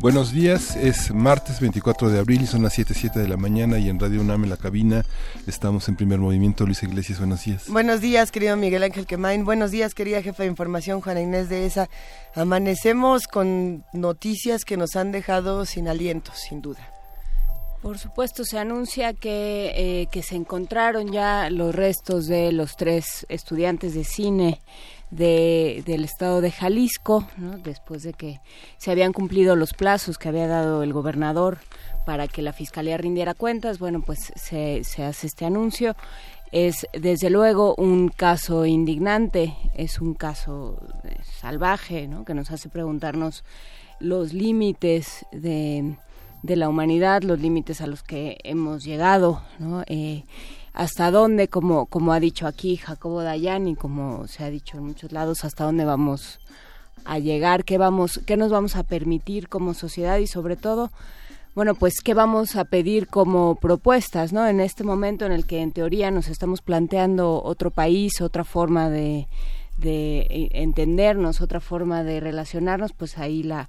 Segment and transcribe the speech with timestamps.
[0.00, 4.00] Buenos días, es martes 24 de abril, son las 7.07 de la mañana y en
[4.00, 5.04] Radio UNAM en la cabina
[5.46, 6.64] estamos en primer movimiento.
[6.64, 7.64] Luis Iglesias, buenos días.
[7.68, 9.44] Buenos días, querido Miguel Ángel Quemain.
[9.44, 11.90] Buenos días, querida jefa de información Juana Inés de ESA.
[12.34, 16.94] Amanecemos con noticias que nos han dejado sin aliento, sin duda.
[17.82, 23.26] Por supuesto, se anuncia que, eh, que se encontraron ya los restos de los tres
[23.28, 24.60] estudiantes de cine
[25.10, 27.26] de, del estado de Jalisco,
[27.64, 28.40] después de que
[28.78, 31.58] se habían cumplido los plazos que había dado el gobernador
[32.06, 33.78] para que la fiscalía rindiera cuentas.
[33.78, 35.96] Bueno, pues se, se hace este anuncio.
[36.52, 42.24] Es desde luego un caso indignante, es un caso eh, salvaje, ¿no?
[42.24, 43.44] que nos hace preguntarnos
[44.00, 45.96] los límites de,
[46.42, 49.84] de la humanidad, los límites a los que hemos llegado, ¿no?
[49.86, 50.24] Eh,
[50.72, 55.12] hasta dónde, como, como ha dicho aquí Jacobo Dayani, como se ha dicho en muchos
[55.12, 56.38] lados, hasta dónde vamos
[57.04, 60.90] a llegar, qué vamos, qué nos vamos a permitir como sociedad y sobre todo,
[61.54, 64.46] bueno, pues qué vamos a pedir como propuestas, ¿no?
[64.46, 68.88] En este momento en el que en teoría nos estamos planteando otro país, otra forma
[68.90, 69.26] de,
[69.76, 73.68] de eh, entendernos, otra forma de relacionarnos, pues ahí la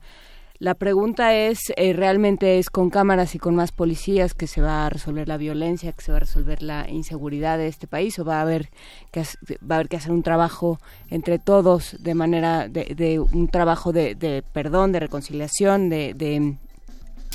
[0.61, 4.85] la pregunta es, eh, ¿realmente es con cámaras y con más policías que se va
[4.85, 8.25] a resolver la violencia, que se va a resolver la inseguridad de este país o
[8.25, 8.69] va a haber
[9.11, 9.21] que,
[9.59, 14.43] va a haber que hacer un trabajo entre todos de manera, de, un trabajo de,
[14.53, 16.57] perdón, de reconciliación, de,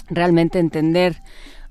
[0.09, 1.20] realmente entender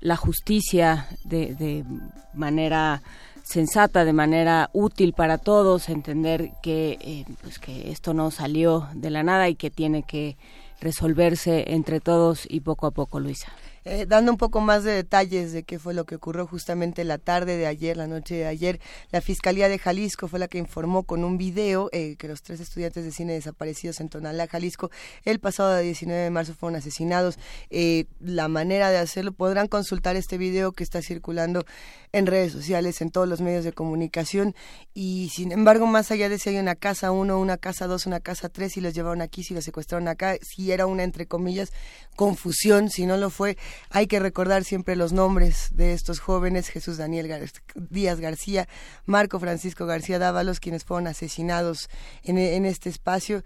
[0.00, 1.86] la justicia de,
[2.34, 3.02] manera
[3.44, 9.08] sensata, de manera útil para todos, entender que, eh, pues que esto no salió de
[9.08, 10.36] la nada y que tiene que
[10.80, 13.52] resolverse entre todos y poco a poco, Luisa.
[13.88, 17.18] Eh, dando un poco más de detalles de qué fue lo que ocurrió justamente la
[17.18, 18.80] tarde de ayer, la noche de ayer,
[19.12, 22.58] la Fiscalía de Jalisco fue la que informó con un video eh, que los tres
[22.58, 24.90] estudiantes de cine desaparecidos en Tonalá, Jalisco,
[25.24, 27.38] el pasado 19 de marzo fueron asesinados.
[27.70, 31.64] Eh, la manera de hacerlo, podrán consultar este video que está circulando
[32.10, 34.56] en redes sociales, en todos los medios de comunicación
[34.94, 38.18] y sin embargo, más allá de si hay una casa 1, una casa 2, una
[38.18, 41.70] casa 3, si los llevaron aquí, si los secuestraron acá, si era una, entre comillas,
[42.16, 43.56] confusión, si no lo fue,
[43.90, 48.68] hay que recordar siempre los nombres de estos jóvenes, Jesús Daniel Díaz García,
[49.04, 51.88] Marco Francisco García Dávalos, quienes fueron asesinados
[52.22, 53.42] en, en este espacio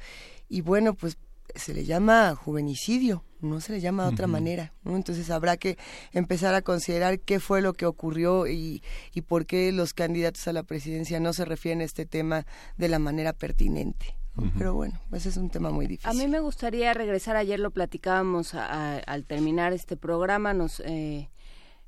[0.49, 1.17] y bueno, pues
[1.55, 4.73] se le llama juvenicidio, no se le llama de otra manera.
[4.85, 5.79] Entonces habrá que
[6.13, 10.53] empezar a considerar qué fue lo que ocurrió y, y por qué los candidatos a
[10.53, 14.20] la presidencia no se refieren a este tema de la manera pertinente.
[14.57, 16.11] Pero bueno, ese es un tema muy difícil.
[16.11, 21.31] A mí me gustaría regresar, ayer lo platicábamos al terminar este programa, nos eh,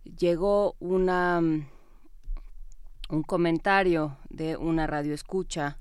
[0.04, 1.40] llegó una
[3.08, 5.76] un comentario de una radio escucha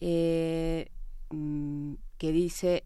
[0.00, 0.90] eh,
[1.30, 2.84] mm, que dice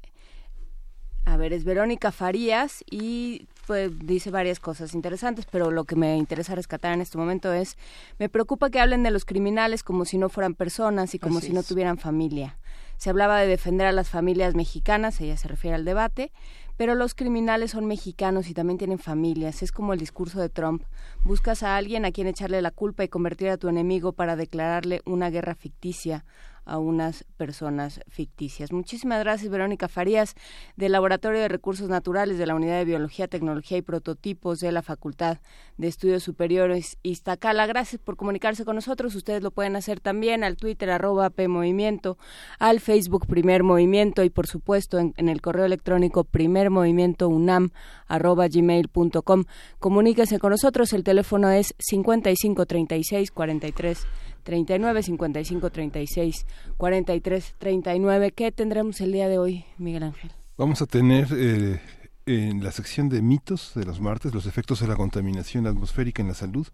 [1.25, 6.16] a ver, es Verónica Farías y pues dice varias cosas interesantes, pero lo que me
[6.16, 7.76] interesa rescatar en este momento es,
[8.19, 11.53] me preocupa que hablen de los criminales como si no fueran personas y como si
[11.53, 12.59] no tuvieran familia.
[13.00, 16.33] Se hablaba de defender a las familias mexicanas, ella se refiere al debate,
[16.77, 19.62] pero los criminales son mexicanos y también tienen familias.
[19.62, 20.83] Es como el discurso de Trump.
[21.25, 25.00] Buscas a alguien a quien echarle la culpa y convertir a tu enemigo para declararle
[25.06, 26.27] una guerra ficticia
[26.65, 28.72] a unas personas ficticias.
[28.72, 30.34] Muchísimas gracias, Verónica Farías,
[30.76, 34.82] del Laboratorio de Recursos Naturales de la Unidad de Biología, Tecnología y Prototipos de la
[34.82, 35.38] Facultad
[35.76, 37.66] de Estudios Superiores Iztacala.
[37.66, 39.15] Gracias por comunicarse con nosotros.
[39.15, 42.19] Ustedes lo pueden hacer también al Twitter, arroba PMovimiento,
[42.58, 47.70] al Facebook Primer Movimiento y, por supuesto, en, el correo electrónico Primer Movimiento UNAM,
[48.06, 49.44] arroba gmail.com.
[49.79, 50.93] Comuníquese con nosotros.
[50.93, 54.06] El teléfono es 5536 43
[54.42, 56.46] 39 55 36
[56.76, 58.32] 43 39.
[58.32, 60.32] ¿Qué tendremos el día de hoy, Miguel Ángel?
[60.56, 61.81] Vamos a tener eh,
[62.26, 66.28] en la sección de mitos de los martes, los efectos de la contaminación atmosférica en
[66.28, 66.69] la salud,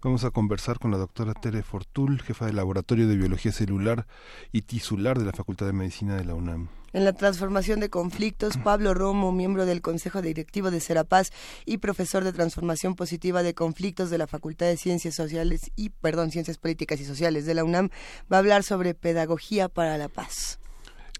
[0.00, 4.06] vamos a conversar con la doctora Tere Fortul, jefa del Laboratorio de Biología Celular
[4.52, 6.68] y Tisular de la Facultad de Medicina de la UNAM.
[6.92, 11.30] En la transformación de conflictos, Pablo Romo, miembro del Consejo Directivo de Serapaz
[11.64, 16.30] y profesor de transformación positiva de conflictos de la Facultad de Ciencias Sociales y, perdón,
[16.30, 17.88] Ciencias Políticas y Sociales de la UNAM,
[18.30, 20.58] va a hablar sobre pedagogía para la paz.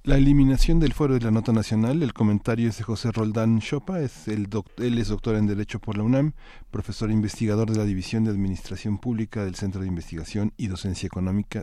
[0.04, 4.00] La eliminación del fuero de la nota nacional, el comentario es de José Roldán Chopa,
[4.00, 4.48] es el
[4.78, 6.32] él es doctor en Derecho por la UNAM,
[6.72, 11.62] profesor investigador de la División de Administración Pública del Centro de Investigación y Docencia Económica.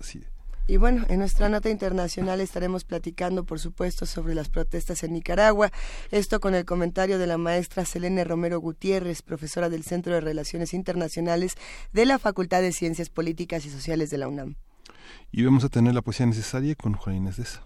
[0.69, 5.71] Y bueno, en nuestra nota internacional estaremos platicando, por supuesto, sobre las protestas en Nicaragua.
[6.11, 10.75] Esto con el comentario de la maestra Selene Romero Gutiérrez, profesora del Centro de Relaciones
[10.75, 11.55] Internacionales
[11.91, 14.57] de la Facultad de Ciencias Políticas y Sociales de la UNAM.
[15.31, 17.63] Y vamos a tener la poesía necesaria con Juan Inés de esa.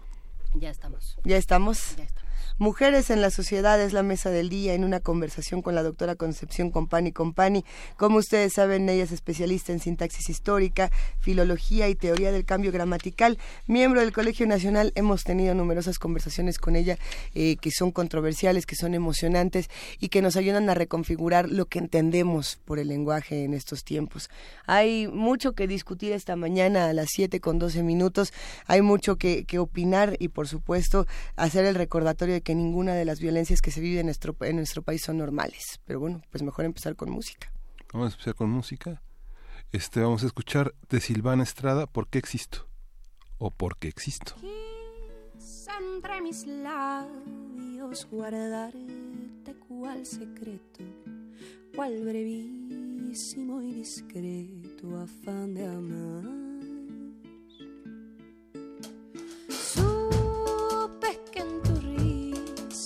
[0.54, 1.18] Ya estamos.
[1.24, 1.96] ¿Ya estamos?
[1.98, 2.33] Ya estamos.
[2.58, 6.14] Mujeres en la sociedad es la mesa del día en una conversación con la doctora
[6.14, 7.64] Concepción Compani Compani.
[7.96, 13.38] Como ustedes saben, ella es especialista en sintaxis histórica, filología y teoría del cambio gramatical.
[13.66, 16.98] Miembro del Colegio Nacional, hemos tenido numerosas conversaciones con ella
[17.34, 19.68] eh, que son controversiales, que son emocionantes
[19.98, 24.30] y que nos ayudan a reconfigurar lo que entendemos por el lenguaje en estos tiempos.
[24.66, 28.32] Hay mucho que discutir esta mañana a las 7 con 12 minutos.
[28.66, 31.06] Hay mucho que, que opinar y, por supuesto,
[31.36, 34.56] hacer el recordatorio de que ninguna de las violencias que se viven en nuestro, en
[34.56, 35.80] nuestro país son normales.
[35.84, 37.52] Pero bueno, pues mejor empezar con música.
[37.92, 39.02] Vamos a empezar con música.
[39.72, 42.68] Este, vamos a escuchar de Silvana Estrada, ¿Por qué existo?
[43.38, 44.34] O ¿Por qué existo?
[45.94, 50.84] entre mis labios guardarte cual secreto,
[51.74, 56.53] cual brevísimo y discreto afán de amar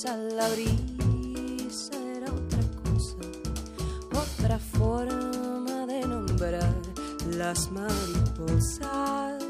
[0.06, 3.16] la brisa era otra cosa,
[4.14, 6.72] otra forma de nombrar
[7.36, 9.47] las mariposas.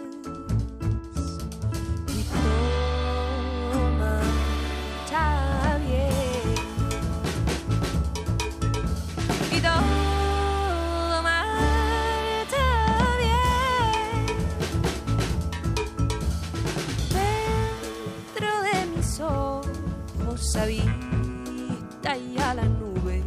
[20.56, 23.22] Vista y a la nube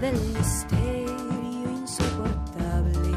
[0.00, 3.10] del misterio insoportable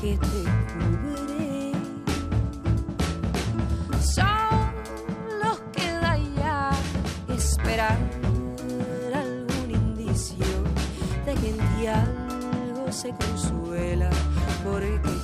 [0.00, 0.42] que te
[0.72, 1.72] cubre.
[4.00, 6.70] Solo queda ya
[7.34, 7.98] esperar
[9.14, 10.46] algún indicio
[11.24, 14.10] de que en ti algo se consuela
[14.62, 15.15] porque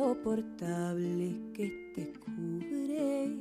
[0.00, 3.36] insoportable que te cubre.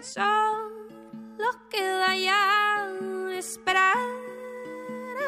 [0.00, 2.90] Solo queda ya
[3.36, 3.96] esperar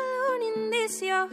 [0.01, 1.29] algún indicio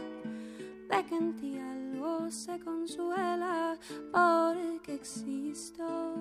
[0.88, 3.76] de que en ti algo se consuela
[4.12, 6.14] porque existo.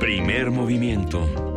[0.00, 1.51] Primer movimiento.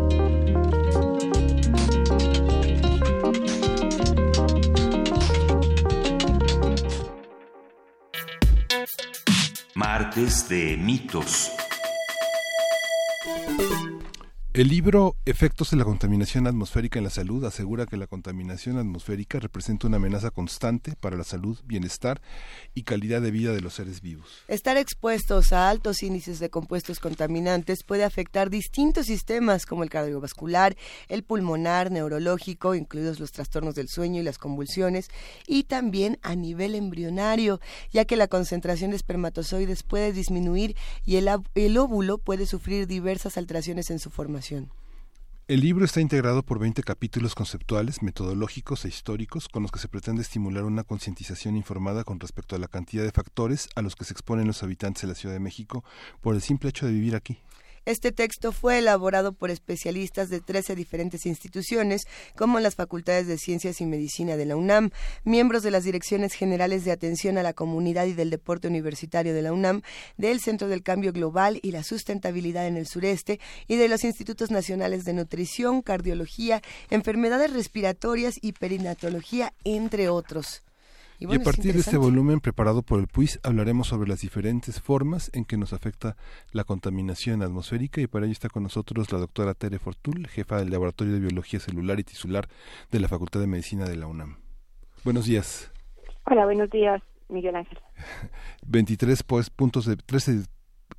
[9.77, 11.51] Martes de mitos.
[14.55, 19.37] El libro Efectos de la contaminación atmosférica en la salud asegura que la contaminación atmosférica
[19.37, 22.21] representa una amenaza constante para la salud, bienestar
[22.73, 24.45] y calidad de vida de los seres vivos.
[24.47, 30.77] Estar expuestos a altos índices de compuestos contaminantes puede afectar distintos sistemas como el cardiovascular,
[31.09, 35.09] el pulmonar, neurológico, incluidos los trastornos del sueño y las convulsiones,
[35.47, 37.59] y también a nivel embrionario,
[37.91, 43.37] ya que la concentración de espermatozoides puede disminuir y el, el óvulo puede sufrir diversas
[43.37, 44.44] alteraciones en su formación.
[45.47, 49.87] El libro está integrado por 20 capítulos conceptuales, metodológicos e históricos con los que se
[49.87, 54.05] pretende estimular una concientización informada con respecto a la cantidad de factores a los que
[54.05, 55.83] se exponen los habitantes de la Ciudad de México
[56.21, 57.39] por el simple hecho de vivir aquí.
[57.85, 63.79] Este texto fue elaborado por especialistas de 13 diferentes instituciones, como las Facultades de Ciencias
[63.79, 64.89] y Medicina de la UNAM,
[65.23, 69.43] miembros de las Direcciones Generales de Atención a la Comunidad y del Deporte Universitario de
[69.43, 69.83] la UNAM,
[70.17, 74.49] del Centro del Cambio Global y la Sustentabilidad en el Sureste y de los Institutos
[74.49, 80.63] Nacionales de Nutrición, Cardiología, Enfermedades Respiratorias y Perinatología, entre otros.
[81.17, 85.31] Y, a partir de este volumen preparado por el PUIS hablaremos sobre las diferentes formas
[85.33, 86.17] en que nos afecta
[86.51, 90.71] la contaminación atmosférica y para ello está con nosotros la doctora Tere Fortul, jefa del
[90.71, 92.49] Laboratorio de Biología Celular y Tisular
[92.91, 94.37] de la Facultad de Medicina de la UNAM.
[95.05, 95.71] Buenos días.
[96.25, 97.79] Hola, buenos días, Miguel Ángel.
[98.67, 100.43] 23 pues, puntos de 13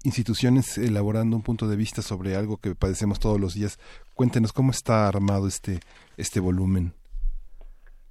[0.04, 3.78] instituciones elaborando un punto de vista sobre algo que padecemos todos los días.
[4.14, 5.80] Cuéntenos cómo está armado este
[6.16, 6.94] este volumen.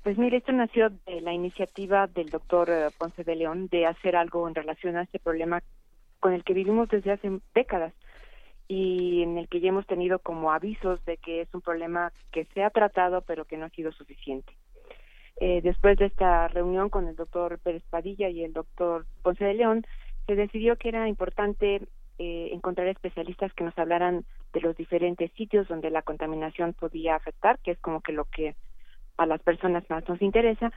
[0.05, 4.15] Pues mire, esto nació de la iniciativa del doctor eh, Ponce de León de hacer
[4.15, 5.63] algo en relación a este problema
[6.19, 7.91] con el que vivimos desde hace décadas
[8.67, 12.45] y en el que ya hemos tenido como avisos de que es un problema que
[12.53, 14.53] se ha tratado pero que no ha sido suficiente.
[15.38, 19.55] Eh, después de esta reunión con el doctor Pérez Padilla y el doctor Ponce de
[19.55, 19.88] León,
[20.27, 21.81] se decidió que era importante
[22.19, 27.57] eh, encontrar especialistas que nos hablaran de los diferentes sitios donde la contaminación podía afectar,
[27.57, 28.53] que es como que lo que
[29.17, 30.72] a las personas más nos interesa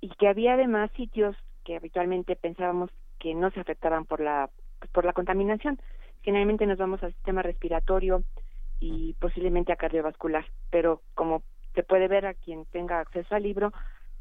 [0.00, 4.50] y que había además sitios que habitualmente pensábamos que no se afectaban por la
[4.92, 5.78] por la contaminación.
[6.22, 8.24] Generalmente nos vamos al sistema respiratorio
[8.80, 11.42] y posiblemente a cardiovascular, pero como
[11.74, 13.72] se puede ver a quien tenga acceso al libro,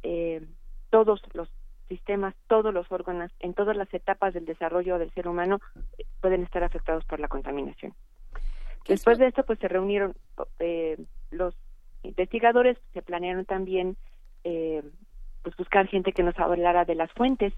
[0.03, 0.45] eh,
[0.89, 1.49] todos los
[1.89, 5.59] sistemas, todos los órganos, en todas las etapas del desarrollo del ser humano
[5.97, 7.93] eh, pueden estar afectados por la contaminación.
[8.87, 10.15] Después de esto, pues se reunieron
[10.59, 10.97] eh,
[11.31, 11.55] los
[12.03, 13.97] investigadores se planearon también
[14.43, 14.83] eh,
[15.43, 17.53] pues buscar gente que nos hablara de las fuentes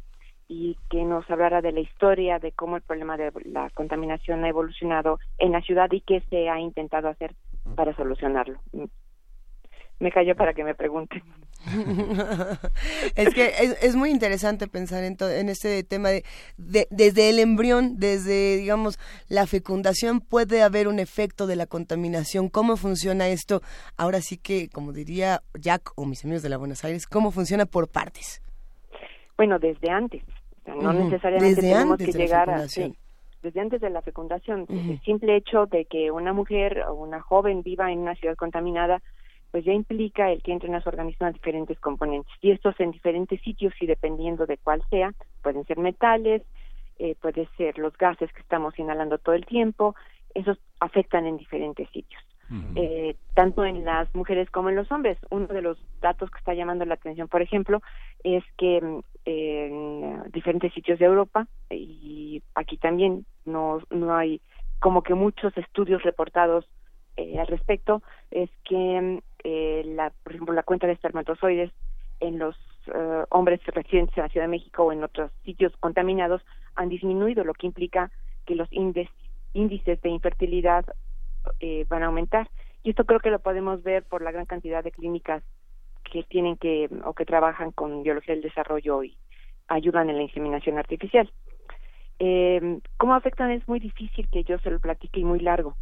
[0.47, 4.49] y que nos hablara de la historia de cómo el problema de la contaminación ha
[4.49, 7.33] evolucionado en la ciudad y qué se ha intentado hacer
[7.75, 8.59] para solucionarlo
[10.03, 11.23] me cayó para que me pregunten.
[13.15, 13.51] es que
[13.81, 16.23] es, muy interesante pensar en, en este tema de,
[16.57, 22.49] desde el embrión, desde, digamos, la fecundación, puede haber un efecto de la contaminación.
[22.49, 23.61] ¿Cómo funciona esto?
[23.97, 27.65] Ahora sí que, como diría Jack o mis amigos de la Buenos Aires, ¿cómo funciona
[27.65, 28.41] por partes?
[29.37, 30.23] Bueno, desde antes.
[30.65, 32.61] no necesariamente tenemos que llegar a...
[32.61, 34.65] desde antes de la fecundación.
[34.69, 39.01] El simple hecho de que una mujer o una joven viva en una ciudad contaminada
[39.53, 42.33] pues ya implica el que entren a su organismo diferentes componentes.
[42.41, 46.41] Y estos en diferentes sitios y dependiendo de cuál sea, pueden ser metales,
[46.97, 49.93] eh, puede ser los gases que estamos inhalando todo el tiempo,
[50.33, 52.19] esos afectan en diferentes sitios,
[52.75, 55.19] eh, tanto en las mujeres como en los hombres.
[55.29, 57.83] Uno de los datos que está llamando la atención, por ejemplo,
[58.23, 58.81] es que
[59.25, 64.41] en diferentes sitios de Europa y aquí también no, no hay
[64.79, 66.65] como que muchos estudios reportados
[67.17, 68.01] eh, al respecto,
[68.31, 71.71] es que eh, la, por ejemplo, la cuenta de espermatozoides
[72.19, 72.55] en los
[72.87, 76.41] eh, hombres residentes en la Ciudad de México o en otros sitios contaminados
[76.75, 78.11] han disminuido, lo que implica
[78.45, 80.85] que los índices de infertilidad
[81.59, 82.49] eh, van a aumentar.
[82.83, 85.43] Y esto creo que lo podemos ver por la gran cantidad de clínicas
[86.03, 89.17] que tienen que o que trabajan con biología del desarrollo y
[89.67, 91.31] ayudan en la inseminación artificial.
[92.19, 93.51] Eh, ¿Cómo afectan?
[93.51, 95.75] Es muy difícil que yo se lo platique y muy largo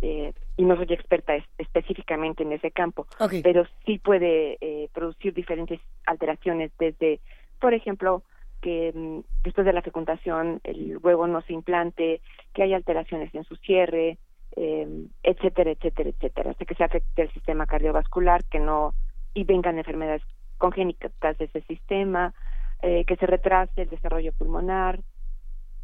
[0.00, 3.06] eh, y no soy experta específicamente en ese campo,
[3.42, 7.20] pero sí puede eh, producir diferentes alteraciones desde,
[7.60, 8.22] por ejemplo,
[8.60, 12.20] que mm, después de la fecundación el huevo no se implante,
[12.54, 14.18] que hay alteraciones en su cierre,
[14.56, 18.94] eh, etcétera, etcétera, etcétera, hasta que se afecte el sistema cardiovascular, que no
[19.34, 20.22] y vengan enfermedades
[20.58, 22.34] congénitas de ese sistema,
[22.82, 25.00] eh, que se retrase el desarrollo pulmonar,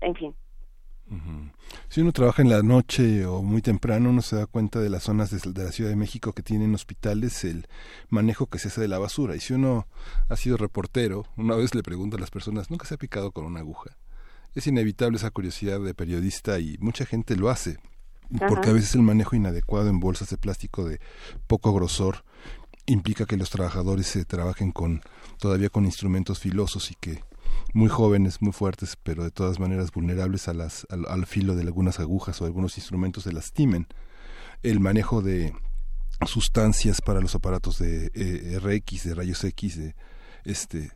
[0.00, 0.34] en fin,
[1.88, 5.04] si uno trabaja en la noche o muy temprano, uno se da cuenta de las
[5.04, 7.68] zonas de, la Ciudad de México que tienen hospitales, el
[8.08, 9.36] manejo que se hace de la basura.
[9.36, 9.86] Y si uno
[10.28, 13.44] ha sido reportero, una vez le pregunta a las personas, ¿nunca se ha picado con
[13.44, 13.96] una aguja?
[14.54, 17.78] Es inevitable esa curiosidad de periodista y mucha gente lo hace.
[18.48, 20.98] porque a veces el manejo inadecuado en bolsas de plástico de
[21.46, 22.24] poco grosor
[22.86, 25.02] implica que los trabajadores se trabajen con
[25.38, 27.22] todavía con instrumentos filosos y que
[27.74, 31.98] muy jóvenes, muy fuertes, pero de todas maneras vulnerables a las, al, filo de algunas
[31.98, 33.88] agujas o algunos instrumentos se lastimen.
[34.62, 35.52] El manejo de
[36.24, 39.94] sustancias para los aparatos de eh, RX, de rayos X, de
[40.44, 40.92] este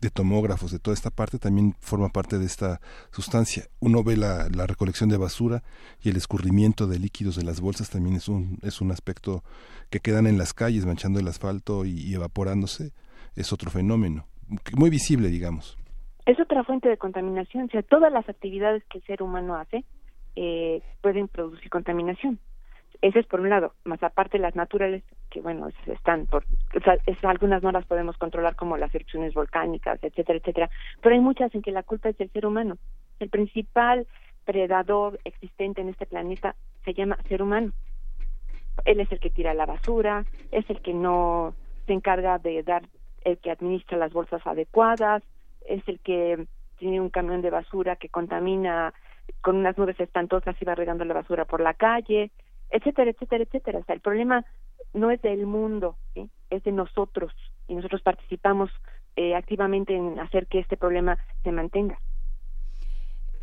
[0.00, 3.68] de tomógrafos, de toda esta parte, también forma parte de esta sustancia.
[3.80, 5.62] Uno ve la, la, recolección de basura
[6.02, 9.42] y el escurrimiento de líquidos de las bolsas también es un, es un aspecto
[9.88, 12.92] que quedan en las calles manchando el asfalto y evaporándose.
[13.34, 14.28] Es otro fenómeno,
[14.76, 15.78] muy visible, digamos
[16.26, 17.64] es otra fuente de contaminación.
[17.64, 19.84] O sea, todas las actividades que el ser humano hace
[20.36, 22.38] eh, pueden producir contaminación.
[23.02, 26.96] Ese es por un lado, más aparte las naturales, que bueno, están por, o sea,
[27.06, 30.70] es, algunas no las podemos controlar como las erupciones volcánicas, etcétera, etcétera,
[31.02, 32.78] pero hay muchas en que la culpa es del ser humano.
[33.20, 34.06] El principal
[34.46, 36.54] predador existente en este planeta
[36.84, 37.72] se llama ser humano.
[38.86, 41.54] Él es el que tira la basura, es el que no
[41.86, 42.84] se encarga de dar,
[43.24, 45.22] el que administra las bolsas adecuadas,
[45.64, 46.46] es el que
[46.78, 48.92] tiene un camión de basura que contamina
[49.40, 52.30] con unas nubes espantosas y va regando la basura por la calle,
[52.70, 53.78] etcétera, etcétera, etcétera.
[53.78, 54.44] O sea, el problema
[54.92, 55.96] no es del mundo,
[56.50, 57.32] es de nosotros
[57.68, 58.70] y nosotros participamos
[59.16, 61.98] eh, activamente en hacer que este problema se mantenga.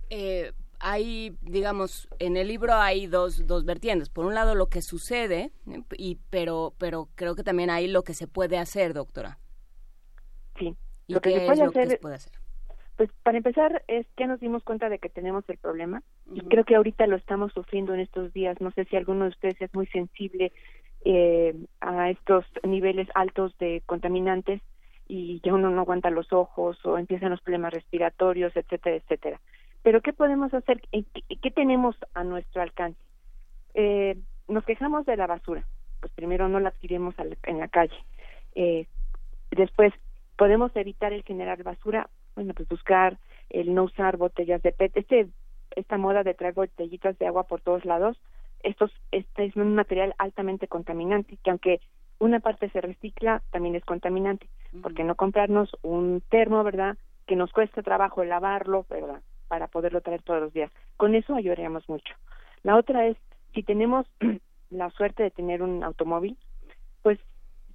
[0.10, 4.10] Eh, hay, digamos, en el libro hay dos, dos vertientes.
[4.10, 5.51] Por un lado, lo que sucede,
[5.98, 9.38] y, pero, pero creo que también hay lo que se puede hacer, doctora.
[10.58, 10.75] Sí,
[11.12, 12.00] lo que se puede, hacer,
[12.98, 16.03] Pues para empezar es que nos dimos cuenta de que tenemos el problema
[16.34, 18.60] y creo que ahorita lo estamos sufriendo en estos días.
[18.62, 20.51] No sé si alguno de ustedes es muy sensible
[21.03, 24.62] eh, a estos niveles altos de contaminantes
[25.08, 29.41] y ya uno no aguanta los ojos o empiezan los problemas respiratorios, etcétera, etcétera.
[29.84, 30.82] Pero ¿qué podemos hacer?
[30.91, 33.00] ¿Qué, tenemos a nuestro alcance?
[33.74, 34.15] Eh,
[34.48, 35.65] nos quejamos de la basura.
[36.00, 37.98] Pues primero no la adquirimos en la calle.
[38.56, 38.86] Eh,
[39.51, 39.94] después
[40.41, 43.19] podemos evitar el generar basura, bueno, pues buscar
[43.51, 45.27] el no usar botellas de PET, este,
[45.75, 48.19] esta moda de traer botellitas de agua por todos lados,
[48.63, 51.79] estos, este es un material altamente contaminante, que aunque
[52.17, 54.48] una parte se recicla, también es contaminante,
[54.81, 60.24] porque no comprarnos un termo, ¿verdad?, que nos cuesta trabajo lavarlo, ¿verdad?, para poderlo traer
[60.24, 60.71] todos los días.
[60.98, 62.15] Con eso ayudaríamos mucho.
[62.63, 63.15] La otra es,
[63.53, 64.07] si tenemos
[64.71, 66.36] la suerte de tener un automóvil,
[67.03, 67.19] pues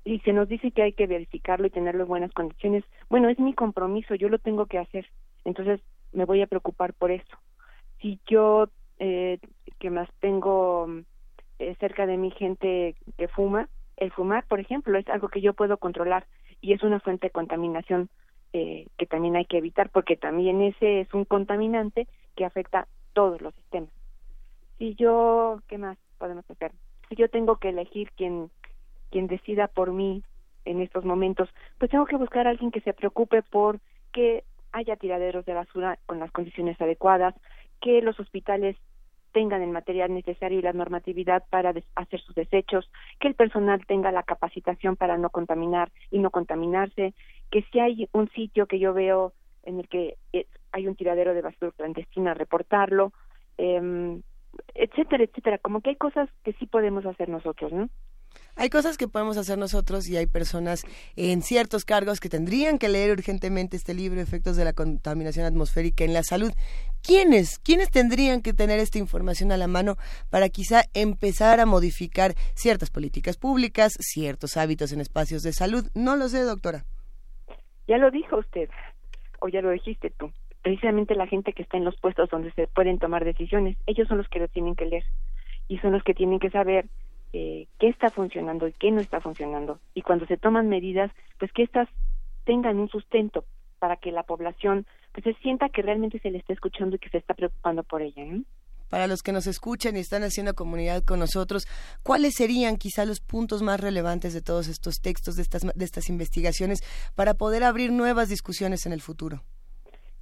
[0.07, 2.85] y se nos dice que hay que verificarlo y tenerlo en buenas condiciones.
[3.11, 5.05] Bueno, es mi compromiso, yo lo tengo que hacer,
[5.45, 5.81] entonces
[6.13, 7.37] me voy a preocupar por eso.
[8.01, 8.69] Si yo,
[9.01, 9.41] eh,
[9.81, 10.87] que más tengo
[11.59, 15.55] eh, cerca de mi gente que fuma, el fumar, por ejemplo, es algo que yo
[15.55, 16.25] puedo controlar
[16.61, 18.09] y es una fuente de contaminación
[18.53, 23.41] eh, que también hay que evitar porque también ese es un contaminante que afecta todos
[23.43, 23.91] los sistemas.
[24.79, 26.71] Si yo, ¿qué más podemos hacer?
[27.09, 28.51] Si yo tengo que elegir quién
[29.11, 30.23] quien decida por mí
[30.65, 33.79] en estos momentos, pues tengo que buscar a alguien que se preocupe por
[34.13, 37.35] que haya tiraderos de basura con las condiciones adecuadas,
[37.81, 38.77] que los hospitales
[39.33, 42.91] tengan el material necesario y la normatividad para hacer sus desechos,
[43.21, 47.15] que el personal tenga la capacitación para no contaminar y no contaminarse,
[47.51, 51.35] que si hay un sitio que yo veo en el que eh, hay un tiradero
[51.35, 53.13] de basura clandestina, reportarlo,
[53.59, 54.21] eh,
[54.75, 55.59] etcétera, etcétera.
[55.59, 57.89] Como que hay cosas que sí podemos hacer nosotros, ¿no?
[58.59, 60.83] Hay cosas que podemos hacer nosotros y hay personas
[61.15, 66.05] en ciertos cargos que tendrían que leer urgentemente este libro, Efectos de la Contaminación Atmosférica
[66.05, 66.51] en la Salud.
[67.03, 67.59] ¿Quiénes?
[67.59, 69.97] ¿Quiénes tendrían que tener esta información a la mano
[70.31, 75.91] para quizá empezar a modificar ciertas políticas públicas, ciertos hábitos en espacios de salud?
[75.95, 76.85] No lo sé, doctora.
[77.87, 78.71] Ya lo dijo usted,
[79.41, 80.33] o ya lo dijiste tú.
[80.63, 84.17] Precisamente la gente que está en los puestos donde se pueden tomar decisiones, ellos son
[84.17, 85.05] los que lo tienen que leer
[85.69, 86.87] y son los que tienen que saber
[87.37, 89.79] eh, qué está funcionando y qué no está funcionando.
[89.93, 91.87] Y cuando se toman medidas, pues que éstas
[92.45, 93.45] tengan un sustento
[93.79, 97.11] para que la población pues se sienta que realmente se le está escuchando y que
[97.11, 98.25] se está preocupando por ella.
[98.89, 101.67] Para los que nos escuchan y están haciendo comunidad con nosotros,
[102.03, 106.09] ¿cuáles serían quizá los puntos más relevantes de todos estos textos, de estas, de estas
[106.09, 106.79] investigaciones,
[107.15, 109.43] para poder abrir nuevas discusiones en el futuro?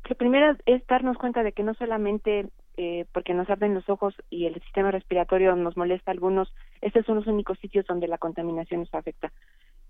[0.08, 4.14] Lo primero es darnos cuenta de que no solamente eh, porque nos abren los ojos
[4.30, 8.18] y el sistema respiratorio nos molesta a algunos, estos son los únicos sitios donde la
[8.18, 9.32] contaminación nos afecta.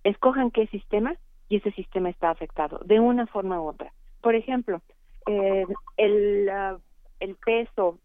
[0.03, 1.15] Escojan qué sistema
[1.49, 3.93] y ese sistema está afectado, de una forma u otra.
[4.21, 4.83] Por ejemplo,
[5.27, 5.65] eh,
[5.97, 6.79] el, ah,
[7.21, 7.99] el peso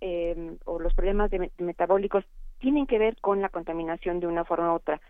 [0.00, 2.24] eh, o los problemas metabólicos
[2.58, 5.00] tienen que ver con la contaminación de una forma u otra.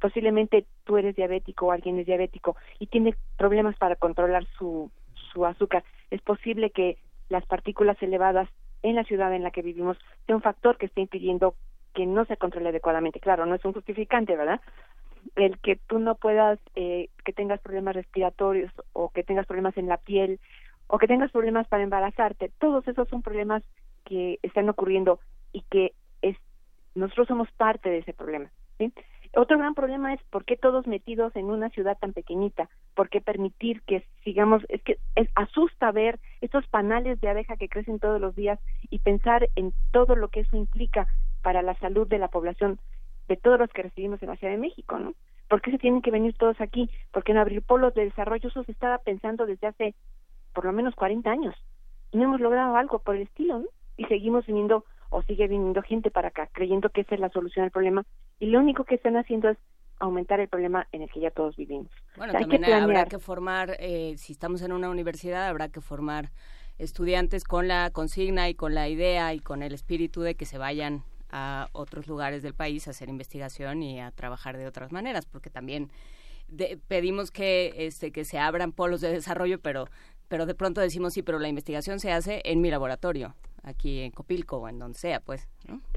[0.00, 4.90] posiblemente tú eres diabético o alguien es diabético y tiene problemas para controlar su,
[5.32, 5.84] su azúcar.
[6.10, 6.98] Es posible que
[7.28, 8.48] las partículas elevadas
[8.82, 11.54] en la ciudad en la que vivimos sea un factor que esté impidiendo
[11.94, 13.20] que no se controle adecuadamente.
[13.20, 14.60] Claro, no es un justificante, ¿verdad?
[15.34, 19.88] El que tú no puedas, eh, que tengas problemas respiratorios o que tengas problemas en
[19.88, 20.38] la piel
[20.86, 23.62] o que tengas problemas para embarazarte, todos esos son problemas
[24.04, 25.20] que están ocurriendo
[25.52, 26.36] y que es,
[26.94, 28.50] nosotros somos parte de ese problema.
[28.78, 28.92] ¿sí?
[29.40, 33.20] Otro gran problema es por qué todos metidos en una ciudad tan pequeñita, por qué
[33.20, 34.98] permitir que sigamos, es que
[35.36, 38.58] asusta ver estos panales de abeja que crecen todos los días
[38.90, 41.06] y pensar en todo lo que eso implica
[41.40, 42.80] para la salud de la población,
[43.28, 45.14] de todos los que recibimos en la Ciudad de México, ¿no?
[45.48, 46.90] ¿Por qué se tienen que venir todos aquí?
[47.12, 48.48] ¿Por qué no abrir polos de desarrollo?
[48.48, 49.94] Eso se estaba pensando desde hace
[50.52, 51.54] por lo menos 40 años
[52.10, 53.66] y no hemos logrado algo por el estilo, ¿no?
[53.96, 57.64] Y seguimos viniendo o sigue viniendo gente para acá creyendo que esa es la solución
[57.64, 58.04] al problema
[58.40, 59.58] y lo único que están haciendo es
[59.98, 61.88] aumentar el problema en el que ya todos vivimos.
[62.16, 66.30] Bueno, también habrá que formar, eh, si estamos en una universidad, habrá que formar
[66.78, 70.58] estudiantes con la consigna y con la idea y con el espíritu de que se
[70.58, 75.26] vayan a otros lugares del país a hacer investigación y a trabajar de otras maneras,
[75.26, 75.90] porque también
[76.86, 79.86] pedimos que este que se abran polos de desarrollo, pero
[80.28, 83.34] pero de pronto decimos sí, pero la investigación se hace en mi laboratorio
[83.68, 85.48] aquí en Copilco o en donde sea, pues.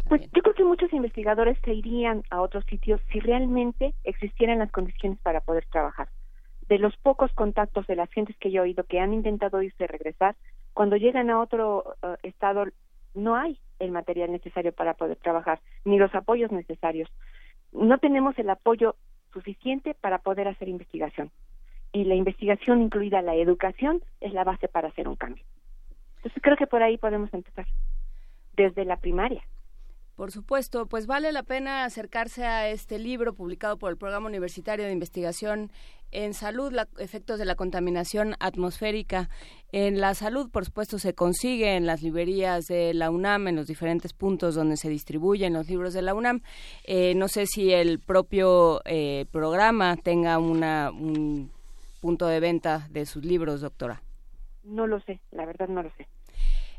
[0.07, 4.71] Pues yo creo que muchos investigadores se irían a otros sitios si realmente existieran las
[4.71, 6.09] condiciones para poder trabajar.
[6.67, 9.83] De los pocos contactos de las gentes que yo he oído que han intentado irse
[9.83, 10.35] y regresar,
[10.73, 12.65] cuando llegan a otro eh, estado
[13.13, 17.09] no hay el material necesario para poder trabajar, ni los apoyos necesarios.
[17.71, 18.95] No tenemos el apoyo
[19.33, 21.31] suficiente para poder hacer investigación.
[21.93, 25.43] Y la investigación, incluida la educación, es la base para hacer un cambio.
[26.21, 27.65] Entonces creo que por ahí podemos empezar,
[28.53, 29.43] desde la primaria.
[30.15, 34.85] Por supuesto, pues vale la pena acercarse a este libro publicado por el Programa Universitario
[34.85, 35.71] de Investigación
[36.11, 39.29] en Salud, los efectos de la contaminación atmosférica
[39.71, 43.65] en la salud, por supuesto, se consigue en las librerías de la UNAM, en los
[43.65, 46.41] diferentes puntos donde se distribuyen los libros de la UNAM.
[46.83, 51.49] Eh, no sé si el propio eh, programa tenga una, un
[51.99, 54.03] punto de venta de sus libros, doctora.
[54.63, 56.07] No lo sé, la verdad no lo sé.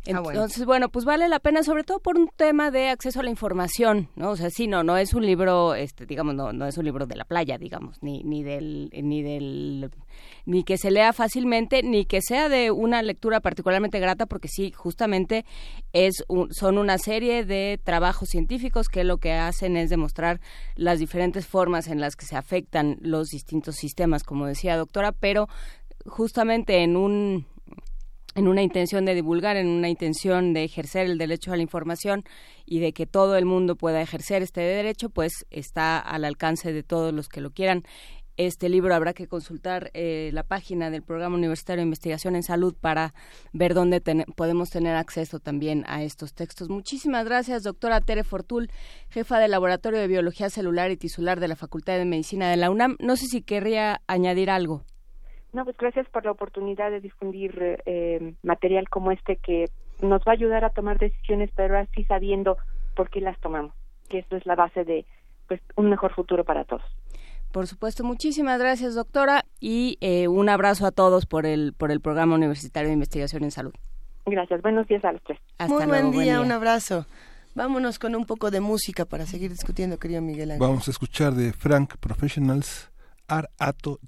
[0.04, 0.88] Ah, Entonces, bueno.
[0.88, 4.30] pues vale la pena, sobre todo por un tema de acceso a la información, ¿no?
[4.30, 7.06] O sea, sí, no, no es un libro, este, digamos, no, no es un libro
[7.06, 9.92] de la playa, digamos, ni, ni del, ni del,
[10.44, 14.72] ni que se lea fácilmente, ni que sea de una lectura particularmente grata, porque sí,
[14.72, 15.44] justamente
[15.92, 20.40] es son una serie de trabajos científicos que lo que hacen es demostrar
[20.74, 25.48] las diferentes formas en las que se afectan los distintos sistemas, como decía doctora, pero
[26.06, 27.46] justamente en un
[28.34, 32.24] en una intención de divulgar, en una intención de ejercer el derecho a la información
[32.64, 36.82] y de que todo el mundo pueda ejercer este derecho, pues está al alcance de
[36.82, 37.84] todos los que lo quieran.
[38.38, 42.74] Este libro habrá que consultar eh, la página del Programa Universitario de Investigación en Salud
[42.74, 43.12] para
[43.52, 44.00] ver dónde
[44.34, 46.70] podemos tener acceso también a estos textos.
[46.70, 48.70] Muchísimas gracias, doctora Tere Fortul,
[49.10, 52.70] jefa del Laboratorio de Biología Celular y Tisular de la Facultad de Medicina de la
[52.70, 52.96] UNAM.
[53.00, 54.82] No sé si querría añadir algo.
[55.52, 59.66] No, pues gracias por la oportunidad de difundir eh, material como este que
[60.00, 62.56] nos va a ayudar a tomar decisiones, pero así sabiendo
[62.94, 63.74] por qué las tomamos,
[64.08, 65.04] que esto es la base de
[65.48, 66.82] pues un mejor futuro para todos.
[67.52, 72.00] Por supuesto, muchísimas gracias, doctora, y eh, un abrazo a todos por el por el
[72.00, 73.74] programa universitario de investigación en salud.
[74.24, 75.38] Gracias, buenos días a los tres.
[75.68, 77.06] Muy buen, día, un abrazo.
[77.54, 80.66] Vámonos con un poco de música para seguir discutiendo, querido Miguel Ángel.
[80.66, 82.90] Vamos a escuchar de Frank Professionals
[83.28, 83.98] Ar Ato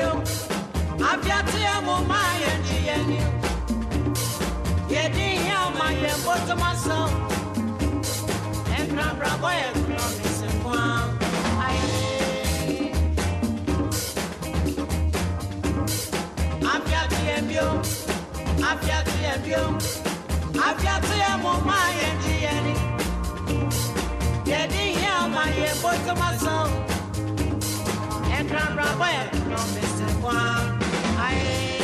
[0.00, 0.10] yo
[1.10, 3.18] abiatea mo ma yɛ ne yɛ ni
[4.92, 6.98] yɛde hia ma yɛ mbotoma so
[8.76, 10.84] ɛmprabrabɔ yɛ korɔ me se koa
[16.72, 17.68] abiatea bio
[18.70, 19.62] abiatea bio
[20.66, 21.80] abiatea mo ma
[25.34, 26.28] ma yɛ mbotoma
[28.48, 30.22] can't run away from Mr.
[30.22, 30.78] One.
[31.18, 31.79] I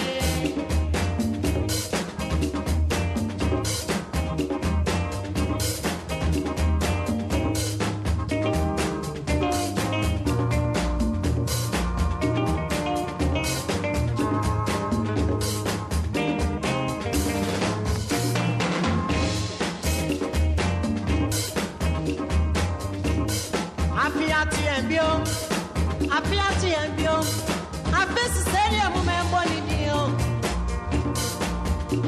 [28.01, 29.77] afesi seri emume mgbolidi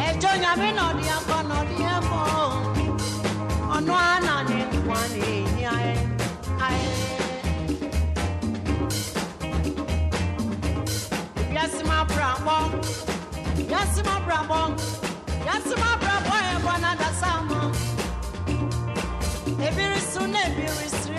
[0.08, 2.22] ejo nyami nọdị akọ nọdị emo
[3.76, 5.68] ọnụ a na na-ekwa na-enye
[6.66, 6.86] anyị
[11.54, 12.56] yasima brabọ
[13.72, 14.60] yasima brabọ
[15.46, 17.60] yasima brabọ ebo na dasamọ
[19.66, 21.18] ebiri su na ebiri sri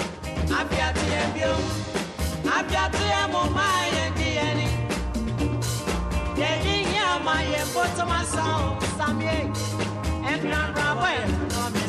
[8.97, 9.53] Samye,
[10.25, 11.80] and Grand Rabbi,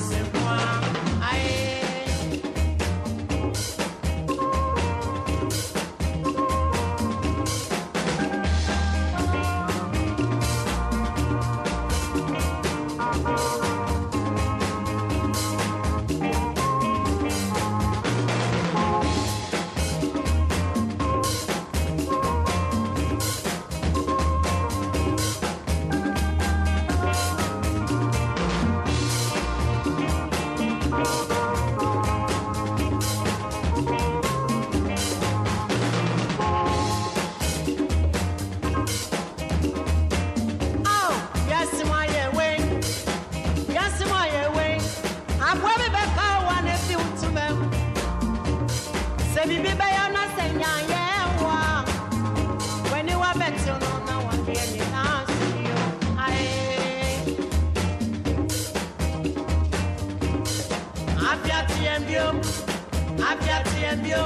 [64.12, 64.22] yo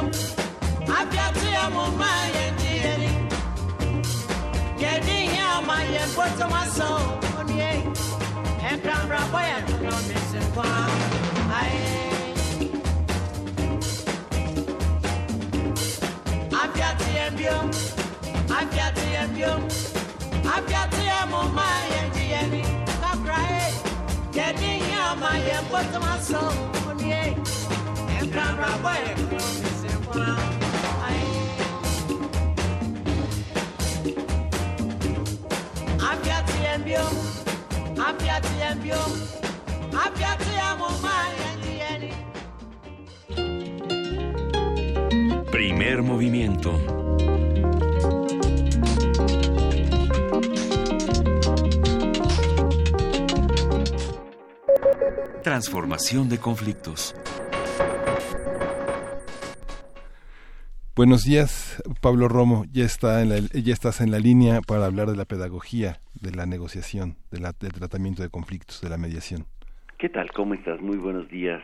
[0.99, 3.11] abiate amoma yɛ diɛni
[4.83, 7.01] yɛdi yɛ ama yɛ bɔtɔma sɔn
[7.39, 7.73] onie
[8.71, 10.69] ɛnkranbra bɔ yɛ dɔdɔ mese kwa
[11.59, 11.85] aye.
[16.61, 17.57] Abiate yɛ bio
[18.59, 19.53] abiate yɛ bio
[20.55, 21.07] abiate.
[45.51, 46.73] Primer movimiento.
[55.43, 57.15] Transformación de conflictos.
[60.97, 62.65] Buenos días, Pablo Romo.
[62.73, 66.35] Ya, está en la, ya estás en la línea para hablar de la pedagogía, de
[66.35, 69.45] la negociación, de la, del tratamiento de conflictos, de la mediación.
[69.99, 70.31] ¿Qué tal?
[70.33, 70.81] ¿Cómo estás?
[70.81, 71.63] Muy buenos días.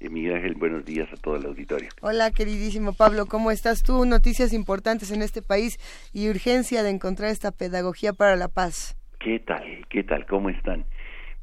[0.00, 1.88] Eh, Miguel Ángel, buenos días a todo el auditorio.
[2.02, 4.04] Hola, queridísimo Pablo, ¿cómo estás tú?
[4.04, 5.78] Noticias importantes en este país
[6.12, 8.98] y urgencia de encontrar esta pedagogía para la paz.
[9.18, 9.86] ¿Qué tal?
[9.88, 10.26] ¿Qué tal?
[10.26, 10.84] ¿Cómo están?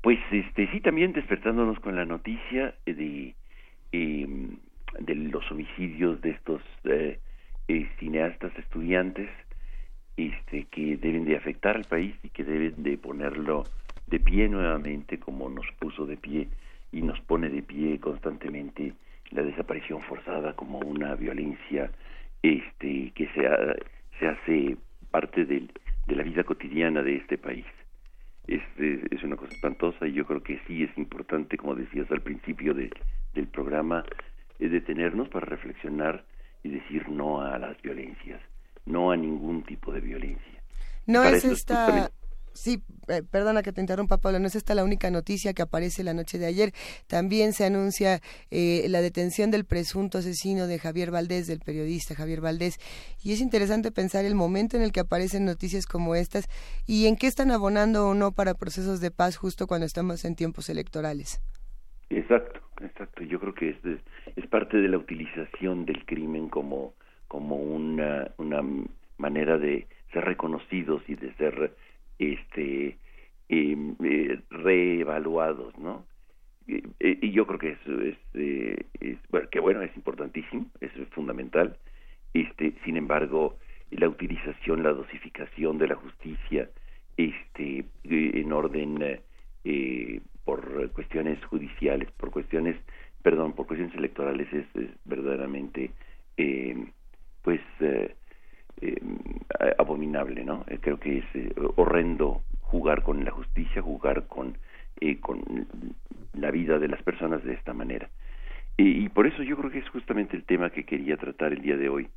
[0.04, 3.34] Pues este sí, también despertándonos con la noticia de,
[3.92, 4.60] em,
[5.00, 7.20] de los homicidios de estos eh,
[7.68, 9.30] eh, cineastas estudiantes
[10.18, 13.64] este, que deben de afectar al país y que deben de ponerlo
[14.08, 16.48] de pie nuevamente como nos puso de pie
[16.92, 18.94] y nos pone de pie constantemente
[19.32, 21.92] la desaparición forzada como una violencia
[22.42, 23.50] este que se,
[24.20, 24.78] se hace
[25.12, 25.72] parte del,
[26.08, 27.66] de la vida cotidiana de este país.
[28.48, 32.22] Este, es una cosa espantosa y yo creo que sí es importante, como decías al
[32.22, 32.92] principio de,
[33.34, 34.06] del programa,
[34.60, 36.26] eh, detenernos para reflexionar
[36.64, 38.42] y decir no a las violencias,
[38.86, 40.62] no a ningún tipo de violencia.
[41.06, 42.12] No es esta...
[42.56, 46.06] Sí, eh, perdona que te interrumpa, Pablo, no es esta la única noticia que aparece
[46.06, 46.72] la noche de ayer.
[47.06, 52.40] También se anuncia eh, la detención del presunto asesino de Javier Valdés, del periodista Javier
[52.40, 52.78] Valdés.
[53.22, 56.48] Y es interesante pensar el momento en el que aparecen noticias como estas
[56.88, 60.36] y en qué están abonando o no para procesos de paz justo cuando estamos en
[60.36, 61.42] tiempos electorales.
[62.10, 63.24] Exacto, exacto.
[63.24, 63.76] Yo creo que
[64.36, 66.94] es, parte de la utilización del crimen como,
[67.28, 68.62] como una, una
[69.18, 71.76] manera de ser reconocidos y de ser
[72.20, 72.98] este
[73.50, 76.06] em, eh, reevaluados, ¿no?
[76.68, 79.20] y yo creo que eso es, eh, es,
[79.52, 81.78] que bueno, es importantísimo, es fundamental,
[82.34, 83.58] este, sin embargo,
[83.92, 86.70] la utilización, la dosificación de la justicia,
[87.18, 89.22] este, en orden
[89.64, 92.78] eh, por cuestiones judiciales, por cuestiones,
[93.22, 94.66] perdón, por cuestiones electorales es,
[95.04, 95.92] verdaderamente,
[96.38, 96.86] eh,
[97.42, 98.16] pues, eh,
[99.78, 100.66] abominable, ¿no?
[100.82, 101.26] creo que es
[101.76, 104.58] horrendo jugar con la justicia, jugar con
[105.22, 105.68] con
[106.34, 108.10] la vida de las personas de esta manera.
[108.78, 111.78] Y, por eso yo creo que es justamente el tema que quería tratar el día
[111.78, 112.10] de hoy.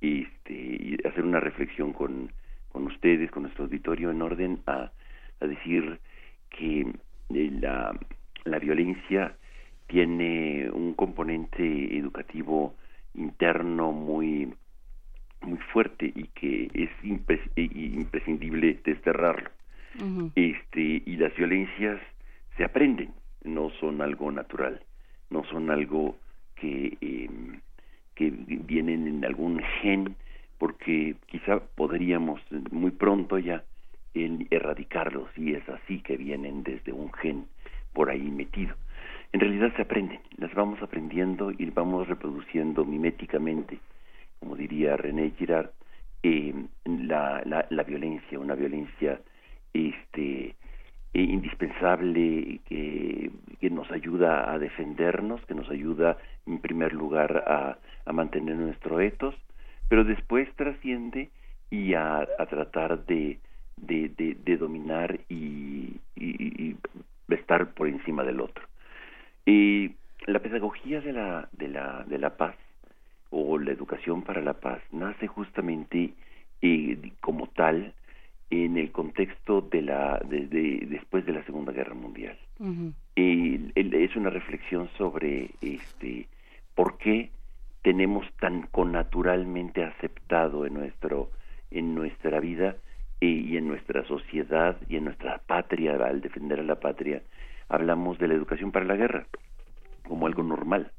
[0.00, 2.32] Este, y hacer una reflexión con,
[2.72, 4.90] con ustedes, con nuestro auditorio, en orden a,
[5.40, 6.00] a decir
[6.48, 6.92] que eh,
[7.30, 7.98] la,
[8.44, 9.36] la violencia
[9.86, 12.74] tiene un componente educativo
[13.14, 14.52] interno muy
[15.42, 19.50] muy fuerte y que es imprescindible desterrarlo.
[20.36, 22.00] Este y las violencias
[22.56, 23.12] se aprenden,
[23.42, 24.82] no son algo natural
[25.30, 26.16] no son algo
[26.56, 27.60] que, em,
[28.14, 30.16] que vienen en algún gen,
[30.58, 32.40] porque quizá podríamos
[32.70, 33.64] muy pronto ya
[34.14, 37.46] erradicarlos y es así que vienen desde un gen
[37.92, 38.74] por ahí metido.
[39.32, 43.78] En realidad se aprenden, las vamos aprendiendo y vamos reproduciendo miméticamente,
[44.40, 45.70] como diría René Girard,
[46.22, 49.20] em, la, la, la violencia, una violencia
[49.72, 50.56] este
[51.12, 57.78] eh, indispensable que, que, nos ayuda a defendernos, que nos ayuda en primer lugar a,
[58.04, 59.34] a mantener nuestro etos,
[59.88, 61.30] pero después trasciende
[61.70, 63.38] y a, a tratar de,
[63.80, 64.08] de,
[64.44, 66.76] de, dominar y, y,
[67.28, 68.64] estar por encima del otro.
[69.46, 69.92] Y
[70.26, 72.56] la pedagogía de la, de, la, de la paz
[73.30, 76.14] o la educación para la paz nace justamente
[76.62, 77.94] eh, como tal
[78.50, 80.46] en el contexto de la de,
[80.88, 82.36] después de la Segunda Guerra Mundial.
[83.14, 86.26] es una reflexión sobre este
[86.74, 87.30] por qué
[87.82, 91.30] tenemos tan connaturalmente aceptado en nuestro
[91.70, 92.76] en nuestra vida
[93.20, 97.22] y en nuestra sociedad y en nuestra patria al defender a la patria
[97.68, 99.26] hablamos de la educación para la guerra
[100.08, 100.90] como algo normal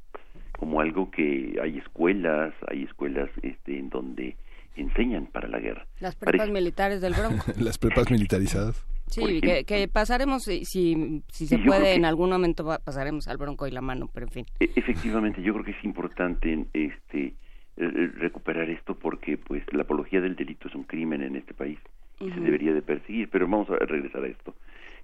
[0.51, 4.35] como algo que hay escuelas hay escuelas este en donde
[4.75, 5.85] enseñan para la guerra.
[5.99, 7.43] Las prepas militares del Bronco.
[7.59, 8.85] Las prepas militarizadas.
[9.07, 13.81] Sí, que, pasaremos, si, si, se puede, en algún momento pasaremos al Bronco y la
[13.81, 14.45] mano, pero en fin.
[14.61, 17.35] E, efectivamente, yo creo que es importante este
[17.75, 21.79] recuperar esto porque pues la apología del delito es un crimen en este país
[22.21, 24.55] y se debería de perseguir, pero vamos a regresar a esto.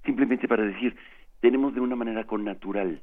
[0.06, 0.96] Simplemente para decir,
[1.42, 3.02] tenemos de una manera connatural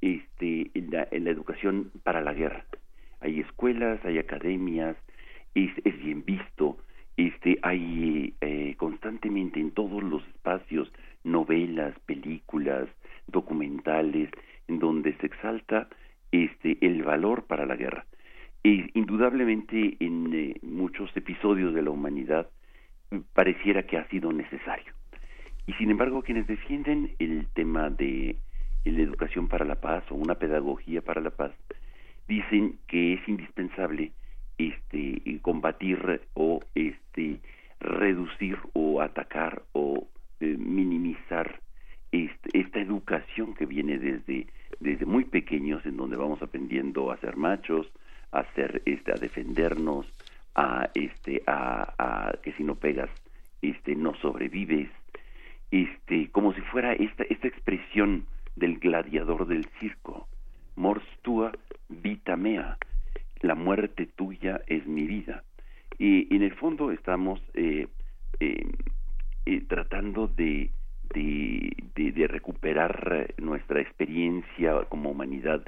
[0.00, 2.64] este en la, en la educación para la guerra.
[3.20, 4.96] Hay escuelas, hay academias,
[5.54, 6.78] es, es bien visto,
[7.16, 10.92] este, hay eh, constantemente en todos los espacios
[11.24, 12.88] novelas, películas,
[13.26, 14.30] documentales,
[14.68, 15.88] en donde se exalta
[16.30, 18.06] este, el valor para la guerra.
[18.62, 22.48] E, indudablemente en eh, muchos episodios de la humanidad
[23.32, 24.92] pareciera que ha sido necesario.
[25.66, 28.36] Y sin embargo, quienes defienden el tema de
[28.84, 31.52] la educación para la paz o una pedagogía para la paz,
[32.26, 34.12] dicen que es indispensable
[34.58, 37.40] este combatir o este
[37.80, 40.08] reducir o atacar o
[40.40, 41.60] eh, minimizar
[42.10, 44.46] este, esta educación que viene desde
[44.80, 47.86] desde muy pequeños en donde vamos aprendiendo a ser machos
[48.32, 50.06] a ser este a defendernos
[50.58, 53.10] a este a, que si no pegas
[53.62, 54.90] este no sobrevives
[55.70, 60.26] este como si fuera esta esta expresión del gladiador del circo
[60.76, 61.52] mors tua
[61.88, 62.76] vita mea
[63.40, 65.44] la muerte tuya es mi vida.
[65.98, 67.86] Y, en el fondo estamos eh,
[68.40, 68.66] eh,
[69.46, 70.70] eh, tratando de,
[71.14, 75.62] de, recuperar nuestra experiencia como humanidad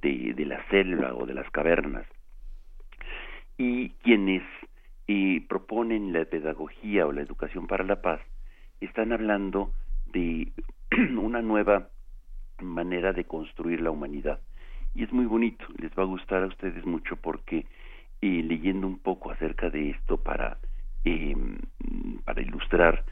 [0.00, 2.06] de, de, la selva o de las cavernas.
[3.60, 4.42] Y quienes
[5.48, 8.20] proponen la pedagogía o la educación para la paz
[8.80, 9.72] están hablando
[10.12, 10.52] de
[11.20, 11.88] una nueva
[12.62, 14.40] manera de construir la humanidad.
[14.94, 17.66] Y es muy bonito, les va a gustar a ustedes mucho porque
[18.22, 20.58] eh, leyendo un poco acerca de esto para,
[21.04, 21.36] eh,
[22.24, 23.04] para ilustrar,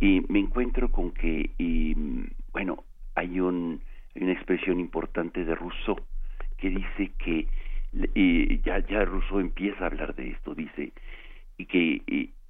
[0.00, 2.84] eh, me encuentro con que, em, bueno,
[3.14, 3.80] hay, un,
[4.14, 5.96] una expresión importante de Rousseau
[6.58, 7.46] que dice que
[8.14, 10.92] eh, ya, ya Rousseau empieza a hablar de esto, dice
[11.58, 12.00] y que,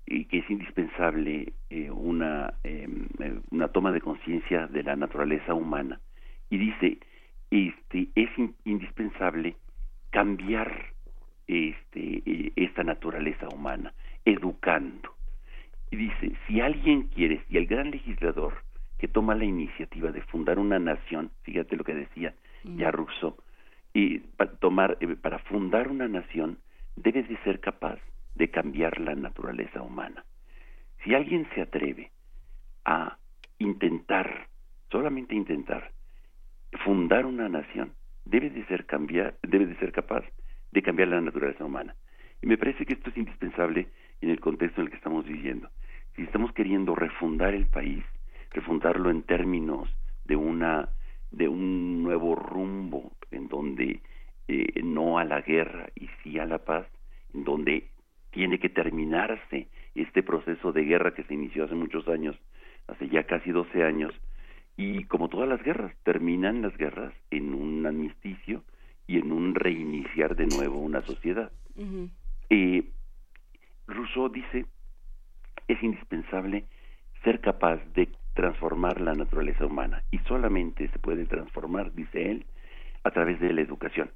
[0.07, 1.53] que es indispensable
[1.91, 3.09] una, em,
[3.51, 6.01] una toma de conciencia de la naturaleza humana
[6.51, 6.99] y dice
[7.53, 8.31] este, es
[8.65, 9.57] indispensable
[10.11, 10.87] cambiar
[11.47, 13.93] este, eh, esta naturaleza humana,
[14.25, 15.15] educando.
[15.91, 18.55] Y dice, si alguien quiere, si el gran legislador
[18.99, 22.35] que toma la iniciativa de fundar una nación, fíjate lo que decía
[22.77, 23.37] ya Rousseau,
[23.95, 26.59] y para, tomar, eh, para fundar una nación
[26.97, 27.99] debe de ser capaz
[28.35, 30.25] de cambiar la naturaleza humana.
[31.05, 32.11] Si alguien se atreve
[32.85, 33.19] a
[33.59, 34.49] intentar,
[34.91, 35.91] solamente intentar,
[36.85, 37.93] fundar una nación,
[38.25, 40.25] debe de ser cambiar, debe de ser capaz
[40.71, 41.95] de cambiar la naturaleza humana.
[42.41, 43.89] Y me parece que esto es indispensable
[44.21, 45.69] en el contexto en el que estamos viviendo.
[46.17, 48.05] Si estamos queriendo refundar el país,
[48.51, 49.89] refundarlo en términos
[50.25, 50.89] de una
[51.33, 54.01] de un nuevo rumbo en donde
[54.49, 56.87] eh, no a la guerra y sí a la paz,
[57.35, 57.89] en donde
[58.31, 62.37] tiene que terminarse este proceso de guerra que se inició hace muchos años,
[62.87, 64.15] hace ya casi 12 años,
[64.77, 68.63] y como todas las guerras, terminan las guerras en un amnisticio
[69.07, 71.53] y en un reiniciar de nuevo una sociedad.
[72.49, 72.85] eh,
[73.87, 74.67] Rousseau dice,
[75.69, 76.65] es indispensable
[77.25, 82.47] ser capaz de transformar la naturaleza humana y solamente se puede transformar, dice él,
[83.05, 84.11] a través de la educación.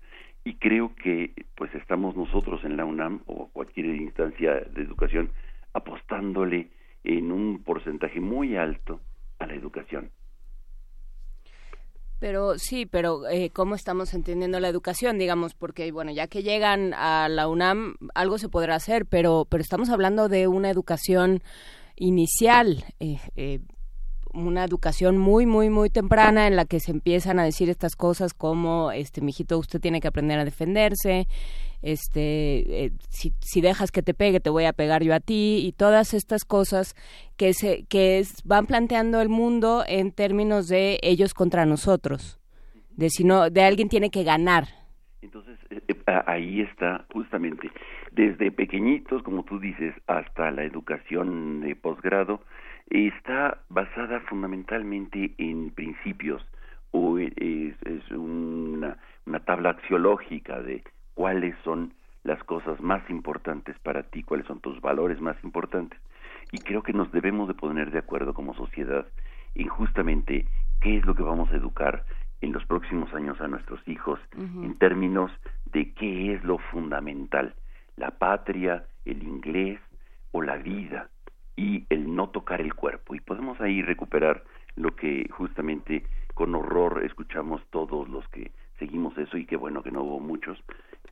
[0.45, 5.31] Y creo que pues estamos nosotros en la UNAM o cualquier instancia de educación
[5.73, 6.71] apostándole
[7.05, 9.01] en un porcentaje muy alto
[9.39, 10.11] a la educación.
[12.19, 15.19] Pero sí, pero eh, ¿cómo estamos entendiendo la educación?
[15.19, 19.61] Digamos, porque, bueno, ya que llegan a la UNAM, algo se podrá hacer, pero, pero
[19.61, 21.43] estamos hablando de una educación
[21.97, 23.61] inicial, eh, eh,
[24.37, 28.35] una educación muy, muy, muy temprana en la que se empiezan a decir estas cosas
[28.35, 31.27] como, este, mijito, usted tiene que aprender a defenderse,
[31.83, 35.63] este, eh, si, si, dejas que te pegue, te voy a pegar yo a ti,
[35.65, 36.95] y todas estas cosas
[37.37, 42.41] que, se, que van planteando el mundo en términos de ellos contra nosotros,
[42.91, 44.65] de si no, de alguien tiene que ganar.
[45.23, 47.71] Entonces, eh, eh, ahí está justamente,
[48.13, 52.41] desde pequeñitos, como tú dices, hasta la educación de posgrado,
[52.91, 56.47] está basada fundamentalmente en principios
[56.93, 60.83] o es, es una, una, tabla axiológica de
[61.15, 65.99] cuáles son las cosas más importantes para ti, cuáles son tus valores más importantes.
[66.53, 69.07] Y creo que nos debemos de poner de acuerdo como sociedad
[69.55, 70.47] en justamente
[70.81, 72.05] qué es lo que vamos a educar
[72.41, 74.65] en los próximos años a nuestros hijos uh -huh.
[74.65, 75.31] en términos
[75.73, 77.55] de qué es lo fundamental,
[77.97, 79.81] la patria, el inglés
[80.33, 81.09] o la vida
[81.57, 83.15] y el no tocar el cuerpo.
[83.15, 84.45] Y podemos ahí recuperar
[84.77, 86.05] lo que justamente
[86.35, 90.63] con horror escuchamos todos los que seguimos eso y qué bueno que no hubo muchos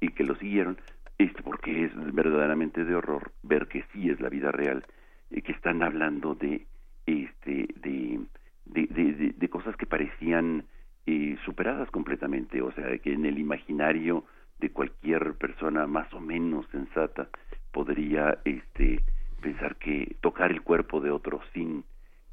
[0.00, 0.76] y que lo siguieron,
[1.16, 4.84] este, porque es verdaderamente de horror ver que sí es la vida real,
[5.30, 6.66] eh, que están hablando de
[7.06, 8.20] este de,
[8.66, 10.64] de, de cosas que parecían
[11.06, 14.24] eh, superadas completamente, o sea, que en el imaginario
[14.58, 17.28] de cualquier persona más o menos sensata
[17.72, 19.02] podría este
[19.44, 21.84] pensar que tocar el cuerpo de otro sin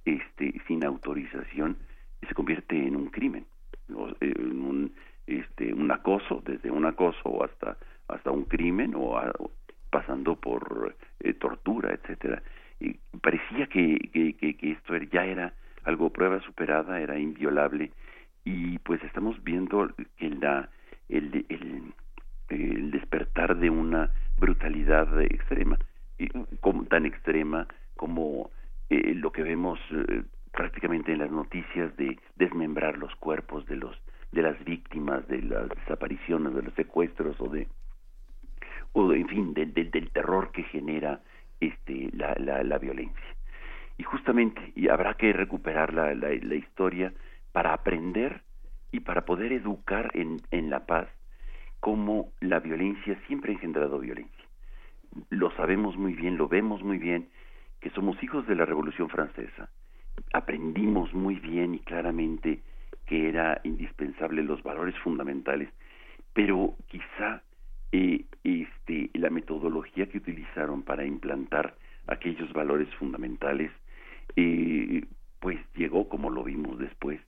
[0.06, 1.76] este sin autorización
[2.26, 3.46] se convierte en un crimen
[4.22, 4.94] en un
[5.28, 9.30] este un acoso desde un acoso hasta hasta un crimen o, a,
[9.90, 12.42] pasando por eh, tortura etcétera.
[12.80, 15.54] Y parecía que, que, que, que esto ya era
[15.84, 17.92] algo prueba superada era inviolable.
[18.46, 20.70] Y pues estamos viendo que la
[21.10, 21.94] el, el,
[22.50, 25.78] el despertar de una brutalidad extrema
[26.60, 28.52] como, tan extrema como
[28.90, 33.96] eh, lo que vemos eh, prácticamente en las noticias de desmembrar los cuerpos de los
[34.32, 37.68] de las víctimas de las desapariciones de los secuestros o de
[38.94, 41.22] o en fin del terror que genera
[41.60, 43.36] este la, la, la violencia.
[43.98, 47.14] Y justamente y habrá que recuperar la, la, la historia
[47.52, 48.42] para aprender
[48.92, 51.08] y para poder educar en, en la paz
[51.80, 54.41] cómo la violencia siempre ha engendrado violencia
[55.30, 57.30] lo sabemos muy bien, lo vemos muy bien,
[57.80, 59.70] que somos hijos de la Revolución Francesa.
[60.34, 62.62] Aprendimos muy bien y claramente
[63.06, 65.70] que era indispensable los valores fundamentales,
[66.34, 67.42] pero quizá
[67.92, 71.76] eh, este, la metodología que utilizaron para implantar
[72.08, 73.72] aquellos valores fundamentales,
[74.36, 75.04] eh,
[75.40, 77.20] pues llegó, como lo vimos después,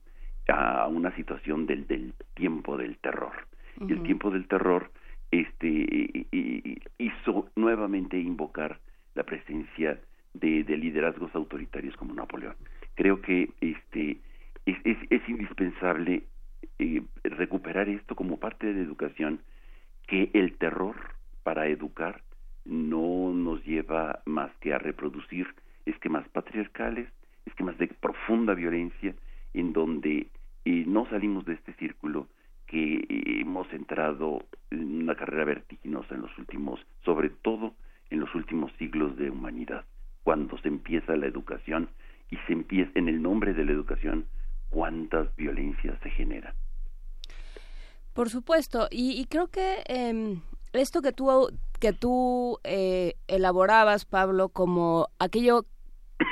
[0.48, 3.32] a una situación del, del tiempo del terror.
[3.78, 3.92] Uh -huh.
[3.92, 4.90] El tiempo del terror
[5.30, 6.26] este
[6.98, 8.78] hizo nuevamente invocar
[9.14, 10.00] la presencia
[10.32, 12.56] de, de, liderazgos autoritarios como Napoleón.
[12.94, 14.18] Creo que este
[14.66, 16.24] es, es, es indispensable
[16.78, 19.40] eh, recuperar esto como parte de la educación,
[20.06, 20.96] que el terror
[21.42, 22.22] para educar
[22.64, 25.46] no nos lleva más que a reproducir
[25.86, 27.08] esquemas patriarcales,
[27.46, 29.14] esquemas de profunda violencia,
[29.52, 30.26] en donde
[30.64, 32.26] eh, no salimos de este círculo
[32.66, 33.04] que
[33.40, 37.74] hemos entrado en una carrera vertiginosa en los últimos, sobre todo
[38.10, 39.84] en los últimos siglos de humanidad,
[40.22, 41.88] cuando se empieza la educación
[42.30, 44.26] y se empieza en el nombre de la educación
[44.70, 46.54] cuántas violencias se generan.
[48.12, 50.36] Por supuesto, y, creo que eh,
[50.72, 51.48] esto que tú
[51.80, 55.66] que tú eh, elaborabas, Pablo, como aquello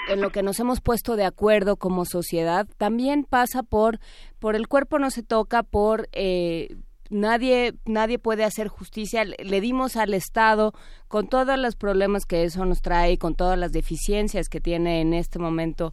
[0.09, 3.99] en lo que nos hemos puesto de acuerdo como sociedad, también pasa por,
[4.39, 6.77] por el cuerpo no se toca, por eh,
[7.11, 9.25] nadie, nadie puede hacer justicia.
[9.25, 10.73] Le dimos al Estado,
[11.09, 15.15] con todos los problemas que eso nos trae, con todas las deficiencias que tiene en
[15.15, 15.93] este momento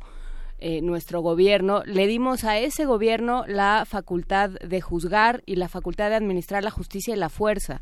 [0.62, 6.10] eh, nuestro gobierno, le dimos a ese gobierno la facultad de juzgar y la facultad
[6.10, 7.82] de administrar la justicia y la fuerza.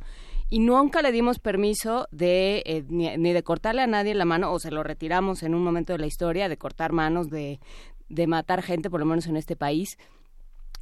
[0.49, 4.59] Y nunca le dimos permiso de eh, ni, de cortarle a nadie la mano, o
[4.59, 7.59] se lo retiramos en un momento de la historia, de cortar manos, de,
[8.07, 9.97] de matar gente, por lo menos en este país.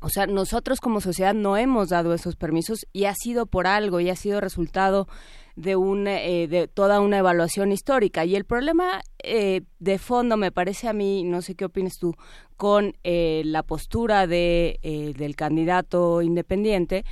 [0.01, 3.99] O sea, nosotros como sociedad no hemos dado esos permisos y ha sido por algo
[3.99, 5.07] y ha sido resultado
[5.55, 8.26] de, un, eh, de toda una evaluación histórica.
[8.26, 12.13] Y el problema eh, de fondo, me parece a mí, no sé qué opinas tú,
[12.57, 17.05] con eh, la postura de, del candidato independiente,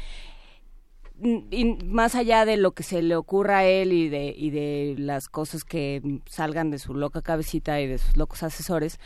[1.23, 4.95] y más allá de lo que se le ocurra a él y de, y de
[4.97, 8.99] las cosas que salgan de su loca cabecita y de sus locos asesores,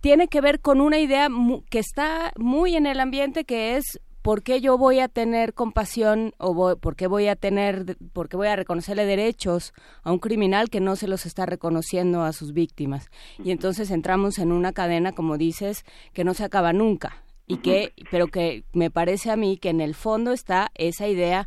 [0.00, 1.28] tiene que ver con una idea
[1.68, 6.34] que está muy en el ambiente que es ¿por qué yo voy a tener compasión
[6.38, 10.68] o por qué voy a tener, por qué voy a reconocerle derechos a un criminal
[10.68, 13.10] que no se los está reconociendo a sus víctimas?
[13.42, 17.92] Y entonces entramos en una cadena, como dices, que no se acaba nunca y que,
[18.10, 21.46] pero que me parece a mí que en el fondo está esa idea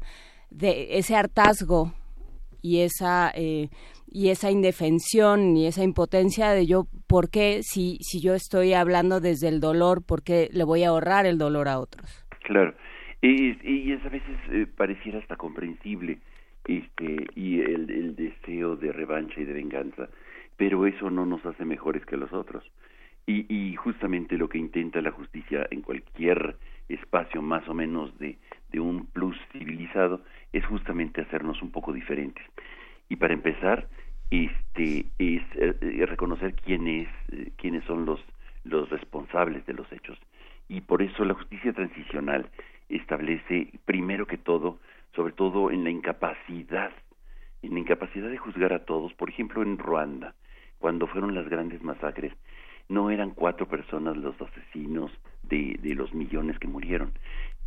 [0.50, 1.94] de ese hartazgo
[2.62, 3.70] y esa eh,
[4.14, 9.20] y esa indefensión y esa impotencia de yo, ¿por qué si, si yo estoy hablando
[9.20, 12.06] desde el dolor, por qué le voy a ahorrar el dolor a otros?
[12.44, 12.76] Claro,
[13.22, 16.20] y, y a veces eh, pareciera hasta comprensible
[16.66, 20.10] este y el, el deseo de revancha y de venganza,
[20.58, 22.64] pero eso no nos hace mejores que los otros.
[23.26, 26.58] Y, y justamente lo que intenta la justicia en cualquier
[26.90, 28.38] espacio más o menos de,
[28.72, 30.22] de un plus civilizado
[30.52, 32.46] es justamente hacernos un poco diferentes.
[33.08, 33.88] Y para empezar,
[34.30, 38.24] este es eh, reconocer quién es, eh, quiénes son los
[38.64, 40.18] los responsables de los hechos
[40.68, 42.50] y por eso la justicia transicional
[42.90, 44.80] establece primero que todo,
[45.16, 46.92] sobre todo en la incapacidad,
[47.62, 50.34] en la incapacidad de juzgar a todos, por ejemplo en Ruanda,
[50.80, 52.34] cuando fueron las grandes masacres,
[52.90, 55.12] no eran cuatro personas los asesinos
[55.44, 57.12] de, de los millones que murieron,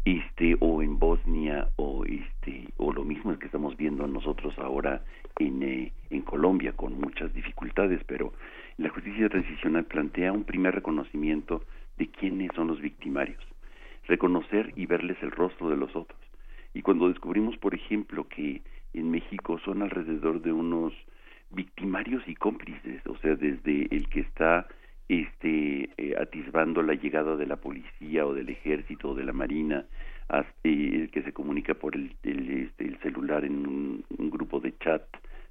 [0.07, 5.03] este o en Bosnia o este o lo mismo que estamos viendo nosotros ahora
[5.39, 8.33] en, eh, en Colombia con muchas dificultades, pero
[8.79, 11.65] la justicia transicional plantea un primer reconocimiento
[11.99, 13.43] de quiénes son los victimarios,
[14.07, 16.21] reconocer y verles el rostro de los otros.
[16.73, 18.63] Y cuando descubrimos, por ejemplo, que
[18.93, 20.93] en México son alrededor de unos
[21.51, 24.67] victimarios y cómplices, o sea, desde el que está
[25.09, 29.87] este eh, atisbando la llegada de la policía o del ejército o de la marina
[30.29, 34.77] hasta el que se comunica por el, este, el, celular en un, un, grupo de
[34.79, 35.03] chat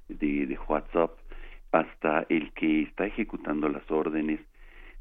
[0.08, 1.12] de, de WhatsApp
[1.72, 4.40] hasta el que está ejecutando las órdenes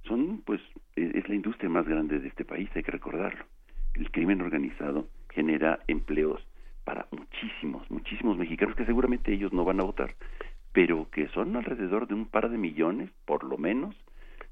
[0.04, 0.62] son pues
[0.96, 3.46] e, es la industria más grande de este país, hay que recordarlo.
[3.96, 6.46] El crimen organizado genera empleos
[6.84, 10.16] para muchísimos, muchísimos mexicanos que seguramente ellos no van a votar,
[10.72, 13.96] pero que son alrededor de un par de millones, por lo menos,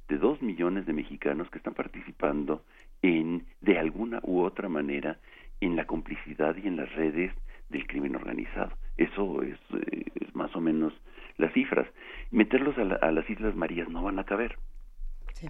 [0.07, 2.63] de dos millones de mexicanos que están participando
[3.01, 5.17] en, de alguna u otra manera,
[5.61, 7.33] en la complicidad y en las redes
[7.69, 8.73] del crimen organizado.
[8.97, 10.93] Eso es, eh, es más o menos
[11.37, 11.87] las cifras.
[12.31, 14.57] Meterlos a, a las Islas Marías no van a caber,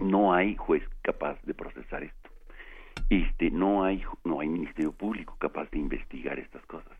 [0.00, 2.30] no hay juez capaz de procesar esto.
[3.10, 6.92] Este, no hay no hay ministerio público capaz de investigar estas cosas.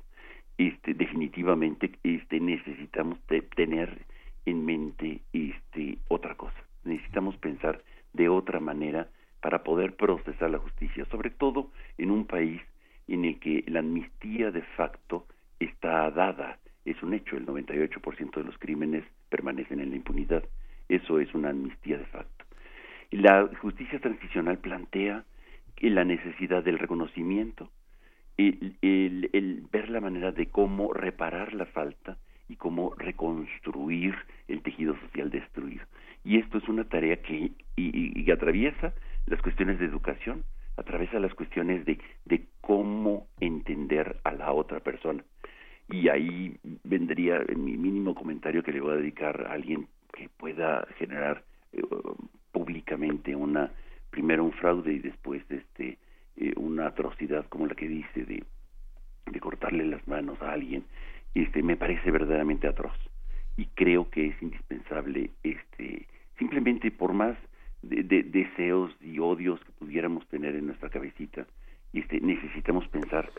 [0.59, 3.19] Este, definitivamente este necesitamos
[3.57, 4.05] tener
[4.45, 6.57] en mente este otra cosa.
[6.85, 7.83] Necesitamos pensar
[8.13, 9.09] de otra manera
[9.41, 12.61] para poder procesar la justicia, sobre todo en un país
[13.09, 15.27] en el que la amnistía de facto
[15.61, 20.45] está dada, es un hecho, el 98% de los crímenes permanecen en la impunidad.
[20.89, 22.45] Eso es una amnistía de facto.
[23.11, 25.25] La justicia transicional plantea
[25.81, 27.71] la necesidad del reconocimiento,
[28.37, 32.19] el, el, ver la manera de cómo reparar la falta
[32.49, 34.15] y cómo reconstruir
[34.49, 35.85] el tejido social destruido.
[36.25, 38.95] Y esto es una tarea que y, atraviesa
[39.27, 40.45] las cuestiones de educación,
[40.77, 45.23] atraviesa las cuestiones de, de cómo entender a la otra persona.
[45.89, 50.87] Y ahí vendría mi mínimo comentario que le voy a dedicar a alguien que pueda
[50.99, 51.83] generar eh,
[52.53, 53.71] públicamente una
[54.11, 55.99] primero un fraude y después este
[56.37, 58.45] eh, una atrocidad como la que dice de,
[59.31, 60.85] de cortarle las manos a alguien
[61.35, 62.97] este me parece verdaderamente atroz
[63.57, 66.07] y creo que es indispensable este
[66.39, 67.37] simplemente por más
[67.83, 71.47] de, deseos y odios que pudiéramos tener en nuestra cabecita
[71.93, 73.31] este necesitamos pensar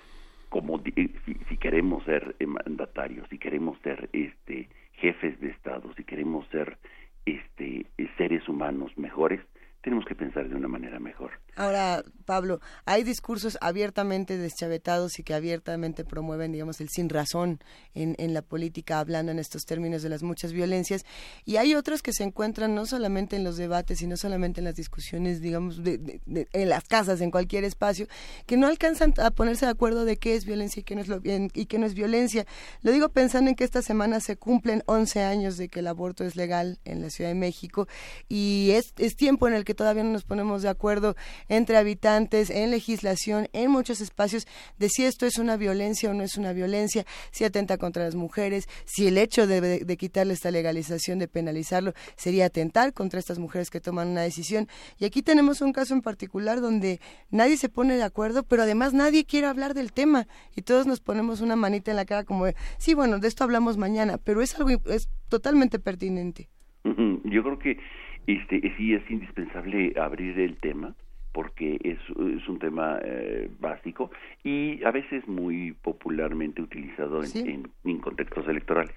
[0.49, 6.77] como si, queremos ser mandatarios, si queremos ser este jefes de estado, si queremos ser
[7.25, 7.85] este
[8.17, 9.41] seres humanos mejores,
[9.81, 11.31] tenemos que pensar de una manera mejor.
[11.55, 17.59] Ahora, Pablo, hay discursos abiertamente deschavetados y que abiertamente promueven, digamos, el sin razón
[17.93, 21.05] en, en la política, hablando en estos términos de las muchas violencias,
[21.45, 24.65] y hay otros que se encuentran no solamente en los debates y no solamente en
[24.65, 28.07] las discusiones, digamos, de, en las casas, en cualquier espacio,
[28.45, 31.07] que no alcanzan a ponerse de acuerdo de qué es violencia y qué no es,
[31.07, 32.45] lo, y qué no es violencia.
[32.81, 36.23] Lo digo pensando en que esta semana se cumplen 11 años de que el aborto
[36.23, 37.87] es legal en la Ciudad de México
[38.27, 41.15] y es, es tiempo en el que todavía no nos ponemos de acuerdo
[41.47, 46.23] entre habitantes, en legislación, en muchos espacios, de si esto es una violencia o no
[46.23, 50.51] es una violencia, si atenta contra las mujeres, si el hecho de, de quitarle esta
[50.51, 54.67] legalización, de penalizarlo, sería atentar contra estas mujeres que toman una decisión.
[54.97, 58.93] Y aquí tenemos un caso en particular donde nadie se pone de acuerdo, pero además
[58.93, 62.45] nadie quiere hablar del tema y todos nos ponemos una manita en la cara como,
[62.77, 66.49] sí, bueno, de esto hablamos mañana, pero es algo es totalmente pertinente.
[66.83, 67.79] Yo creo que
[68.27, 70.95] este, sí es indispensable abrir el tema
[71.35, 74.09] porque es, es un tema eh, básico
[74.41, 78.95] y a veces muy popularmente utilizado en, en, contextos electorales.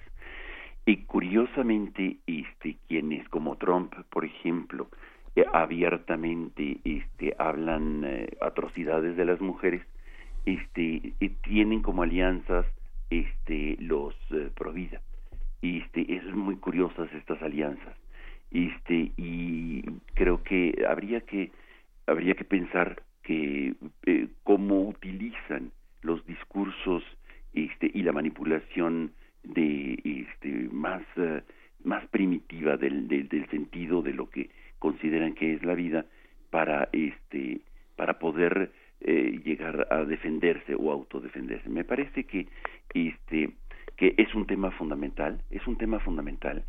[0.85, 4.87] Y curiosamente, este, quienes como Trump, por ejemplo,
[5.35, 9.81] eh, abiertamente este, hablan eh, atrocidades de las mujeres,
[10.45, 11.11] este,
[11.43, 12.65] tienen como alianzas
[13.09, 14.15] este, los
[14.55, 15.01] pro vida.
[15.61, 17.97] Este, es muy curiosas estas alianzas
[18.51, 19.83] este y
[20.15, 21.51] creo que habría que
[22.09, 27.03] habría que pensar que eh, cómo utilizan los discursos
[27.53, 29.11] este y la manipulación
[29.43, 31.41] de este más eh,
[31.83, 34.49] más primitiva del, del, sentido de lo que
[34.79, 36.05] consideran que es la vida
[36.49, 37.61] para este
[37.95, 41.69] para poder eh, llegar a defenderse o autodefenderse.
[41.69, 42.47] Me parece que
[42.93, 43.51] este
[43.95, 46.63] que es un tema fundamental es un tema fundamental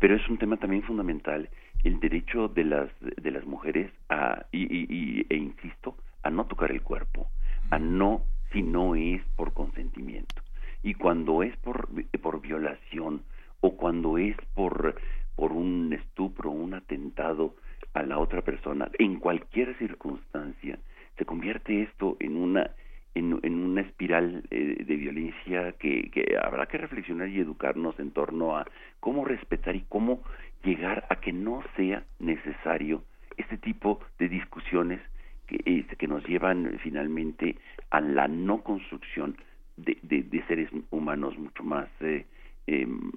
[0.00, 1.48] pero es un tema también fundamental
[1.84, 6.70] el derecho de las de las mujeres a y, y, e insisto a no tocar
[6.70, 7.28] el cuerpo
[7.70, 8.22] a no
[8.52, 10.42] si no es por consentimiento.
[10.82, 11.88] Y cuando es por
[12.20, 13.22] por violación
[13.60, 14.94] o cuando es por
[15.36, 17.54] por un estupro un atentado
[17.94, 20.78] a la otra persona en cualquier circunstancia
[21.16, 22.70] se convierte esto en una
[23.14, 28.10] en, en una espiral eh, de violencia que, que habrá que reflexionar y educarnos en
[28.12, 28.66] torno a
[29.00, 30.22] cómo respetar y cómo
[30.64, 33.02] llegar a que no sea necesario
[33.36, 35.00] este tipo de discusiones
[35.46, 37.56] que, este, que nos llevan finalmente
[37.90, 39.36] a la no construcción
[39.76, 42.26] de, de, seres humanos mucho más eh,
[42.66, 43.10] em,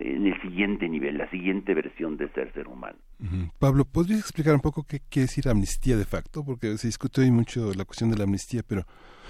[0.00, 2.98] en el siguiente nivel, la siguiente versión de ser ser humano.
[3.58, 6.44] Pablo, ¿podrías explicar un poco qué quiere decir amnistía de facto?
[6.44, 8.84] Porque se discute hoy mucho la cuestión de la amnistía, pero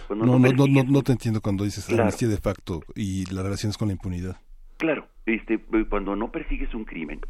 [0.08, 3.76] no, no, no, no, no, te entiendo cuando dices amnistía de facto y las relaciones
[3.76, 4.36] con la impunidad.
[4.76, 5.58] Claro, este,
[5.88, 7.20] cuando no persigues un crimen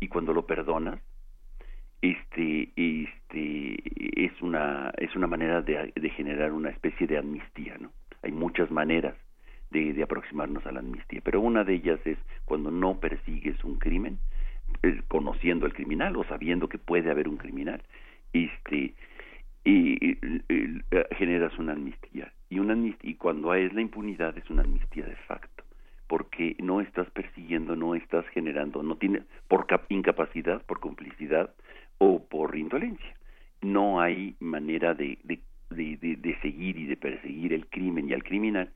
[0.00, 1.00] y cuando lo perdonas,
[2.02, 7.90] este, este, es una, es una manera de, de generar una especie de amnistía, ¿no?
[8.22, 9.14] Hay muchas maneras
[9.70, 14.18] de, aproximarnos a la amnistía, pero una de ellas es cuando no persigues un crimen,
[14.82, 17.82] eh, conociendo al criminal o sabiendo que puede haber un criminal,
[18.32, 18.94] este,
[19.64, 20.18] y,
[21.16, 22.32] generas una amnistía.
[22.48, 25.64] Y una y cuando es la impunidad es una amnistía de facto
[26.06, 31.50] porque no estás persiguiendo no estás generando no tiene por incapacidad por complicidad
[31.98, 33.14] o por indolencia.
[33.62, 35.40] No hay manera de, de,
[35.70, 38.70] de seguir y de perseguir el crimen y al criminal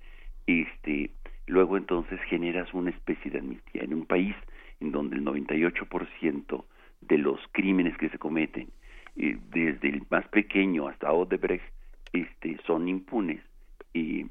[0.46, 1.10] este
[1.46, 4.34] luego entonces generas una especie de amnistía en un país
[4.80, 6.64] en donde el 98%
[7.00, 8.68] de los crímenes que se cometen
[9.16, 11.64] desde el más pequeño hasta Odebrecht
[12.12, 13.40] este, son impunes
[13.92, 14.26] y,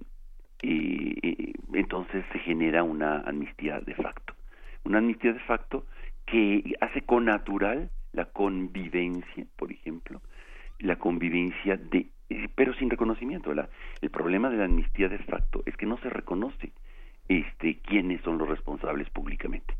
[1.73, 4.33] entonces se genera una amnistía de facto.
[4.83, 5.85] Una amnistía de facto
[6.25, 10.21] que hace con natural la convivencia, por ejemplo,
[10.79, 12.07] la convivencia de,
[12.55, 13.51] pero sin reconocimiento.
[14.01, 16.71] El problema de la amnistía de facto es que no se reconoce
[17.27, 19.75] este, quiénes son los responsables públicamente.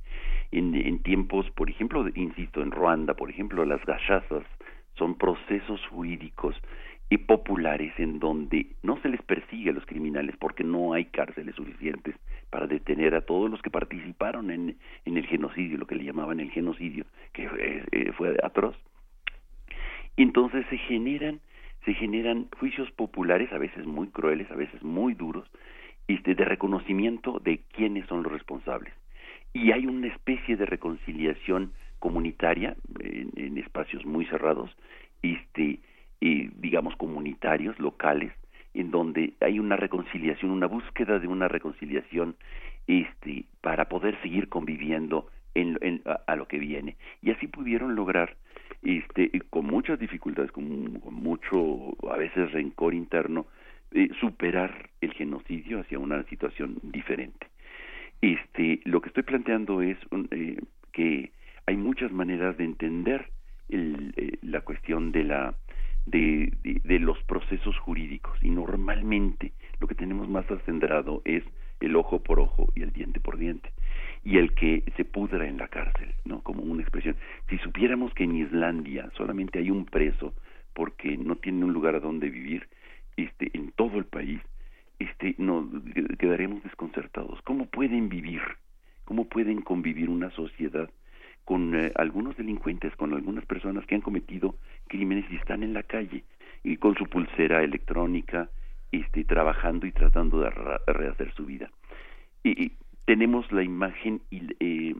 [0.52, 4.43] En, en tiempos, por ejemplo, insisto, en Ruanda, por ejemplo, las gachazas
[4.95, 6.56] son procesos jurídicos
[7.10, 11.56] y populares en donde no se les persigue a los criminales porque no hay cárceles
[11.56, 12.16] suficientes
[12.52, 16.52] para detener a todos los que participaron en, el genocidio, lo que le llamaban el
[16.52, 17.50] genocidio, que
[17.91, 18.76] eh, fue atroz.
[20.18, 21.39] Entonces se generan,
[21.86, 25.50] se generan juicios populares, a veces muy crueles, a veces muy duros,
[26.08, 28.94] este, de reconocimiento de quiénes son los responsables.
[29.54, 34.76] Y hay una especie de reconciliación comunitaria en, espacios muy cerrados,
[35.22, 35.80] este,
[36.22, 38.32] digamos comunitarios, locales,
[38.74, 42.36] en donde hay una reconciliación, una búsqueda de una reconciliación
[42.88, 46.96] este, para poder seguir conviviendo en, a, lo que viene.
[47.22, 48.36] Y así pudieron lograr,
[48.84, 53.48] este, con muchas dificultades, con, mucho, a veces, rencor interno,
[53.92, 57.48] eh, superar el genocidio hacia una situación diferente.
[58.22, 59.98] Este, lo que estoy planteando es
[60.32, 60.60] eh,
[60.92, 61.32] que
[61.66, 63.30] hay muchas maneras de entender
[63.70, 65.56] el, eh, la cuestión de la
[66.06, 71.44] de, los procesos jurídicos y normalmente lo que tenemos más acendrado es
[71.80, 73.72] el ojo por ojo y el diente por diente
[74.24, 76.42] y el que se pudra en la cárcel, ¿no?
[76.42, 77.16] Como una expresión.
[77.50, 80.34] Si supiéramos que en Islandia solamente hay un preso
[80.74, 82.68] porque no tiene un lugar a donde vivir,
[83.18, 84.40] este, en todo el país,
[85.00, 85.70] este, no,
[86.18, 87.42] quedaremos desconcertados.
[87.44, 88.42] ¿Cómo pueden vivir?
[89.06, 90.90] ¿Cómo pueden convivir una sociedad
[91.46, 94.56] con eh, algunos delincuentes, con algunas personas que han cometido
[94.88, 96.24] crímenes y están en la calle
[96.64, 98.50] y con su pulsera electrónica,
[98.92, 101.72] este, trabajando y tratando de rehacer su vida?
[102.44, 102.74] Y,
[103.10, 104.93] tenemos la imagen eh,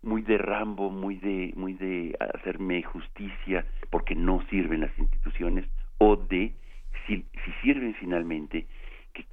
[0.00, 5.66] muy de Rambo, muy de, muy de hacerme justicia porque no sirven las instituciones
[5.98, 6.54] o de
[7.04, 8.68] si, si sirven finalmente
[9.12, 9.24] que,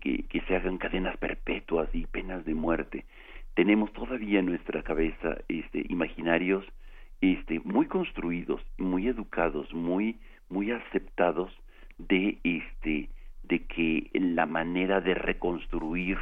[0.00, 3.04] que, que, se hagan cadenas perpetuas y penas de muerte.
[3.52, 6.64] Tenemos todavía en nuestra cabeza este, imaginarios
[7.20, 10.16] este, muy construidos, muy educados, muy,
[10.48, 11.52] muy aceptados
[11.98, 13.10] de, este,
[13.42, 16.16] de que la manera de reconstruir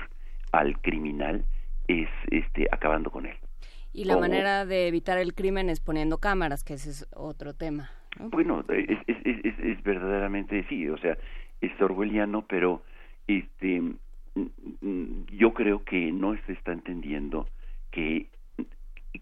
[0.56, 1.44] al criminal
[1.88, 3.36] es este acabando con él.
[3.92, 7.90] Y la manera de evitar el crimen es poniendo cámaras, que ese es otro tema.
[8.18, 11.16] Bueno, es, es, es, es, verdaderamente sí, o sea,
[11.60, 12.82] es orwelliano, pero
[13.26, 13.82] este
[15.32, 17.48] yo creo que no se está entendiendo
[17.90, 18.26] que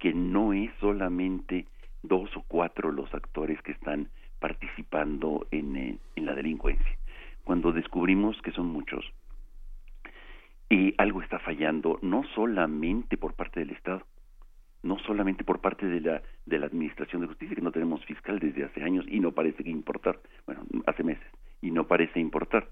[0.00, 1.66] que no es solamente
[2.02, 4.08] dos o cuatro los actores que están
[4.40, 6.98] participando en, en la delincuencia.
[7.44, 9.04] Cuando descubrimos que son muchos,
[10.68, 14.04] y algo está fallando no solamente por parte del Estado,
[14.82, 18.38] no solamente por parte de la de la Administración de Justicia, que no tenemos fiscal
[18.38, 21.26] desde hace años y no parece importar, bueno, hace meses
[21.62, 22.68] y no parece importar.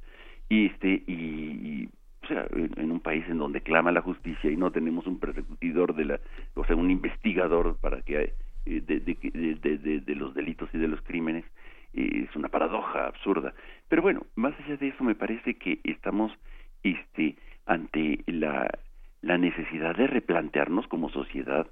[0.49, 1.89] Y este y,
[2.23, 5.95] o sea, en, un país en donde clama la justicia y no tenemos un perseguidor
[5.95, 6.21] de la,
[6.55, 8.35] o sea, un investigador para que
[8.67, 11.45] eh, de, de, de, los delitos y de los crímenes,
[11.95, 13.55] eh, es una paradoja absurda.
[13.89, 16.33] Pero bueno, más allá de eso me parece que estamos
[16.83, 17.37] este
[17.67, 18.71] ante la,
[19.23, 21.67] la necesidad de replantearnos como sociedad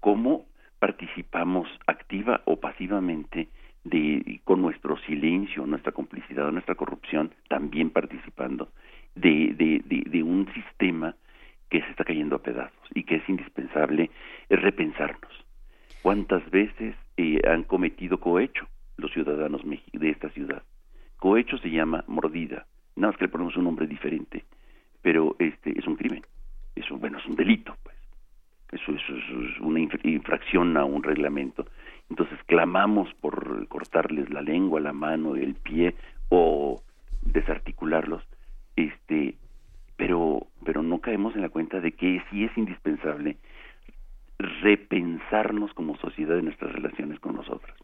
[0.00, 0.46] cómo
[0.78, 3.48] participamos activa o pasivamente
[3.84, 8.68] de con nuestro silencio, nuestra complicidad, nuestra corrupción, también participando
[9.14, 11.14] de, de, de, un sistema
[11.68, 14.10] que se está cayendo a pedazos y que es indispensable
[14.48, 15.32] repensarnos.
[16.02, 18.66] ¿Cuántas veces eh, han cometido cohecho
[18.96, 20.62] los ciudadanos de esta ciudad?
[21.16, 22.66] Cohecho se llama mordida,
[22.96, 24.44] nada más que le ponemos un nombre diferente
[25.02, 26.22] pero este es un crimen,
[26.74, 27.96] es un, bueno, es un delito, pues.
[28.72, 31.66] Eso, eso, es una infracción a un reglamento.
[32.08, 35.94] Entonces clamamos por cortarles la lengua, la mano, el pie
[36.28, 36.80] o
[37.22, 38.22] desarticularlos,
[38.76, 39.34] este,
[39.96, 43.36] pero, pero no caemos en la cuenta de que sí es indispensable
[44.38, 47.76] repensarnos como sociedad en nuestras relaciones con nosotras.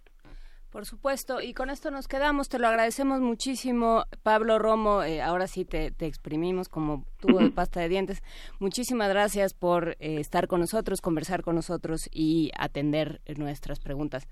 [0.77, 2.51] Por supuesto, y con esto nos quedamos.
[2.51, 5.03] Te lo agradecemos muchísimo, Pablo Romo.
[5.03, 8.23] Eh, ahora sí te, exprimimos como tubo de pasta de dientes.
[8.61, 14.29] Muchísimas gracias por eh, estar con nosotros, conversar con nosotros y atender nuestras preguntas.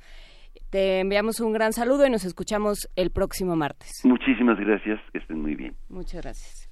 [0.68, 4.02] Te enviamos un gran saludo y nos escuchamos el próximo martes.
[4.04, 5.74] Muchísimas gracias, estén muy bien.
[5.88, 6.63] Muchas gracias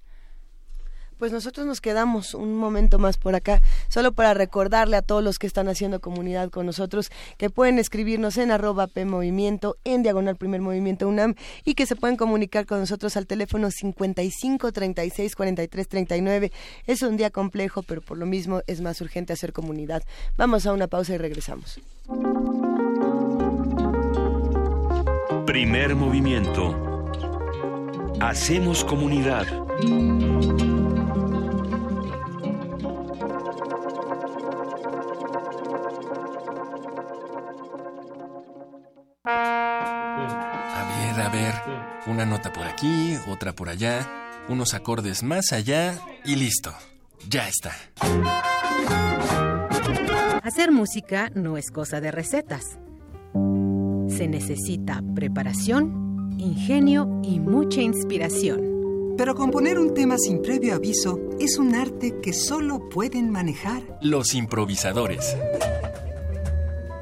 [1.23, 5.39] pues nosotros nos quedamos un momento más por acá, solo para recordarle a todos los
[5.39, 10.63] que están haciendo comunidad con nosotros que pueden escribirnos en arroba PMovimiento, en diagonal primer
[10.63, 16.53] movimiento UNAM y que se pueden comunicar con nosotros al teléfono 55 36 43 39.
[16.89, 20.03] Es un día complejo, pero por lo mismo es más urgente hacer comunidad.
[20.37, 21.81] Vamos a una pausa y regresamos.
[25.47, 27.07] Primer movimiento.
[28.19, 29.47] Hacemos comunidad.
[39.25, 41.55] A ver, a ver,
[42.09, 44.09] una nota por aquí, otra por allá,
[44.49, 46.73] unos acordes más allá y listo.
[47.29, 47.73] Ya está.
[50.43, 52.65] Hacer música no es cosa de recetas.
[54.09, 59.15] Se necesita preparación, ingenio y mucha inspiración.
[59.17, 64.35] Pero componer un tema sin previo aviso es un arte que solo pueden manejar los
[64.35, 65.37] improvisadores.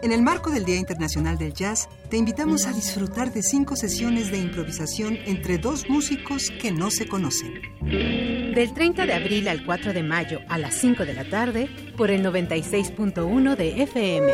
[0.03, 4.31] En el marco del Día Internacional del Jazz, te invitamos a disfrutar de cinco sesiones
[4.31, 7.61] de improvisación entre dos músicos que no se conocen.
[7.83, 12.11] Del 30 de abril al 4 de mayo a las 5 de la tarde por
[12.11, 14.33] el 96.1 de FM.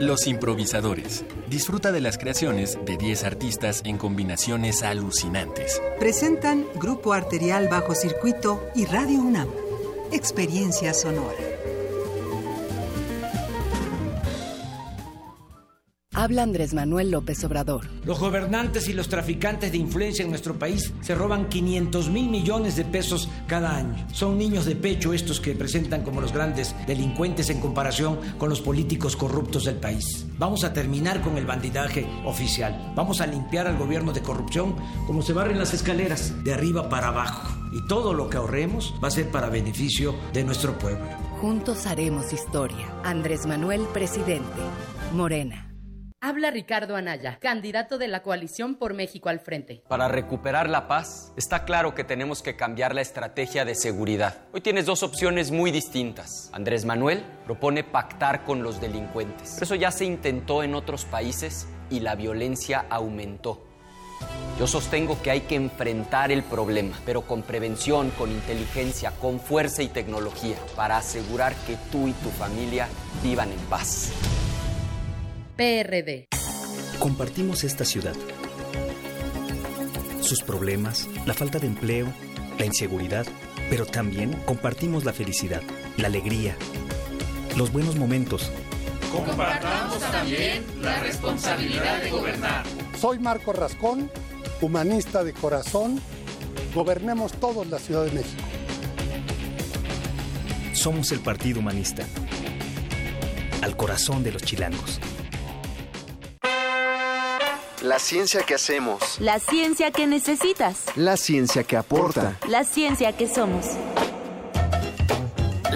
[0.00, 1.24] Los improvisadores.
[1.48, 5.80] Disfruta de las creaciones de 10 artistas en combinaciones alucinantes.
[5.98, 9.48] Presentan Grupo Arterial Bajo Circuito y Radio UNAM.
[10.12, 11.59] Experiencia sonora.
[16.20, 17.88] Habla Andrés Manuel López Obrador.
[18.04, 22.76] Los gobernantes y los traficantes de influencia en nuestro país se roban 500 mil millones
[22.76, 24.06] de pesos cada año.
[24.12, 28.60] Son niños de pecho estos que presentan como los grandes delincuentes en comparación con los
[28.60, 30.26] políticos corruptos del país.
[30.36, 32.92] Vamos a terminar con el bandidaje oficial.
[32.94, 37.08] Vamos a limpiar al gobierno de corrupción como se barren las escaleras, de arriba para
[37.08, 37.48] abajo.
[37.72, 41.06] Y todo lo que ahorremos va a ser para beneficio de nuestro pueblo.
[41.40, 42.92] Juntos haremos historia.
[43.04, 44.60] Andrés Manuel, presidente.
[45.14, 45.69] Morena.
[46.22, 49.82] Habla Ricardo Anaya, candidato de la coalición por México al frente.
[49.88, 54.42] Para recuperar la paz, está claro que tenemos que cambiar la estrategia de seguridad.
[54.52, 56.50] Hoy tienes dos opciones muy distintas.
[56.52, 59.62] Andrés Manuel propone pactar con los delincuentes.
[59.62, 63.64] Eso ya se intentó en otros países y la violencia aumentó.
[64.58, 69.82] Yo sostengo que hay que enfrentar el problema, pero con prevención, con inteligencia, con fuerza
[69.82, 72.88] y tecnología, para asegurar que tú y tu familia
[73.22, 74.12] vivan en paz.
[75.60, 76.28] PRD.
[76.98, 78.14] Compartimos esta ciudad.
[80.22, 82.06] Sus problemas, la falta de empleo,
[82.58, 83.26] la inseguridad,
[83.68, 85.60] pero también compartimos la felicidad,
[85.98, 86.56] la alegría,
[87.58, 88.50] los buenos momentos.
[89.12, 92.64] Compartamos también la responsabilidad de gobernar.
[92.98, 94.10] Soy Marco Rascón,
[94.62, 96.00] humanista de corazón.
[96.74, 98.42] Gobernemos todos la Ciudad de México.
[100.72, 102.06] Somos el Partido Humanista.
[103.60, 104.98] Al corazón de los chilangos.
[107.82, 109.18] La ciencia que hacemos.
[109.20, 110.84] La ciencia que necesitas.
[110.96, 112.36] La ciencia que aporta.
[112.46, 113.64] La ciencia que somos.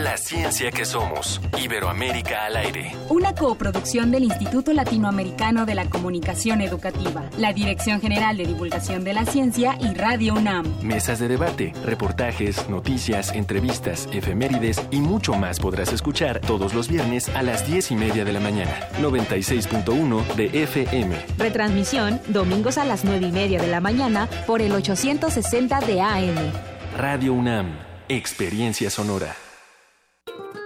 [0.05, 1.40] La ciencia que somos.
[1.59, 2.94] Iberoamérica al aire.
[3.09, 9.14] Una coproducción del Instituto Latinoamericano de la Comunicación Educativa, la Dirección General de Divulgación de
[9.14, 10.66] la Ciencia y Radio UNAM.
[10.82, 17.30] Mesas de debate, reportajes, noticias, entrevistas, efemérides y mucho más podrás escuchar todos los viernes
[17.30, 18.90] a las 10 y media de la mañana.
[19.00, 21.16] 96.1 de FM.
[21.38, 26.52] Retransmisión domingos a las 9 y media de la mañana por el 860 de AM.
[26.94, 27.78] Radio UNAM.
[28.11, 29.34] Experiencia sonora.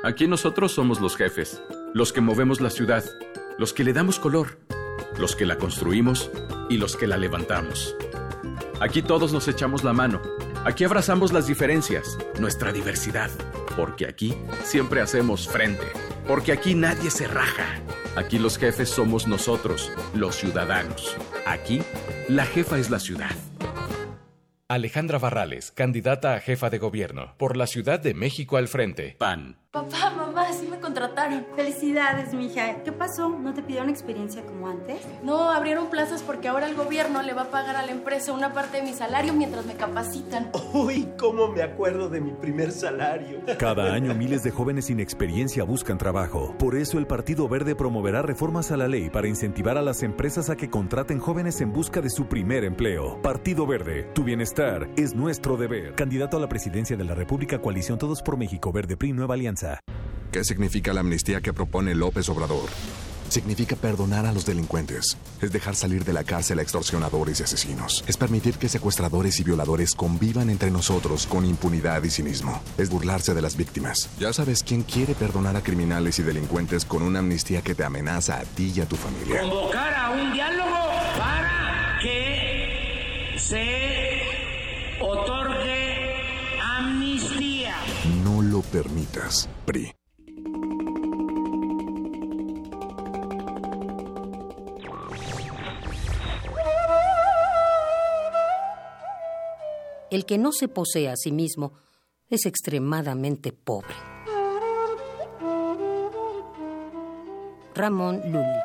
[0.05, 1.61] Aquí nosotros somos los jefes,
[1.93, 3.05] los que movemos la ciudad,
[3.59, 4.57] los que le damos color,
[5.19, 6.31] los que la construimos
[6.71, 7.97] y los que la levantamos.
[8.81, 10.23] Aquí todos nos echamos la mano,
[10.65, 13.29] aquí abrazamos las diferencias, nuestra diversidad,
[13.77, 15.89] porque aquí siempre hacemos frente,
[16.29, 17.67] porque aquí nadie se raja.
[18.15, 21.17] Aquí los jefes somos nosotros, los ciudadanos.
[21.45, 21.83] Aquí,
[22.29, 23.35] la jefa es la ciudad.
[24.71, 29.17] Alejandra Barrales, candidata a jefa de gobierno por la Ciudad de México al frente.
[29.19, 29.57] PAN.
[29.71, 31.47] Papá, mamá, sí me contrataron.
[31.55, 32.83] Felicidades, mija.
[32.85, 33.29] ¿Qué pasó?
[33.29, 35.07] ¿No te pidieron experiencia como antes?
[35.23, 38.55] No, abrieron plazas porque ahora el gobierno le va a pagar a la empresa una
[38.55, 40.51] parte de mi salario mientras me capacitan.
[40.73, 43.43] Uy, cómo me acuerdo de mi primer salario.
[43.59, 46.55] Cada año miles de jóvenes sin experiencia buscan trabajo.
[46.59, 50.49] Por eso el Partido Verde promoverá reformas a la ley para incentivar a las empresas
[50.49, 53.21] a que contraten jóvenes en busca de su primer empleo.
[53.21, 54.58] Partido Verde, tu bienestar
[54.97, 55.95] es nuestro deber.
[55.95, 59.79] Candidato a la presidencia de la República Coalición Todos por México Verde PRI Nueva Alianza.
[60.33, 62.69] ¿Qué significa la amnistía que propone López Obrador?
[63.29, 65.17] Significa perdonar a los delincuentes.
[65.41, 68.05] Es dejar salir de la cárcel a extorsionadores y asesinos.
[68.09, 72.61] Es permitir que secuestradores y violadores convivan entre nosotros con impunidad y cinismo.
[72.79, 74.11] Es burlarse de las víctimas.
[74.19, 78.41] Ya sabes quién quiere perdonar a criminales y delincuentes con una amnistía que te amenaza
[78.41, 79.41] a ti y a tu familia.
[79.41, 84.18] Convocar a un diálogo para que se
[85.01, 87.75] otorgue amnistía.
[88.25, 89.93] No lo permitas, PRI.
[100.11, 101.75] El que no se posee a sí mismo
[102.29, 103.95] es extremadamente pobre.
[107.75, 108.61] Ramón Lully.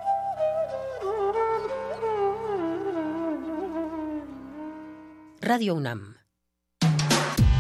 [5.42, 6.13] Radio UNAM.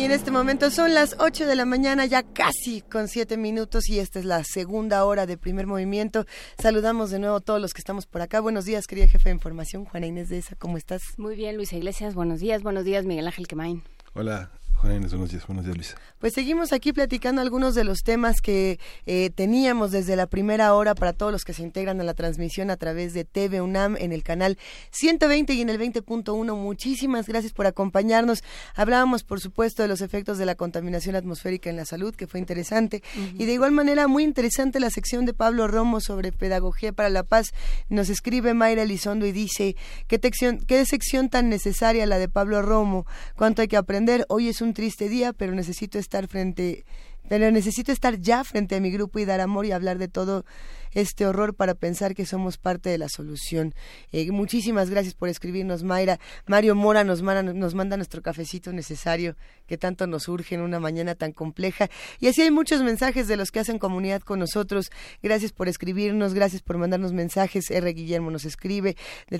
[0.00, 3.90] Y en este momento son las 8 de la mañana, ya casi con 7 minutos
[3.90, 6.24] y esta es la segunda hora de primer movimiento.
[6.58, 8.40] Saludamos de nuevo a todos los que estamos por acá.
[8.40, 11.02] Buenos días, querida jefe de información, Juana Inés de esa, ¿cómo estás?
[11.18, 13.82] Muy bien, Luisa Iglesias, buenos días, buenos días, Miguel Ángel Quemain.
[14.14, 14.50] Hola,
[14.82, 15.96] buenos días, buenos días, Luisa.
[16.18, 20.94] Pues seguimos aquí platicando algunos de los temas que eh, teníamos desde la primera hora
[20.94, 24.12] para todos los que se integran a la transmisión a través de TV UNAM en
[24.12, 24.58] el canal
[24.90, 26.56] 120 y en el 20.1.
[26.56, 28.42] Muchísimas gracias por acompañarnos.
[28.74, 32.40] Hablábamos, por supuesto, de los efectos de la contaminación atmosférica en la salud, que fue
[32.40, 33.02] interesante.
[33.38, 37.22] Y de igual manera, muy interesante la sección de Pablo Romo sobre pedagogía para la
[37.22, 37.52] paz.
[37.88, 39.76] Nos escribe Mayra Elizondo y dice,
[40.08, 43.06] ¿qué, qué sección tan necesaria la de Pablo Romo?
[43.36, 44.24] ¿Cuánto hay que aprender?
[44.28, 46.84] Hoy es un triste día, pero necesito estar frente,
[47.28, 50.44] pero necesito estar ya frente a mi grupo y dar amor y hablar de todo
[50.92, 53.74] este horror para pensar que somos parte de la solución.
[54.12, 56.18] Eh, muchísimas gracias por escribirnos, Mayra.
[56.46, 59.36] Mario Mora nos manda, nos manda nuestro cafecito necesario
[59.70, 61.88] que tanto nos urge en una mañana tan compleja.
[62.18, 64.90] Y así hay muchos mensajes de los que hacen comunidad con nosotros.
[65.22, 67.70] Gracias por escribirnos, gracias por mandarnos mensajes.
[67.70, 67.88] R.
[67.92, 68.96] Guillermo nos escribe,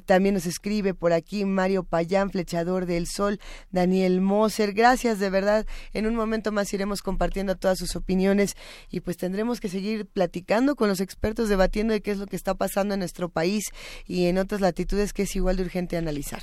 [0.07, 3.41] también nos escribe por aquí Mario Payán, flechador del sol,
[3.73, 4.73] Daniel Moser.
[4.73, 5.67] Gracias, de verdad.
[5.93, 8.57] En un momento más iremos compartiendo todas sus opiniones
[8.89, 12.37] y pues tendremos que seguir platicando con los expertos debatiendo de qué es lo que
[12.37, 13.65] está pasando en nuestro país
[14.07, 16.43] y en otras latitudes que es igual de urgente analizar.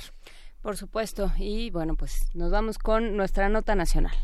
[0.62, 4.14] Por supuesto, y bueno, pues nos vamos con nuestra nota nacional.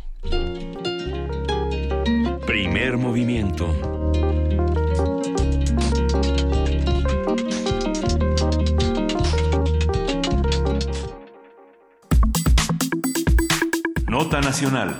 [2.46, 3.72] Primer movimiento.
[14.08, 14.96] Nota nacional.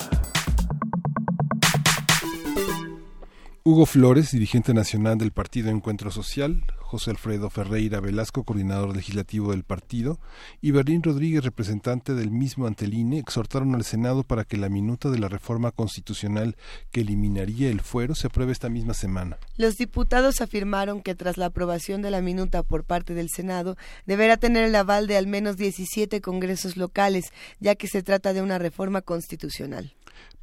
[3.65, 6.65] Hugo Flores, dirigente nacional del Partido Encuentro Social,
[6.95, 10.21] José Alfredo Ferreira Velasco, coordinador legislativo del partido,
[10.61, 15.11] y Berlín Rodríguez, representante del mismo ante INE, exhortaron al Senado para que la minuta
[15.11, 16.57] de la reforma constitucional
[16.93, 19.39] que eliminaría el fuero se apruebe esta misma semana.
[19.57, 23.77] Los diputados afirmaron que tras la aprobación de la minuta por parte del Senado,
[24.07, 27.25] deberá tener el aval de al menos 17 congresos locales,
[27.59, 29.95] ya que se trata de una reforma constitucional.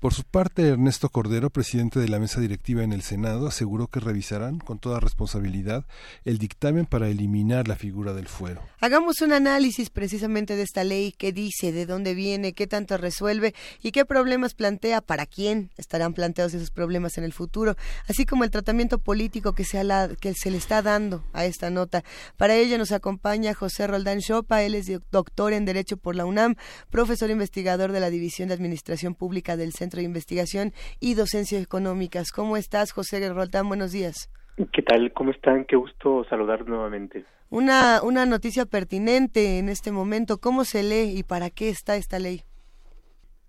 [0.02, 4.00] Por su parte, Ernesto Cordero, presidente de la mesa directiva en el Senado, aseguró que
[4.00, 5.86] revisarán con toda responsabilidad
[6.26, 8.64] el dictamen para eliminar la figura del fuero.
[8.80, 13.54] Hagamos un análisis precisamente de esta ley, qué dice, de dónde viene, qué tanto resuelve
[13.84, 17.76] y qué problemas plantea, para quién estarán planteados esos problemas en el futuro,
[18.08, 19.88] así como el tratamiento político que se,
[20.20, 22.04] que se le está dando a esta nota.
[22.38, 26.56] Para ello nos acompaña José Roldán Chopa, él es doctor en Derecho por la UNAM,
[26.90, 32.32] profesor investigador de la División de Administración Pública del Centro de Investigación y Docencia Económicas.
[32.32, 33.68] ¿Cómo estás, José Roldán?
[33.68, 34.30] Buenos días.
[34.72, 35.12] ¿Qué tal?
[35.14, 35.66] ¿Cómo están?
[35.66, 37.26] Qué gusto saludar nuevamente.
[37.50, 40.38] Una, una noticia pertinente en este momento.
[40.38, 42.42] ¿Cómo se lee y para qué está esta ley?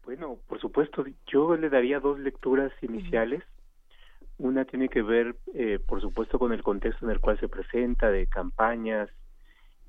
[0.04, 3.42] Bueno, por supuesto, yo le daría dos lecturas iniciales.
[4.38, 8.10] Una tiene que ver, eh, por supuesto, con el contexto en el cual se presenta,
[8.10, 9.08] de campañas,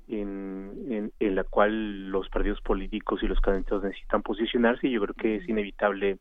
[0.06, 5.14] en, en, la cual los partidos políticos y los candidatos necesitan posicionarse y yo creo
[5.14, 6.18] que es inevitable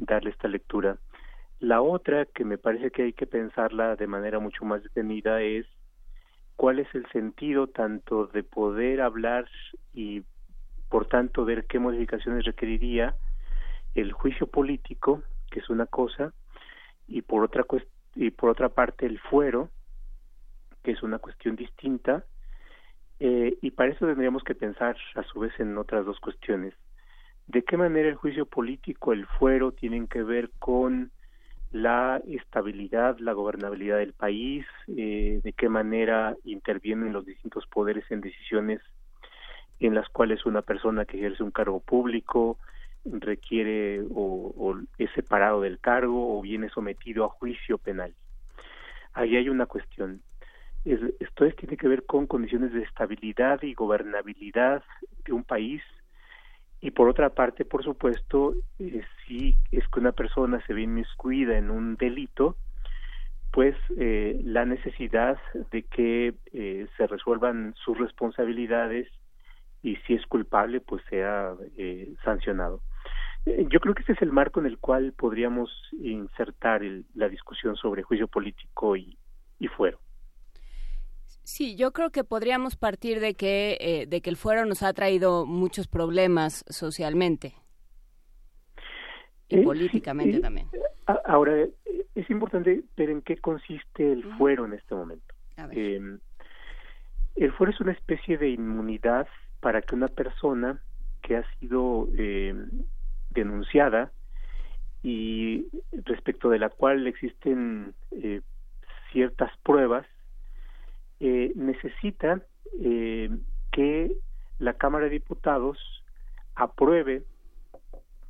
[0.00, 0.98] darle esta lectura.
[1.58, 5.66] La otra, que me parece que hay que pensarla de manera mucho más detenida, es
[6.56, 9.48] cuál es el sentido tanto de poder hablar
[9.92, 10.22] y
[10.88, 13.14] por tanto ver qué modificaciones requeriría
[13.94, 16.32] el juicio político, que es una cosa,
[17.06, 17.64] y por otra
[18.14, 19.70] y por otra parte el fuero,
[20.82, 22.24] que es una cuestión distinta,
[23.18, 26.74] eh, y para eso tendríamos que pensar a su vez en otras dos cuestiones.
[27.50, 31.10] ¿De qué manera el juicio político, el fuero, tienen que ver con
[31.72, 38.20] la estabilidad, la gobernabilidad del país, eh, de qué manera intervienen los distintos poderes en
[38.20, 38.80] decisiones
[39.80, 42.56] en las cuales una persona que ejerce un cargo público
[43.04, 48.14] requiere o, es separado del cargo o viene sometido a juicio penal.
[49.12, 50.22] Ahí hay una cuestión.
[50.84, 54.84] Esto es, tiene que ver con condiciones de estabilidad y gobernabilidad
[55.24, 55.82] de un país
[56.80, 61.58] y por otra parte, por supuesto, eh, si es que una persona se ve inmiscuida
[61.58, 62.56] en un delito,
[63.52, 65.38] pues eh, la necesidad
[65.72, 69.08] de que eh, se resuelvan sus responsabilidades
[69.82, 72.80] y si es culpable, pues sea eh, sancionado.
[73.46, 77.74] Yo creo que ese es el marco en el cual podríamos insertar el, la discusión
[77.74, 79.16] sobre juicio político y,
[79.58, 79.98] y fuero.
[81.42, 84.92] Sí, yo creo que podríamos partir de que, eh, de que el fuero nos ha
[84.92, 87.54] traído muchos problemas socialmente
[89.48, 90.68] y Eh, políticamente sí, también.
[91.24, 91.70] Ahora, eh,
[92.14, 95.34] es importante ver en qué consiste el fuero en este momento.
[95.72, 96.00] Eh,
[97.36, 99.26] el fuero es una especie de inmunidad
[99.60, 100.80] para que una persona
[101.22, 102.54] que ha sido eh,
[103.30, 104.12] denunciada
[105.02, 108.40] y respecto de la cual existen eh,
[109.12, 110.06] ciertas pruebas,
[111.20, 112.42] eh, necesita
[112.82, 113.30] eh,
[113.72, 114.12] que
[114.58, 115.78] la Cámara de Diputados
[116.54, 117.24] apruebe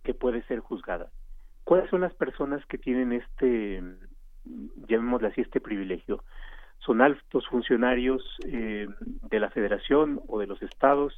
[0.02, 1.10] que puede ser juzgada.
[1.64, 3.82] ¿Cuáles son las personas que tienen este,
[4.88, 6.24] llamémosle así, este privilegio?
[6.78, 11.14] Son altos funcionarios eh, de la Federación o de los estados,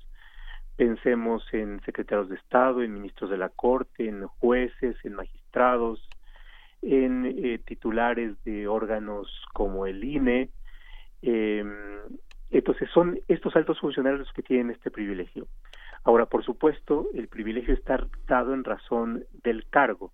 [0.77, 6.09] pensemos en secretarios de Estado, en ministros de la Corte, en jueces, en magistrados,
[6.83, 10.51] en eh, titulares de órganos como el INE.
[11.23, 11.65] Eh,
[12.51, 15.47] entonces son estos altos funcionarios los que tienen este privilegio.
[16.05, 20.13] Ahora, por supuesto, el privilegio está dado en razón del cargo.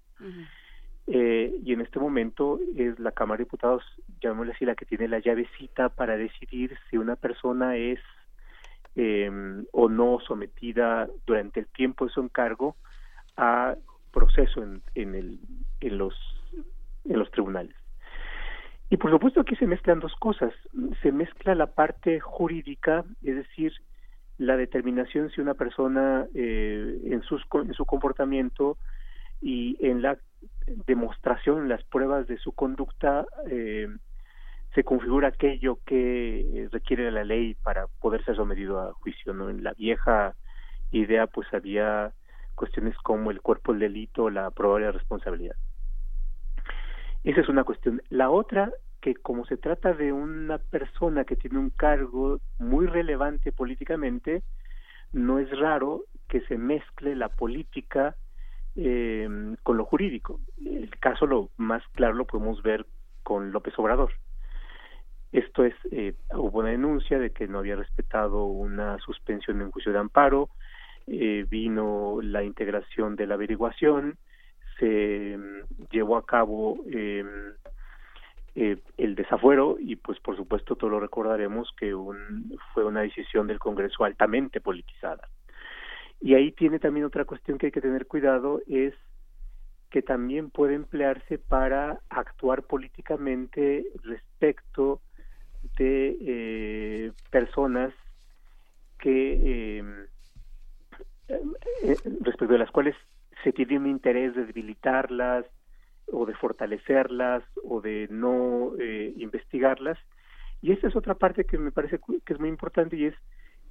[1.06, 3.82] eh, y en este momento es la Cámara de Diputados,
[4.20, 7.98] llamémosle así, la que tiene la llavecita para decidir si una persona es
[8.94, 9.30] eh,
[9.72, 12.76] o no sometida durante el tiempo de su encargo
[13.36, 13.74] a
[14.12, 15.38] proceso en, en, el,
[15.80, 16.14] en, los,
[17.04, 17.74] en los tribunales.
[18.90, 20.52] Y por supuesto aquí se mezclan dos cosas.
[21.02, 23.72] Se mezcla la parte jurídica, es decir,
[24.38, 28.78] la determinación si una persona eh, en, sus, en su comportamiento
[29.42, 30.16] y en la
[30.86, 33.88] demostración, en las pruebas de su conducta, eh,
[34.74, 39.34] se configura aquello que requiere la ley para poder ser sometido a juicio.
[39.34, 39.50] ¿no?
[39.50, 40.34] En la vieja
[40.92, 42.12] idea, pues había
[42.54, 45.56] cuestiones como el cuerpo del delito, la probable responsabilidad.
[47.24, 48.02] Esa es una cuestión.
[48.08, 53.52] La otra, que como se trata de una persona que tiene un cargo muy relevante
[53.52, 54.42] políticamente,
[55.12, 58.16] no es raro que se mezcle la política
[58.76, 59.28] eh,
[59.62, 60.40] con lo jurídico.
[60.64, 62.86] El caso lo más claro lo podemos ver
[63.22, 64.12] con López Obrador.
[65.32, 69.92] Esto es, eh, hubo una denuncia de que no había respetado una suspensión en juicio
[69.92, 70.48] de amparo,
[71.06, 74.16] eh, vino la integración de la averiguación,
[74.78, 75.38] se
[75.90, 77.24] llevó a cabo eh,
[78.54, 83.46] eh, el desafuero y pues por supuesto todos lo recordaremos que un, fue una decisión
[83.46, 85.28] del Congreso altamente politizada.
[86.20, 88.94] Y ahí tiene también otra cuestión que hay que tener cuidado, es
[89.90, 95.00] que también puede emplearse para actuar políticamente respecto
[95.78, 97.94] de eh, personas
[98.98, 99.84] que eh,
[101.28, 102.96] eh, respecto de las cuales
[103.42, 105.44] se tiene un interés de debilitarlas
[106.12, 109.98] o de fortalecerlas o de no eh, investigarlas.
[110.60, 113.14] Y esta es otra parte que me parece que es muy importante y es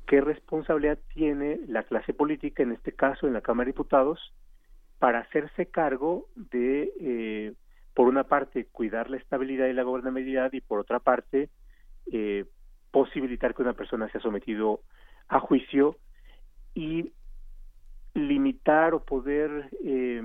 [0.06, 4.34] qué responsabilidad tiene la clase política en este caso en la Cámara de Diputados
[5.00, 7.54] para hacerse cargo de eh,
[7.94, 11.50] por una parte cuidar la estabilidad y la gobernabilidad y por otra parte
[12.12, 12.46] eh,
[12.92, 14.82] posibilitar que una persona sea sometido
[15.28, 15.98] a juicio
[16.74, 17.12] y
[18.18, 20.22] limitar o poder eh,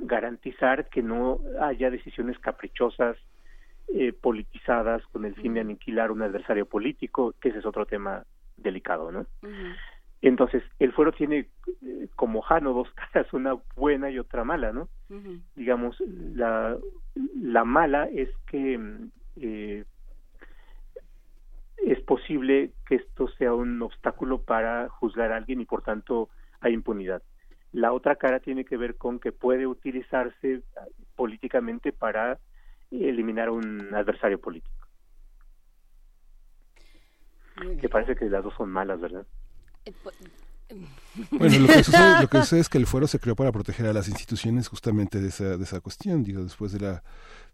[0.00, 3.16] garantizar que no haya decisiones caprichosas
[3.94, 8.24] eh, politizadas con el fin de aniquilar un adversario político, que ese es otro tema
[8.56, 9.20] delicado, ¿no?
[9.42, 9.76] Uh -huh.
[10.20, 11.48] Entonces, el fuero tiene
[11.82, 14.88] eh, como Jano dos caras, una buena y otra mala, ¿no?
[15.08, 15.40] Uh -huh.
[15.54, 15.98] Digamos,
[16.34, 16.76] la,
[17.40, 18.78] la mala es que
[19.36, 19.84] eh,
[21.78, 26.28] es posible que esto sea un obstáculo para juzgar a alguien y por tanto
[26.60, 27.22] hay impunidad.
[27.72, 30.62] La otra cara tiene que ver con que puede utilizarse
[31.14, 32.38] políticamente para
[32.90, 34.74] eliminar un adversario político.
[37.80, 39.26] Que parece que las dos son malas, ¿verdad?
[41.30, 43.86] Bueno, lo que, sucede, lo que sucede es que el fuero se creó para proteger
[43.86, 46.22] a las instituciones justamente de esa, de esa cuestión.
[46.22, 47.02] Digo, después de la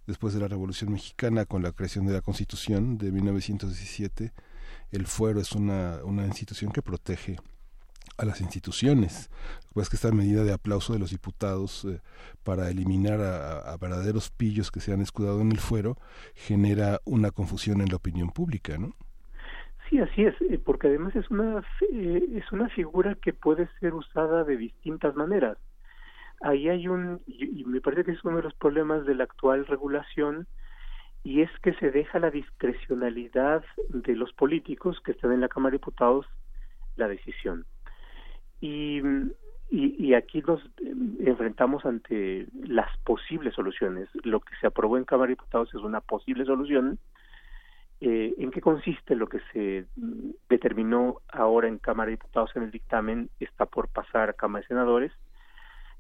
[0.07, 4.33] después de la Revolución Mexicana, con la creación de la Constitución de 1917,
[4.91, 7.37] el fuero es una, una institución que protege
[8.19, 9.31] a las instituciones.
[9.73, 12.01] Pues que esta medida de aplauso de los diputados eh,
[12.45, 15.97] para eliminar a, verdaderos pillos que se han escudado en el fuero
[16.35, 18.95] genera una confusión en la opinión pública, ¿no?
[19.89, 21.63] Sí, así es, eh, porque además es una
[21.93, 25.59] eh, es una figura que puede ser usada de distintas maneras.
[26.41, 29.67] Ahí hay un y me parece que es uno de los problemas de la actual
[29.67, 30.47] regulación
[31.25, 35.73] y es que se deja la discrecionalidad de los políticos que están en la Cámara
[35.73, 36.27] de Diputados
[36.97, 37.67] la decisión.
[38.65, 39.03] Y,
[39.71, 40.63] y, aquí nos
[41.21, 44.09] enfrentamos ante las posibles soluciones.
[44.23, 46.99] Lo que se aprobó en Cámara de Diputados es una posible solución.
[48.01, 49.85] Eh, ¿En qué consiste lo que se
[50.49, 53.29] determinó ahora en Cámara de Diputados en el dictamen?
[53.39, 55.13] Está por pasar a Cámara de Senadores.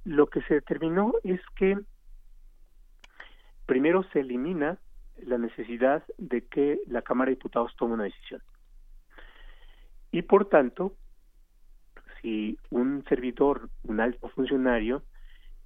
[0.05, 1.78] Lo que se determinó es que
[3.66, 4.78] primero se elimina
[5.19, 8.41] la necesidad de que la Cámara de Diputados tome una decisión.
[10.12, 10.95] Y por tanto,
[12.25, 15.03] si un servidor, un alto funcionario,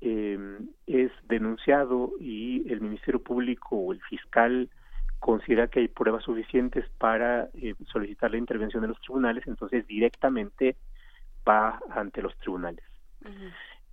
[0.00, 4.68] es denunciado y el Ministerio Público o el fiscal
[5.20, 7.48] considera que hay pruebas suficientes para
[7.92, 10.76] solicitar la intervención de los tribunales, entonces directamente
[11.48, 12.84] va ante los tribunales.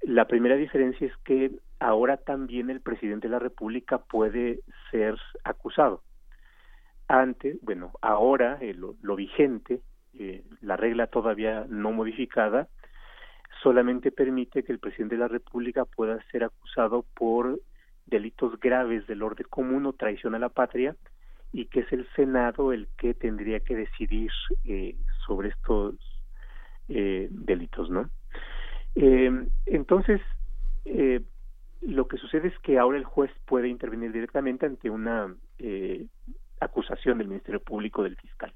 [0.02, 4.62] La primera diferencia es que ahora también el presidente de la República puede
[4.92, 6.02] ser acusado.
[7.08, 9.82] Antes, bueno, ahora eh, lo, vigente,
[10.20, 12.68] eh, la regla todavía no modificada,
[13.62, 17.60] solamente permite que el presidente de la República pueda ser acusado por
[18.06, 20.96] delitos graves del orden común o traición a la patria
[21.52, 24.32] y que es el Senado el que tendría que decidir
[24.66, 25.96] eh, sobre estos
[26.88, 28.12] delitos, ¿no?
[28.96, 30.22] Eh, entonces,
[30.86, 31.22] eh,
[31.82, 36.08] lo que sucede es que ahora el juez puede intervenir directamente ante una eh,
[36.60, 38.54] acusación del Ministerio Público del fiscal.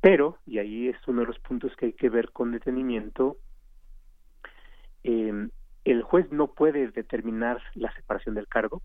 [0.00, 3.38] Pero, y ahí es uno de los puntos que hay que ver con detenimiento,
[5.02, 5.48] eh,
[5.84, 8.82] el juez no puede determinar la separación del cargo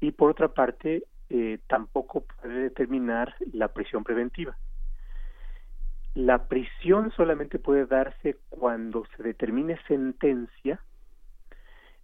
[0.00, 4.56] y por otra parte eh, tampoco puede determinar la prisión preventiva.
[6.14, 10.80] La prisión solamente puede darse cuando se determine sentencia,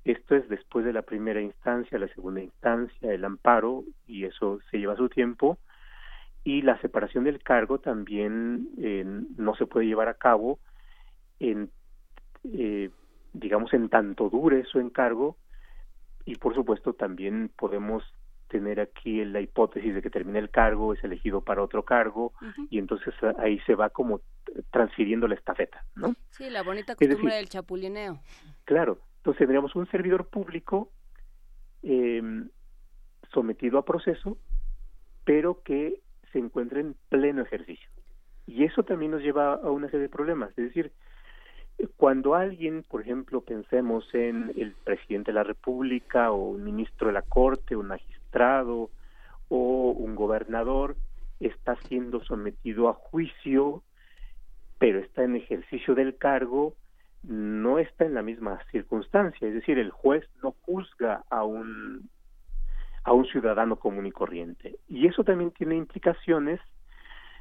[0.04, 4.78] esto es después de la primera instancia, la segunda instancia, el amparo, y eso se
[4.78, 5.58] lleva su tiempo,
[6.44, 9.04] y la separación del cargo también eh,
[9.36, 10.58] no se puede llevar a cabo
[11.40, 11.70] en,
[12.44, 12.90] eh,
[13.32, 15.36] digamos, en tanto dure su encargo,
[16.24, 18.04] y por supuesto también podemos
[18.48, 22.32] tener aquí la hipótesis de que termina el cargo, es elegido para otro cargo
[22.70, 24.22] y entonces ahí se va como
[24.70, 26.14] transfiriendo la estafeta, ¿no?
[26.30, 28.20] Sí, la bonita costumbre del chapulineo.
[28.64, 30.90] Claro, entonces tendríamos un servidor público
[31.82, 32.22] eh,
[33.32, 34.38] sometido a proceso,
[35.24, 36.00] pero que
[36.32, 37.88] se encuentra en pleno ejercicio.
[38.46, 40.92] Y eso también nos lleva a una serie de problemas, es decir,
[41.96, 47.12] cuando alguien, por ejemplo, pensemos en el presidente de la República o un ministro de
[47.12, 48.90] la Corte, un magistrado
[49.48, 50.96] o un gobernador,
[51.38, 53.82] está siendo sometido a juicio,
[54.78, 56.74] pero está en ejercicio del cargo,
[57.22, 62.08] no está en la misma circunstancia, es decir, el juez no juzga a un
[63.08, 64.76] a un ciudadano común y corriente.
[64.86, 66.60] Y eso también tiene implicaciones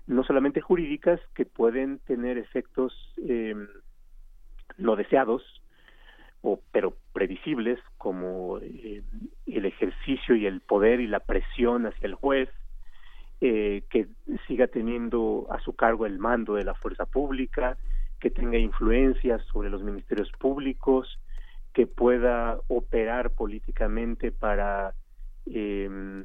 [0.05, 2.93] no solamente jurídicas que pueden tener efectos
[3.27, 3.53] eh,
[4.77, 5.43] no deseados,
[6.41, 9.03] o, pero previsibles, como eh,
[9.45, 12.47] el ejercicio y el poder y la presión hacia el juez,
[13.41, 14.07] eh, que
[14.47, 17.77] siga teniendo a su cargo el mando de la fuerza pública,
[18.21, 21.19] que tenga influencias sobre los ministerios públicos,
[21.73, 24.93] que pueda operar políticamente para
[25.51, 26.23] eh,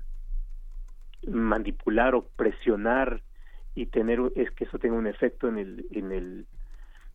[1.29, 3.23] manipular o presionar
[3.75, 6.47] y tener es que eso tenga un efecto en el en el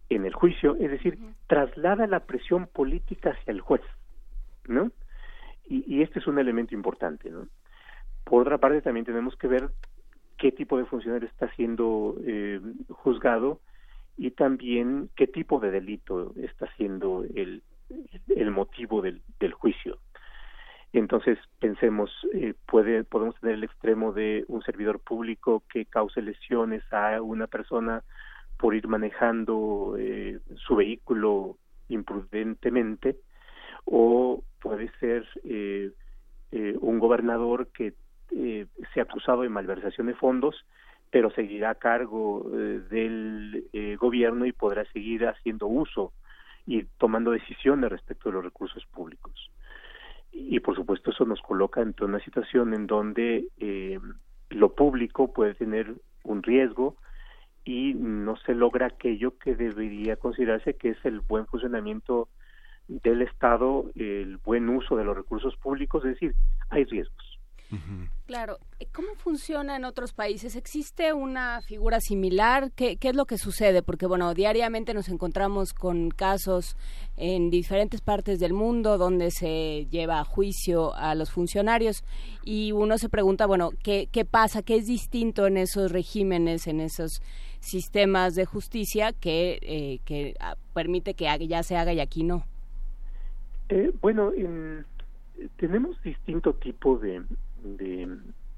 [0.10, 3.82] en el juicio, es decir, traslada la presión política hacia el juez,
[4.66, 4.92] ¿no?
[5.68, 7.48] Y, y, este es un elemento importante, ¿no?
[8.24, 9.70] Por otra parte, también tenemos que ver
[10.38, 13.60] qué tipo de funcionario está siendo eh, juzgado
[14.18, 17.64] y también qué tipo de delito está siendo el,
[18.36, 19.98] el motivo del, del juicio.
[20.94, 26.82] Entonces, pensemos, eh, puede, podemos tener el extremo de un servidor público que cause lesiones
[26.92, 28.04] a una persona
[28.58, 31.58] por ir manejando eh, su vehículo
[31.90, 33.18] imprudentemente
[33.86, 35.92] o puede ser eh,
[36.52, 37.94] eh, un gobernador que
[38.94, 40.66] sea acusado de malversación de fondos
[41.10, 43.64] pero seguirá a cargo del
[43.98, 46.12] gobierno y podrá seguir haciendo uso
[46.66, 49.50] y tomando decisiones respecto de los recursos públicos.
[50.40, 54.00] Y por supuesto eso nos coloca en una situación en donde eh,
[54.50, 56.96] lo público puede tener un riesgo
[57.66, 62.30] y no se logra aquello que debería considerarse que es el buen funcionamiento
[62.88, 66.36] del Estado, el buen uso de los recursos públicos, es decir,
[66.70, 67.27] hay riesgos.
[68.26, 68.60] Claro,
[68.94, 70.56] ¿cómo funciona en otros países?
[70.56, 72.72] ¿Existe una figura similar?
[72.72, 73.82] ¿Qué, ¿Qué, es lo que sucede?
[73.84, 76.78] Porque, bueno, diariamente nos encontramos con casos
[77.18, 82.04] en diferentes partes del mundo donde se lleva a juicio a los funcionarios
[82.44, 84.62] y uno se pregunta, bueno, ¿qué, pasa?
[84.62, 87.22] ¿Qué es distinto en esos regímenes, en esos
[87.60, 92.46] sistemas de justicia que, eh, que ah, permite que ya se haga y aquí no?
[93.70, 94.86] Eh, bueno, en,
[95.58, 97.24] tenemos distinto tipo de,
[97.64, 98.08] de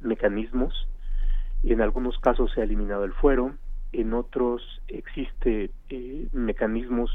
[0.02, 0.88] mecanismos.
[1.64, 3.54] En algunos casos se ha eliminado el fuero,
[3.92, 7.12] en otros existe eh, mecanismos,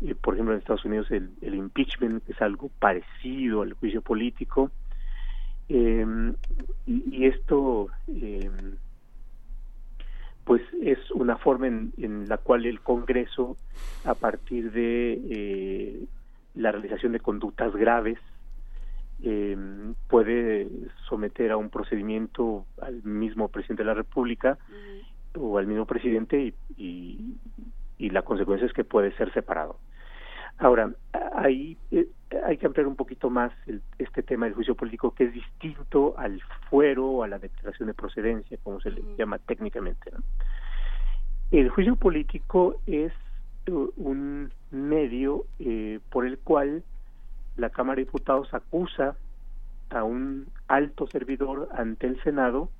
[0.00, 4.70] eh, por ejemplo en Estados Unidos el, impeachment es algo parecido al juicio político,
[5.68, 6.06] eh,
[6.86, 7.88] y, y, esto
[10.44, 13.56] pues es una forma en, en, la cual el Congreso,
[14.04, 16.06] a partir de
[16.54, 18.18] la realización de conductas graves
[19.22, 19.56] eh,
[20.08, 20.68] puede
[21.08, 24.58] someter a un procedimiento al mismo presidente de la República
[25.38, 27.36] o al mismo presidente y,
[27.98, 29.78] y, la consecuencia es que puede ser separado.
[30.58, 30.92] Ahora,
[31.34, 32.08] ahí eh,
[32.44, 33.52] hay que ampliar un poquito más
[33.98, 37.94] este tema del juicio político que es distinto al fuero o a la declaración de
[37.94, 40.10] procedencia, como se le llama técnicamente.
[41.50, 43.12] El juicio político es
[43.96, 46.82] un medio eh, por el cual
[47.56, 49.16] la Cámara de Diputados acusa
[49.90, 52.70] a un alto servidor ante el Senado,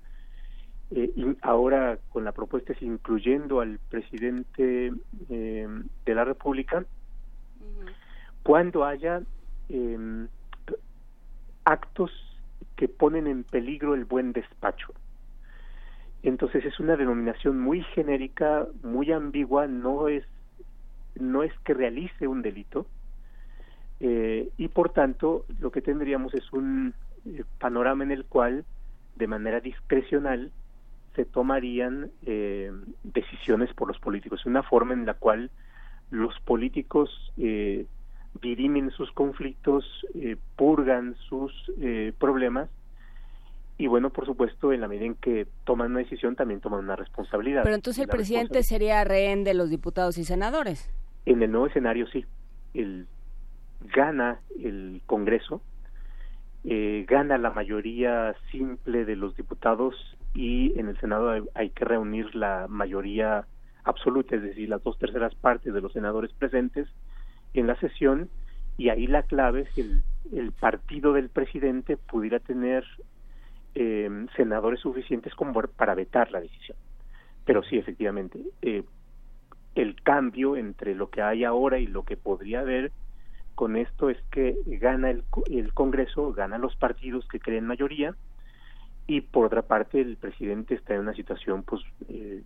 [0.90, 4.92] eh, y ahora con la propuesta es incluyendo al presidente
[5.28, 5.68] eh,
[6.04, 6.84] de la República,
[8.42, 9.22] cuando haya
[9.68, 10.28] em,
[11.64, 12.10] actos
[12.76, 14.92] que ponen en peligro el buen despacho.
[16.22, 20.24] Entonces es una denominación muy genérica, muy ambigua, no es
[21.14, 22.86] no es que realice un delito
[24.04, 26.92] eh, y por tanto lo que tendríamos es un
[27.24, 28.64] eh, panorama en el cual
[29.14, 30.50] de manera discrecional
[31.14, 32.72] se tomarían eh,
[33.04, 35.50] decisiones por los políticos, una forma en la cual
[36.10, 37.32] los políticos
[38.40, 39.84] dirimen sus conflictos,
[40.56, 41.52] purgan sus
[42.18, 42.68] problemas
[43.78, 46.96] y bueno, por supuesto, en la medida en que toman una decisión, también toman una
[46.96, 47.62] responsabilidad.
[47.62, 50.90] Pero entonces el presidente sería rehén de los diputados y senadores.
[51.24, 52.26] En el nuevo escenario sí,
[52.74, 53.06] el,
[53.94, 55.62] gana el Congreso,
[56.64, 62.34] eh, gana la mayoría simple de los diputados y en el Senado hay, que reunir
[62.34, 63.46] la mayoría
[63.84, 66.88] absoluta, es decir, las dos terceras partes de los senadores presentes
[67.54, 68.28] en la sesión
[68.78, 69.80] y ahí la clave es que
[70.32, 72.84] el, partido del presidente pudiera tener
[73.74, 76.76] eh, senadores suficientes como para vetar la decisión.
[77.44, 78.84] Pero sí, efectivamente, eh,
[79.74, 82.92] el cambio entre lo que hay ahora y lo que podría haber
[83.54, 88.14] con esto es que gana el, el Congreso, gana los partidos que creen mayoría
[89.06, 92.42] y por otra parte el presidente está en una situación pues eh,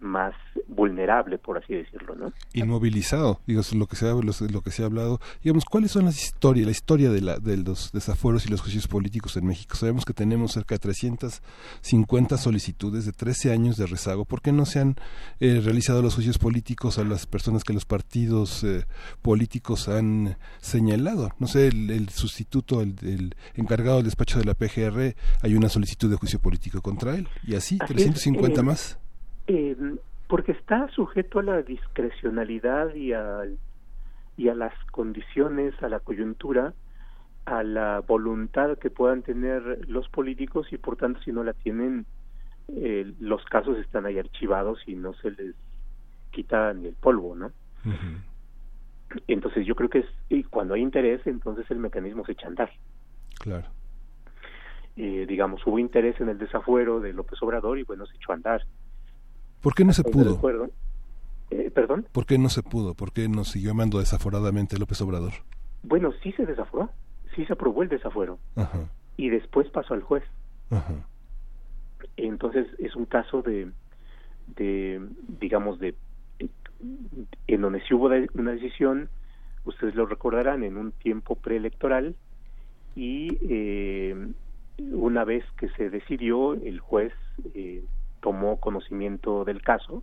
[0.00, 0.34] más
[0.66, 2.32] vulnerable, por así decirlo, ¿no?
[2.52, 5.20] Inmovilizado, digo, lo que se ha, lo, que se ha hablado.
[5.42, 8.86] Digamos, ¿cuáles son las historias, la historia de, la, de los desafueros y los juicios
[8.88, 9.76] políticos en México?
[9.76, 14.24] Sabemos que tenemos cerca de 350 solicitudes de 13 años de rezago.
[14.24, 14.96] ¿Por qué no se han
[15.40, 18.84] eh, realizado los juicios políticos a las personas que los partidos eh,
[19.22, 21.30] políticos han señalado?
[21.38, 26.16] No sé, el, sustituto, el, encargado del despacho de la PGR, hay una solicitud de
[26.16, 27.28] juicio político contra él.
[27.46, 28.98] Y así, 350 más.
[29.48, 29.76] Eh,
[30.28, 33.44] porque está sujeto a la discrecionalidad y a,
[34.36, 36.74] y a las condiciones, a la coyuntura,
[37.46, 42.04] a la voluntad que puedan tener los políticos y por tanto si no la tienen,
[42.68, 45.54] eh, los casos están ahí archivados y no se les
[46.30, 47.50] quita ni el polvo, ¿no?
[49.26, 52.50] Entonces yo creo que es, y cuando hay interés, entonces el mecanismo se echa a
[52.50, 52.70] andar.
[53.38, 53.66] Claro.
[54.96, 58.34] Eh, digamos, hubo interés en el desafuero de López Obrador y bueno, se echó a
[58.34, 58.62] andar
[59.60, 60.40] ¿Por qué no se pudo?
[61.50, 62.06] Eh, ¿Perdón?
[62.12, 62.94] ¿Por qué no se pudo?
[62.94, 65.32] ¿Por qué nos siguió amando desaforadamente López Obrador?
[65.82, 66.90] Bueno, sí se desaforó,
[67.34, 68.38] sí se aprobó el desafuero.
[69.16, 70.24] Y después pasó al juez.
[72.16, 73.70] Entonces es un caso de,
[74.56, 75.00] de
[75.40, 75.94] digamos, de
[77.46, 79.08] en donde sí hubo una decisión,
[79.64, 82.14] ustedes lo recordarán, en un tiempo preelectoral
[82.94, 84.28] y eh,
[84.78, 87.12] una vez que se decidió, el juez
[87.54, 87.84] eh,
[88.20, 90.02] tomó conocimiento del caso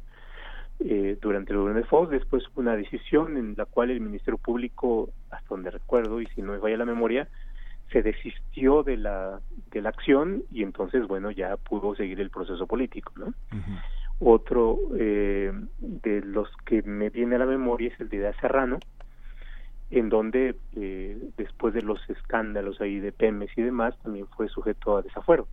[0.80, 5.10] eh, durante el gobierno de Fox, después una decisión en la cual el Ministerio Público,
[5.32, 7.30] hasta donde recuerdo y si no me vaya la memoria,
[7.92, 9.40] se desistió de la,
[9.72, 13.34] de la acción y entonces, bueno, ya pudo seguir el proceso político, ¿no?
[14.20, 18.80] Otro eh, de los que me viene a la memoria es el de Serrano,
[19.92, 24.98] en donde eh, después de los escándalos ahí de Pemes y demás, también fue sujeto
[24.98, 25.48] a desafuero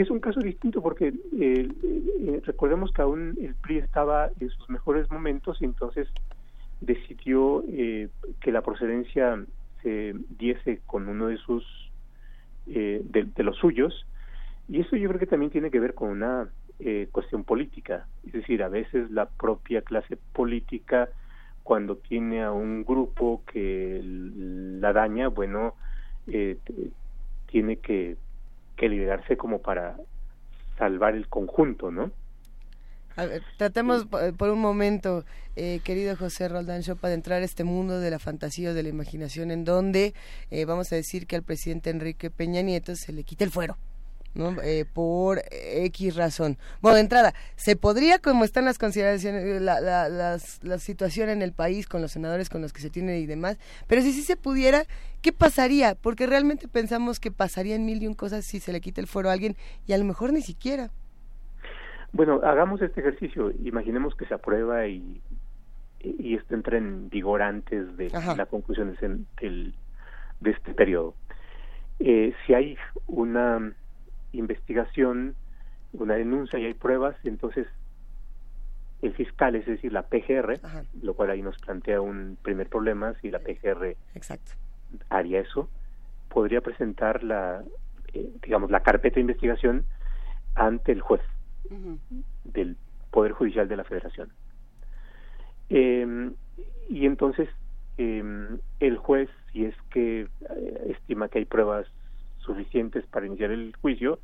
[0.00, 4.70] es un caso distinto porque eh, eh, recordemos que aún el PRI estaba en sus
[4.70, 6.08] mejores momentos y entonces
[6.80, 8.08] decidió eh,
[8.40, 9.44] que la procedencia
[9.82, 11.64] se diese con uno de sus
[12.66, 14.06] de, los suyos.
[14.68, 16.48] Y eso yo creo que también tiene que ver con una
[17.10, 18.06] cuestión política.
[18.26, 21.08] Es decir a veces la propia clase política
[21.62, 25.74] cuando tiene a un grupo que la daña bueno
[27.46, 28.16] tiene que
[28.80, 29.98] que liberarse como para
[30.78, 32.10] salvar el conjunto, ¿no?
[33.14, 37.62] A ver, tratemos por un momento, eh, querido José Roldán Chopa, de entrar a este
[37.62, 40.14] mundo de la fantasía o de la imaginación en donde
[40.50, 43.76] eh, vamos a decir que al presidente Enrique Peña Nieto se le quita el fuero
[44.34, 44.60] ¿no?
[44.62, 46.56] Eh, por X razón.
[46.80, 51.42] Bueno, de entrada, ¿se podría, como están las consideraciones, eh, la, la, la, situación en
[51.42, 53.58] el país con los senadores con los que se tiene y demás?
[53.86, 54.84] Pero si sí se pudiera,
[55.22, 55.94] ¿qué pasaría?
[55.94, 59.30] Porque realmente pensamos que pasarían mil y un cosas si se le quita el fuero
[59.30, 60.90] a alguien y a lo mejor ni siquiera.
[62.12, 63.52] Bueno, hagamos este ejercicio.
[63.62, 65.20] Imaginemos que se aprueba y,
[66.00, 68.96] y esto entra en vigor antes de la conclusión
[69.40, 69.74] del,
[70.40, 71.14] de este periodo.
[71.98, 72.76] Eh, si hay
[73.06, 73.74] una
[74.32, 75.34] investigación,
[75.92, 77.66] una denuncia y hay pruebas, entonces
[79.02, 80.60] el fiscal, es decir, la PGR,
[81.02, 84.52] lo cual ahí nos plantea un primer problema, si la PGR Exacto.
[85.08, 85.70] haría eso,
[86.28, 87.64] podría presentar la,
[88.12, 89.84] eh, digamos, la carpeta de investigación
[90.54, 91.22] ante el juez
[92.44, 92.76] del
[93.10, 94.30] Poder Judicial de la Federación.
[95.70, 96.30] Eh,
[96.88, 97.48] y entonces
[98.02, 101.86] eh, el juez, si es que eh, estima que hay pruebas
[102.50, 104.18] suficientes para iniciar el juicio,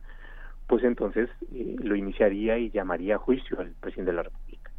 [0.67, 4.71] pues entonces eh, lo iniciaría y llamaría a juicio al presidente de la República.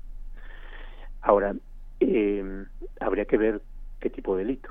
[1.21, 1.55] Ahora,
[1.99, 2.65] eh,
[2.99, 3.61] habría que ver
[3.99, 4.69] qué tipo de delito,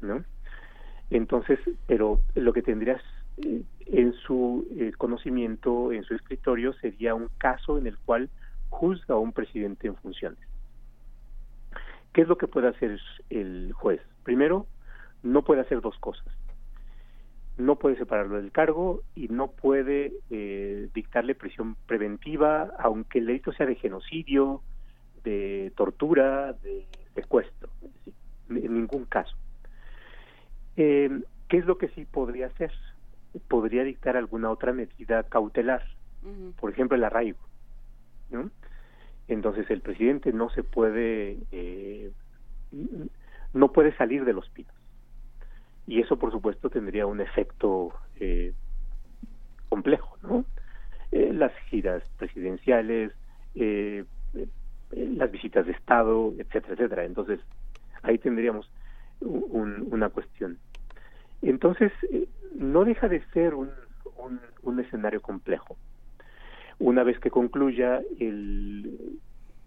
[0.00, 0.24] ¿no?
[1.10, 3.00] Entonces, pero lo que tendrías
[3.38, 4.66] eh, en su
[4.98, 8.28] conocimiento, en su escritorio, sería un caso en el cual
[8.68, 10.40] juzga a un presidente en funciones.
[12.12, 12.98] ¿Qué es lo que puede hacer
[13.30, 14.00] el juez?
[14.24, 14.66] Primero,
[15.22, 16.37] no puede hacer dos cosas
[17.58, 23.52] no puede separarlo del cargo y no puede eh, dictarle prisión preventiva, aunque el delito
[23.52, 24.62] sea de genocidio,
[25.24, 27.68] de tortura, de secuestro,
[28.48, 29.36] en ningún caso.
[30.76, 31.10] Eh,
[31.48, 32.72] ¿Qué es lo que sí podría hacer?
[33.48, 35.82] Podría dictar alguna otra medida cautelar,
[36.60, 37.40] por ejemplo, el arraigo.
[38.30, 38.50] ¿no?
[39.26, 42.12] Entonces el presidente no se puede, eh,
[43.52, 44.77] no puede salir de los pinos
[45.88, 48.52] y eso por supuesto tendría un efecto eh,
[49.70, 50.44] complejo, ¿no?
[51.10, 53.12] Eh, las giras presidenciales,
[53.54, 54.04] eh,
[54.90, 57.04] las visitas de Estado, etcétera, etcétera.
[57.06, 57.40] Entonces,
[58.02, 58.70] ahí tendríamos
[59.20, 60.58] una cuestión.
[61.40, 61.90] Entonces,
[62.54, 63.70] no deja de ser un,
[64.62, 65.76] un, escenario complejo.
[66.78, 69.18] Una vez que concluya el,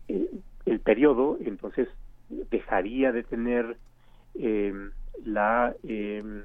[0.07, 0.29] el,
[0.65, 1.89] el periodo, entonces
[2.29, 3.77] dejaría de tener
[4.35, 4.73] eh,
[5.25, 6.43] la eh,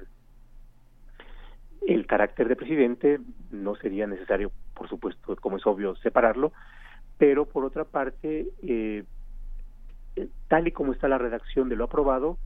[1.87, 6.51] el carácter de presidente no sería necesario, por supuesto, como es obvio, separarlo,
[7.17, 9.05] pero por otra parte, eh,
[10.49, 12.37] tal y como está la redacción de lo aprobado,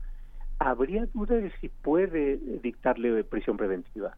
[0.58, 4.16] habría duda de si puede dictarle prisión preventiva,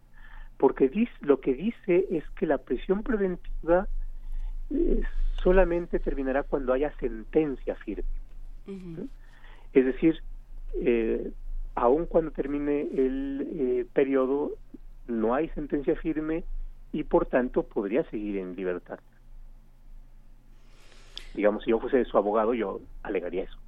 [0.59, 3.89] porque dice, lo que dice es que la prisión preventiva
[4.71, 5.03] eh,
[5.43, 8.05] solamente terminará cuando haya sentencia firme.
[9.73, 10.21] Es decir,
[10.81, 11.33] eh,
[11.75, 14.53] aun cuando termine el eh, periodo,
[15.07, 16.45] no hay sentencia firme
[16.93, 18.99] y por tanto podría seguir en libertad.
[21.35, 23.59] Digamos, si yo fuese su abogado, yo alegaría eso.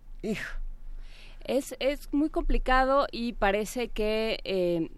[1.45, 4.91] Es, es muy complicado y parece que eh,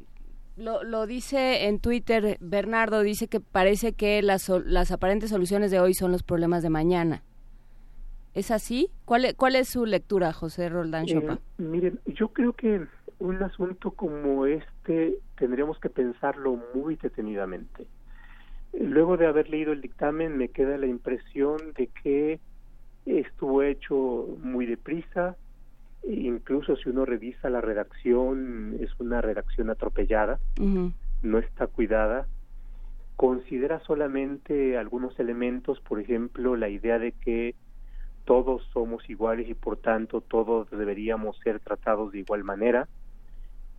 [0.57, 5.81] lo, lo, dice en Twitter Bernardo, dice que parece que las, las aparentes soluciones de
[5.81, 7.23] hoy son los problemas de mañana.
[8.35, 8.91] ¿Es así?
[9.05, 11.39] ¿Cuál, es, cuál es su lectura, José Roldán Chopa?
[11.57, 12.87] miren, yo creo que
[13.19, 17.87] un asunto como este tendríamos que pensarlo muy detenidamente.
[18.73, 22.41] Luego de haber leído el dictamen me queda la impresión de que
[23.07, 25.37] estuvo hecho muy deprisa,
[26.03, 30.39] e incluso si uno revisa la redacción es una redacción atropellada,
[31.23, 32.27] no está cuidada,
[33.17, 37.57] considera solamente algunos elementos, por ejemplo, la idea de que
[38.25, 42.87] todos somos iguales y por tanto todos deberíamos ser tratados de igual manera,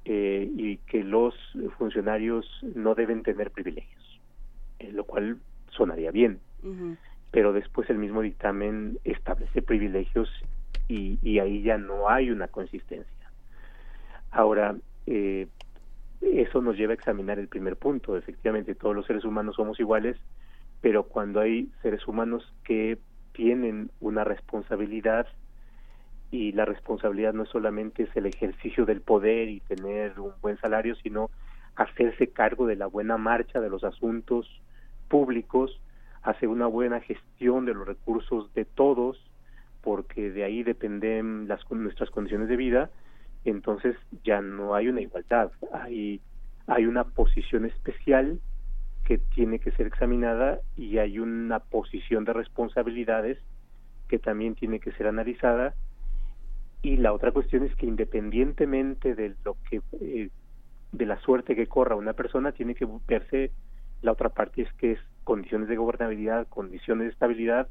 [0.05, 1.35] eh, y que los
[1.77, 2.45] funcionarios
[2.75, 4.19] no deben tener privilegios,
[4.79, 5.37] eh, lo cual
[5.69, 6.39] sonaría bien.
[7.31, 10.29] Pero después el mismo dictamen establece privilegios
[10.87, 13.31] y, y ahí ya no hay una consistencia.
[14.31, 15.47] Ahora, eh,
[16.21, 18.17] eso nos lleva a examinar el primer punto.
[18.17, 20.17] Efectivamente, todos los seres humanos somos iguales,
[20.81, 22.97] pero cuando hay seres humanos que
[23.33, 25.27] tienen una responsabilidad
[26.31, 30.95] y la responsabilidad no solamente es el ejercicio del poder y tener un buen salario,
[30.95, 31.29] sino
[31.75, 34.47] hacerse cargo de la buena marcha de los asuntos
[35.07, 35.79] públicos,
[36.21, 39.17] hacer una buena gestión de los recursos de todos,
[39.81, 42.89] porque de ahí dependen las nuestras condiciones de vida,
[43.45, 46.21] entonces ya no hay una igualdad, hay
[46.69, 48.39] hay una posición especial
[49.03, 53.39] que tiene que ser examinada y hay una posición de responsabilidades
[54.07, 55.73] que también tiene que ser analizada
[56.81, 60.29] y la otra cuestión es que independientemente de lo que eh,
[60.91, 63.51] de la suerte que corra una persona tiene que verse
[64.01, 67.67] la otra parte es que es condiciones de gobernabilidad, condiciones de estabilidad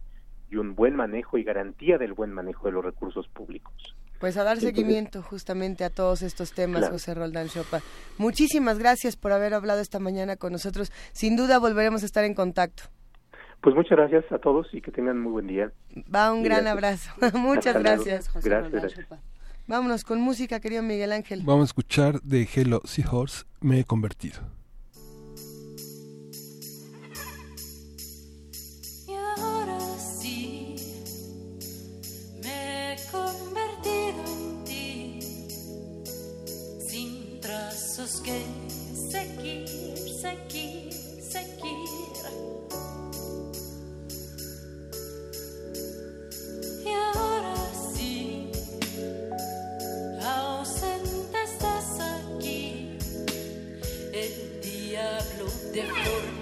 [0.51, 3.97] y un buen manejo y garantía del buen manejo de los recursos públicos.
[4.21, 7.81] Pues a dar seguimiento justamente a todos estos temas, José Roldán Chopa.
[8.19, 10.91] Muchísimas gracias por haber hablado esta mañana con nosotros.
[11.13, 12.85] Sin duda volveremos a estar en contacto.
[13.61, 15.73] Pues muchas gracias a todos y que tengan muy buen día.
[16.15, 17.11] Va un gran abrazo.
[17.35, 18.29] muchas gracias.
[18.29, 18.95] José gracias,
[19.67, 21.43] Vámonos con música, querido Miguel Ángel.
[21.45, 24.59] Vamos a escuchar de Hello Seahorse, Me he convertido.
[38.23, 38.43] que
[38.95, 40.98] seguir, seguir, seguir.
[55.83, 56.38] Diablo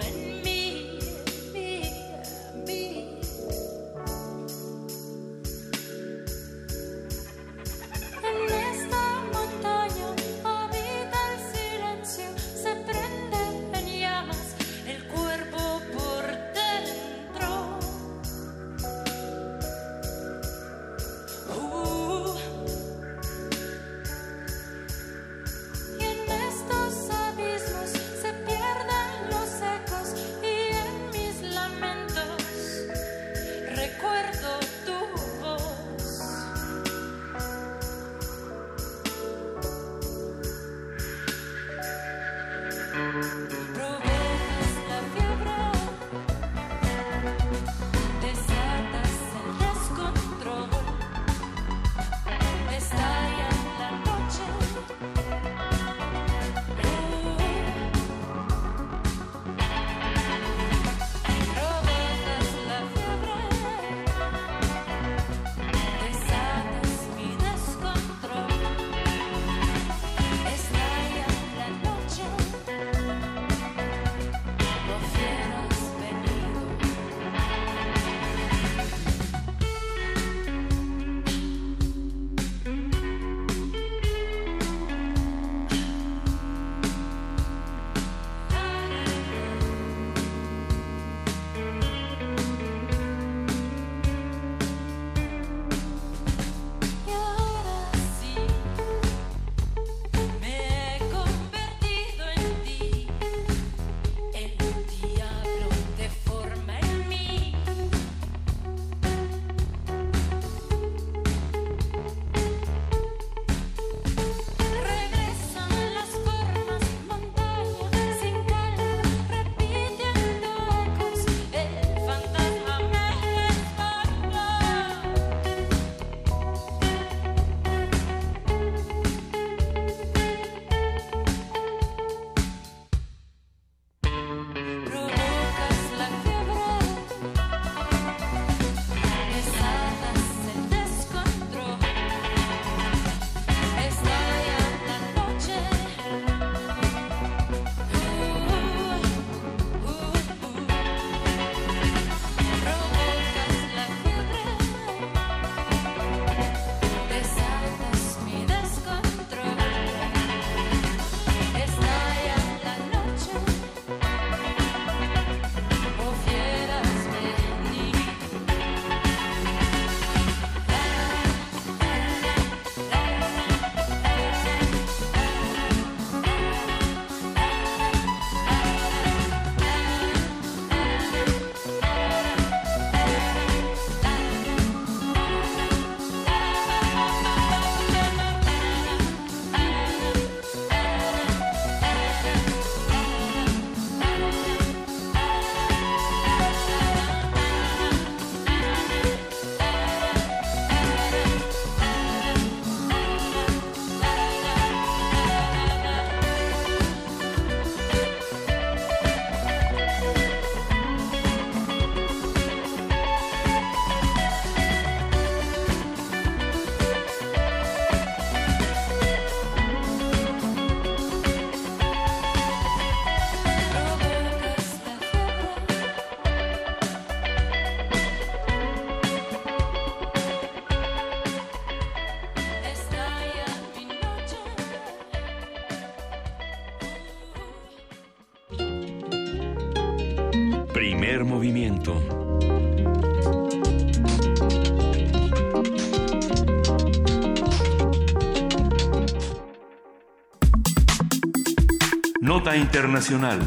[252.21, 253.39] Nota Internacional.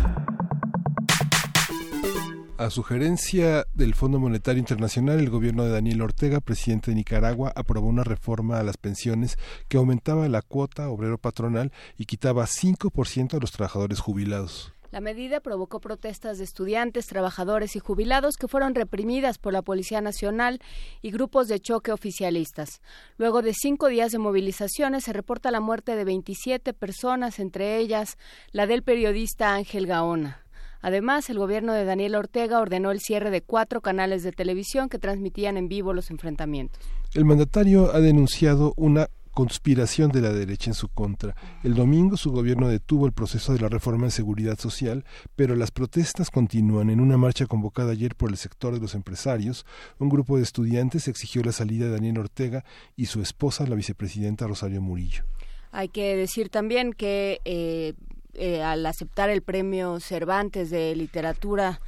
[2.57, 7.87] A sugerencia del Fondo Monetario Internacional, el gobierno de Daniel Ortega, presidente de Nicaragua, aprobó
[7.87, 9.37] una reforma a las pensiones
[9.67, 14.73] que aumentaba la cuota obrero patronal y quitaba 5% a los trabajadores jubilados.
[14.91, 20.01] La medida provocó protestas de estudiantes, trabajadores y jubilados que fueron reprimidas por la Policía
[20.01, 20.59] Nacional
[21.03, 22.81] y grupos de choque oficialistas.
[23.17, 28.17] Luego de cinco días de movilizaciones se reporta la muerte de 27 personas, entre ellas
[28.51, 30.43] la del periodista Ángel Gaona.
[30.81, 34.97] Además, el gobierno de Daniel Ortega ordenó el cierre de cuatro canales de televisión que
[34.97, 36.81] transmitían en vivo los enfrentamientos.
[37.13, 39.09] El mandatario ha denunciado una
[39.39, 41.33] conspiración de la derecha en su contra.
[41.63, 45.05] El domingo su gobierno detuvo el proceso de la reforma en seguridad social,
[45.37, 46.89] pero las protestas continúan.
[46.89, 49.65] En una marcha convocada ayer por el sector de los empresarios,
[49.97, 52.65] un grupo de estudiantes exigió la salida de Daniel Ortega
[52.97, 55.23] y su esposa, la vicepresidenta Rosario Murillo.
[55.71, 57.93] Hay que decir también que eh,
[58.33, 61.79] eh, al aceptar el premio Cervantes de literatura,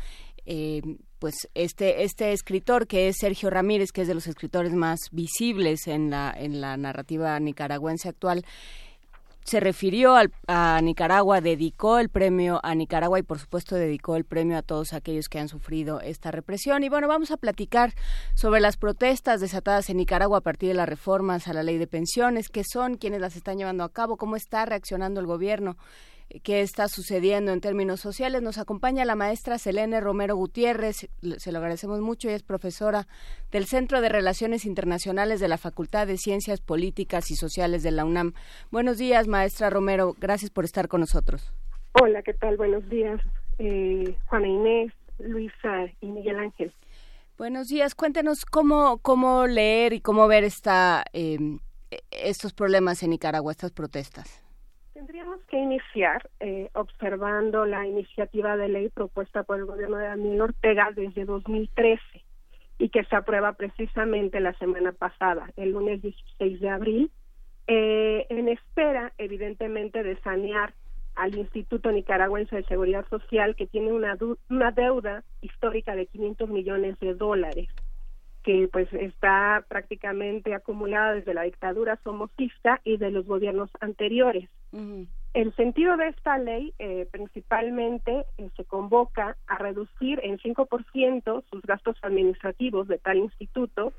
[0.46, 0.82] eh,
[1.22, 5.86] pues este este escritor que es Sergio Ramírez, que es de los escritores más visibles
[5.86, 8.44] en la en la narrativa nicaragüense actual,
[9.44, 10.16] se refirió
[10.48, 14.94] a Nicaragua, dedicó el premio a Nicaragua y por supuesto dedicó el premio a todos
[14.94, 16.84] aquellos que han sufrido esta represión.
[16.84, 17.94] Y bueno, vamos a platicar
[18.34, 21.88] sobre las protestas desatadas en Nicaragua a partir de las reformas a la ley de
[21.88, 25.78] pensiones, qué son, quiénes las están llevando a cabo, cómo está reaccionando el gobierno
[26.40, 28.42] qué está sucediendo en términos sociales.
[28.42, 33.08] Nos acompaña la maestra Selene Romero Gutiérrez, se lo agradecemos mucho, y es profesora
[33.52, 38.06] del Centro de Relaciones Internacionales de la Facultad de Ciencias Políticas y Sociales de la
[38.06, 38.34] UNAM.
[38.72, 41.52] Buenos días, maestra Romero, gracias por estar con nosotros.
[42.02, 42.58] Hola, ¿qué tal?
[42.58, 43.20] Buenos días,
[43.60, 46.74] eh, Juana Inés, Luisa y Miguel Ángel.
[47.38, 51.38] Buenos días, cuéntenos cómo, cómo leer y cómo ver esta, eh,
[52.12, 54.42] estos problemas en Nicaragua, estas protestas.
[55.02, 60.42] Tendríamos que iniciar eh, observando la iniciativa de ley propuesta por el gobierno de Daniel
[60.42, 62.00] Ortega desde 2013
[62.78, 67.12] y que se aprueba precisamente la semana pasada, el lunes 16 de abril,
[67.66, 70.76] eh, en espera, evidentemente, de sanear
[71.16, 74.16] al Instituto Nicaragüense de Seguridad Social, que tiene una,
[74.52, 77.70] una deuda histórica de 500 millones de dólares
[78.44, 84.50] que pues está prácticamente acumulada desde la dictadura somocista y de los gobiernos anteriores.
[85.34, 91.62] El sentido de esta ley eh, principalmente eh, se convoca a reducir en 5% sus
[91.62, 93.94] gastos administrativos de tal instituto,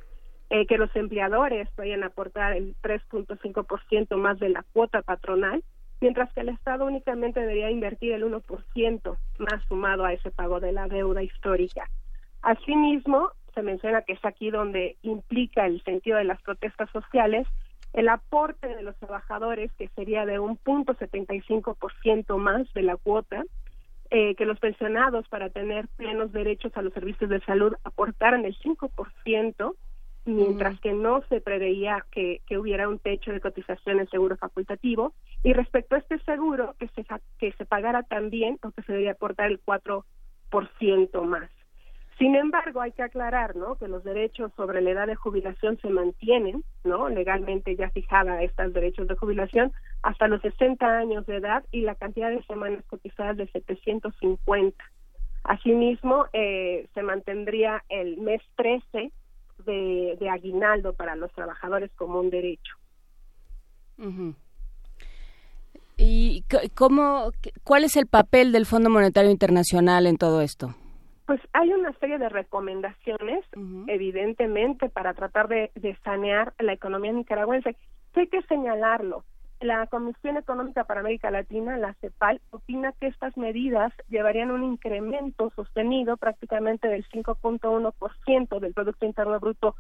[0.51, 5.65] eh, que los empleadores vayan a aportar el 3.5% más de la cuota patronal,
[6.03, 10.73] mientras que el Estado únicamente debería invertir el 1% más sumado a ese pago de
[10.73, 11.89] la deuda histórica.
[12.43, 17.47] Asimismo, se menciona que es aquí donde implica el sentido de las protestas sociales,
[17.93, 23.45] el aporte de los trabajadores, que sería de un punto 75% más de la cuota,
[24.11, 28.57] eh, que los pensionados para tener plenos derechos a los servicios de salud aportaran el
[28.59, 29.75] 5%,
[30.25, 35.15] mientras que no se preveía que, que hubiera un techo de cotización en seguro facultativo.
[35.43, 37.05] Y respecto a este seguro, que se,
[37.39, 40.05] que se pagara también, o que se debería aportar el 4%
[41.25, 41.51] más.
[42.23, 43.75] Sin embargo, hay que aclarar, ¿no?
[43.75, 47.09] Que los derechos sobre la edad de jubilación se mantienen, ¿no?
[47.09, 49.73] Legalmente ya fijada estos derechos de jubilación
[50.03, 54.85] hasta los 60 años de edad y la cantidad de semanas cotizadas de 750.
[55.43, 59.11] Asimismo, eh, se mantendría el mes 13
[59.67, 62.77] de, de, aguinaldo para los trabajadores como un derecho.
[65.97, 66.45] ¿Y
[66.77, 67.33] cómo,
[67.65, 70.77] cuál es el papel del Fondo Monetario Internacional en todo esto?
[71.27, 73.45] Pues hay una serie de recomendaciones,
[73.87, 75.71] evidentemente, para tratar de,
[76.05, 77.77] sanear la economía nicaragüense.
[78.15, 79.25] Hay que señalarlo.
[79.61, 85.53] La Comisión Económica para América Latina, la CEPAL, opina que estas medidas llevarían un incremento
[85.55, 89.77] sostenido prácticamente del 5.1% del Producto Interno Bruto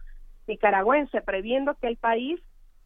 [0.46, 2.40] nicaragüense, previendo que el país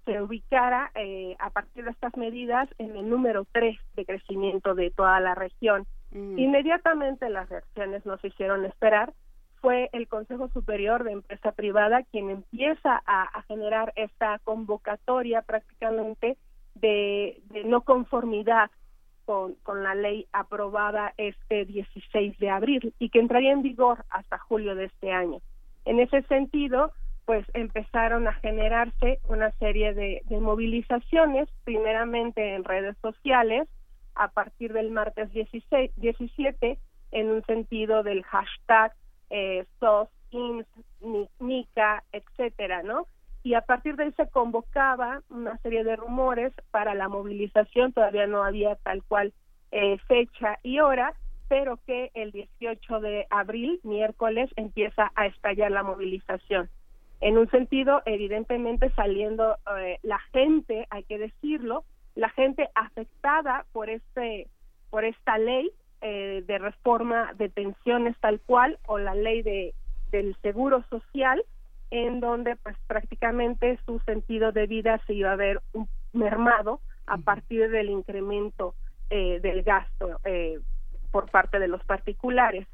[0.06, 4.90] se ubicara eh, a partir de estas medidas en el número 3 de crecimiento de
[4.90, 5.86] toda la región.
[6.16, 9.12] Inmediatamente las reacciones no se hicieron esperar.
[9.60, 16.38] Fue el Consejo Superior de Empresa Privada quien empieza a, generar esta convocatoria prácticamente
[16.74, 18.70] de, no conformidad
[19.26, 24.74] con, la ley aprobada este 16 de abril y que entraría en vigor hasta julio
[24.74, 25.40] de este año.
[25.84, 26.92] En ese sentido,
[27.24, 33.68] pues empezaron a generarse una serie de movilizaciones, primeramente en redes sociales,
[34.16, 36.78] a partir del martes 16, 17
[37.12, 38.92] en un sentido del hashtag
[39.30, 40.68] eh, SOS, IMSS,
[41.00, 43.06] Ni- NICA, etcétera, ¿no?
[43.42, 48.26] Y a partir de ahí se convocaba una serie de rumores para la movilización, todavía
[48.26, 49.32] no había tal cual
[49.70, 51.14] eh, fecha y hora,
[51.48, 56.68] pero que el 18 de abril, miércoles, empieza a estallar la movilización.
[57.20, 61.84] En un sentido, evidentemente saliendo eh, la gente, hay que decirlo,
[62.16, 64.48] la gente afectada por este,
[64.90, 65.70] por esta ley
[66.00, 69.72] eh, de reforma de pensiones tal cual o la ley de
[70.10, 71.44] del seguro social,
[71.90, 77.18] en donde pues prácticamente su sentido de vida se iba a ver un- mermado a
[77.18, 78.74] partir del incremento
[79.10, 80.58] eh, del gasto eh,
[81.10, 82.66] por parte de los particulares.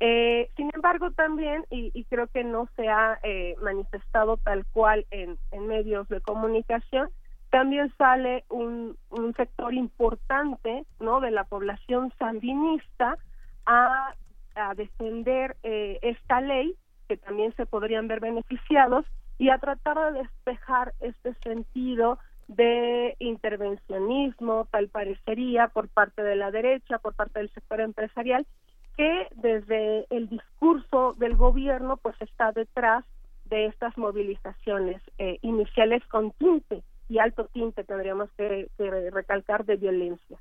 [0.00, 5.06] Eh, sin embargo, también, y, y creo que no se ha eh, manifestado tal cual
[5.10, 7.10] en, en medios de comunicación,
[7.54, 13.16] también sale un, un sector importante no de la población sandinista
[13.64, 14.12] a,
[14.56, 16.74] a defender eh, esta ley
[17.06, 19.06] que también se podrían ver beneficiados
[19.38, 22.18] y a tratar de despejar este sentido
[22.48, 28.48] de intervencionismo, tal parecería, por parte de la derecha, por parte del sector empresarial,
[28.96, 33.04] que desde el discurso del gobierno pues está detrás
[33.44, 39.76] de estas movilizaciones eh, iniciales con tinte y alto tinte, tendríamos que, que recalcar, de
[39.76, 40.38] violencia.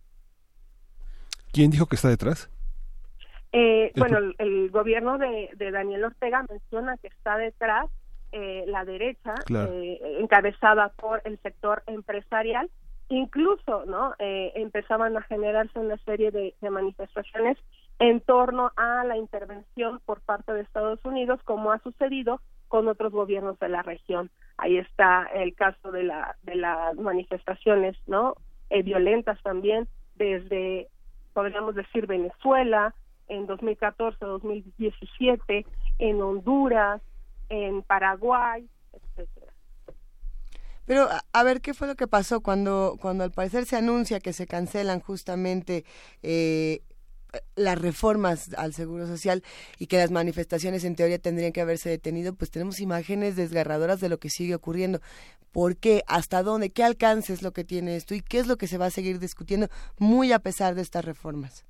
[1.52, 2.50] ¿Quién dijo que está detrás?
[3.52, 7.90] Eh, El bueno, el, el gobierno de, de Daniel Ortega menciona que está detrás
[8.32, 9.72] eh, la derecha, Claro.
[9.74, 12.70] eh, encabezada por el sector empresarial.
[13.10, 14.16] Incluso, ¿no?
[14.18, 17.58] Eh, empezaban a generarse una serie de, de manifestaciones
[18.00, 22.42] en torno a la intervención por parte de Estados Unidos, como ha sucedido
[22.74, 24.32] con otros gobiernos de la región.
[24.58, 28.34] Ahí está el caso de la de las manifestaciones, ¿no?
[28.72, 30.88] Eh, violentas también desde
[31.34, 32.96] podríamos decir Venezuela
[33.28, 35.68] en 2014, 2017,
[36.00, 37.00] en Honduras,
[37.50, 39.54] en Paraguay, etcétera.
[40.88, 44.34] Pero a ver qué fue lo que pasó cuando cuando al parecer se anuncia que
[44.34, 45.86] se cancelan justamente
[46.24, 46.82] eh,
[47.56, 49.44] las reformas al seguro social
[49.80, 54.10] y que las manifestaciones en teoría tendrían que haberse detenido, pues tenemos imágenes desgarradoras de
[54.10, 55.00] lo que sigue ocurriendo.
[55.52, 56.02] ¿Por qué?
[56.08, 56.72] ¿Hasta dónde?
[56.72, 58.16] ¿Qué alcance es lo que tiene esto?
[58.16, 59.68] ¿Y qué es lo que se va a seguir discutiendo
[60.00, 61.66] muy a pesar de estas reformas?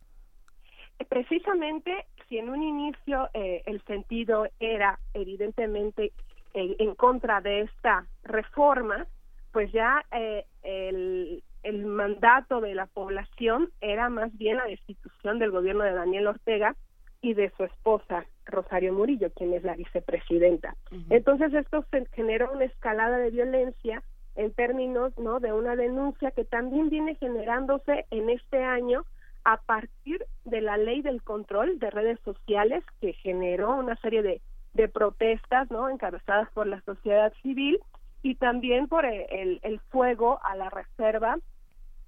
[1.09, 6.13] Precisamente, si en un inicio eh, el sentido era evidentemente
[6.53, 9.05] eh, en contra de esta reforma,
[9.51, 15.51] pues ya eh, el, el mandato de la población era más bien la destitución del
[15.51, 16.75] gobierno de Daniel Ortega
[17.21, 20.75] y de su esposa Rosario Murillo, quien es la vicepresidenta.
[21.09, 24.03] Entonces esto se generó una escalada de violencia
[24.35, 29.05] en términos no de una denuncia que también viene generándose en este año
[29.45, 34.41] a partir de la ley del control de redes sociales que generó una serie de,
[34.73, 37.79] de protestas no encabezadas por la sociedad civil
[38.21, 41.37] y también por el, el, el fuego a la reserva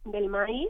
[0.06, 0.70] del maíz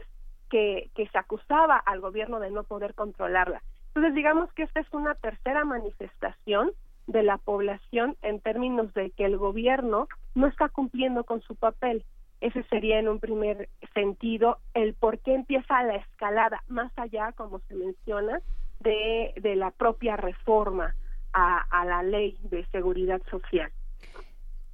[0.50, 3.62] que, se acusaba al gobierno de no poder controlarla.
[3.88, 6.72] Entonces, digamos que esta es una tercera manifestación
[7.06, 12.04] de la población en términos de que el gobierno no está cumpliendo con su papel.
[12.40, 17.60] Ese sería en un primer sentido el por qué empieza la escalada, más allá, como
[17.60, 18.40] se menciona,
[18.80, 20.94] de, de la propia reforma
[21.32, 23.70] a, a la ley de seguridad social.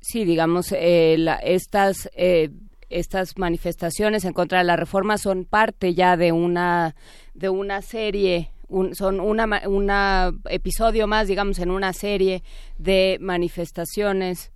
[0.00, 2.50] Sí, digamos, eh, la- estas eh,
[2.92, 6.94] estas manifestaciones en contra de la reforma son parte ya de una
[7.34, 12.42] de una serie un- son una episodio más digamos en una serie
[12.78, 14.52] de manifestaciones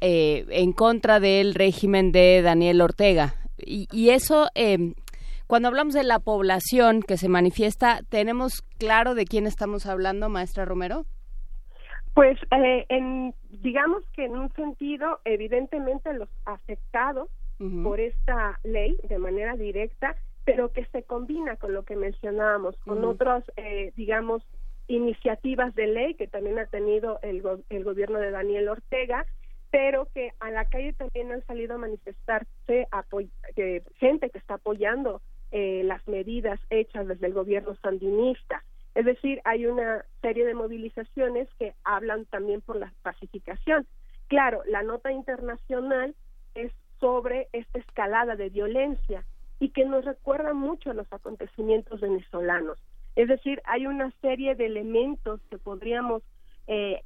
[0.00, 3.34] eh, en contra del régimen de Daniel Ortega.
[3.58, 4.94] Y, y eso eh,
[5.46, 10.64] cuando hablamos de la población que se manifiesta tenemos claro de quién estamos hablando maestra
[10.64, 11.04] Romero
[12.14, 17.28] Pues, eh, en, digamos que en un sentido, evidentemente los afectados
[17.82, 22.98] por esta ley de manera directa, pero que se combina con lo que mencionábamos, con
[22.98, 23.10] Ujú.
[23.10, 24.42] otros, eh, digamos,
[24.88, 29.26] iniciativas de ley que también ha tenido el, go- el gobierno de Daniel Ortega,
[29.70, 32.88] pero que a la calle también han salido a manifestarse
[33.98, 35.20] gente que está apoyando
[35.52, 38.64] eh, las medidas hechas desde el gobierno sandinista.
[38.94, 43.86] Es decir, hay una serie de movilizaciones que hablan también por la pacificación.
[44.26, 46.16] Claro, la nota internacional
[46.54, 49.24] es sobre esta escalada de violencia
[49.58, 52.78] y que nos recuerda mucho a los acontecimientos venezolanos.
[53.16, 56.22] Es decir, hay una serie de elementos que podríamos
[56.66, 57.02] eh,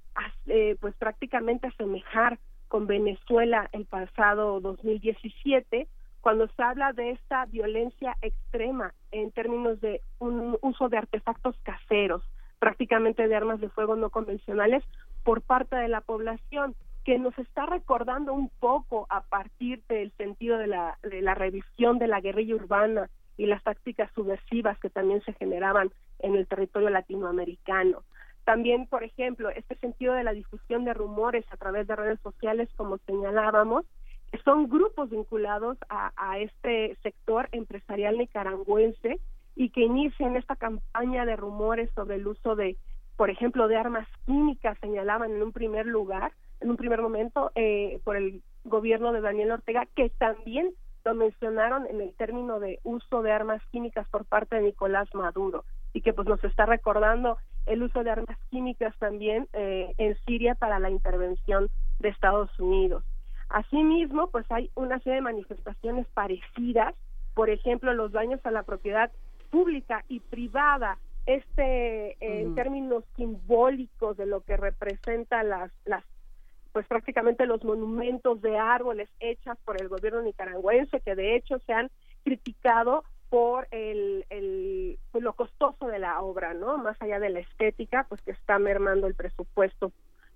[0.47, 2.39] eh, pues prácticamente asemejar
[2.69, 5.89] con Venezuela el pasado 2017
[6.21, 12.23] cuando se habla de esta violencia extrema en términos de un uso de artefactos caseros,
[12.59, 14.83] prácticamente de armas de fuego no convencionales
[15.23, 16.75] por parte de la población
[17.05, 21.99] que nos está recordando un poco a partir del sentido de la, de la revisión
[21.99, 25.91] de la guerrilla urbana y las tácticas subversivas que también se generaban
[26.21, 28.03] en el territorio latinoamericano.
[28.45, 32.69] También, por ejemplo, este sentido de la difusión de rumores a través de redes sociales,
[32.77, 33.85] como señalábamos,
[34.45, 39.21] son grupos vinculados a, a este sector empresarial nicaragüense
[39.57, 42.77] y que inician esta campaña de rumores sobre el uso de,
[43.17, 48.01] por ejemplo, de armas químicas, señalaban en un primer lugar, en un primer momento, eh,
[48.05, 50.73] por el gobierno de Daniel Ortega, que también
[51.05, 55.65] lo mencionaron en el término de uso de armas químicas por parte de Nicolás Maduro
[55.93, 57.37] y que pues nos está recordando
[57.67, 61.69] el uso de armas químicas también eh, en Siria para la intervención
[62.01, 63.05] de Estados Unidos.
[63.49, 66.95] Asimismo, pues hay una serie de manifestaciones parecidas,
[67.35, 69.13] por ejemplo, los daños a la propiedad
[69.51, 76.05] pública y privada, este eh, en términos simbólicos de lo que representa las las
[76.73, 81.73] pues prácticamente los monumentos de árboles hechas por el gobierno nicaragüense que de hecho se
[81.73, 81.91] han
[82.25, 86.79] criticado por el, el pues, lo costoso de la obra, ¿no?
[86.79, 89.93] Más allá de la estética, pues que está mermando el presupuesto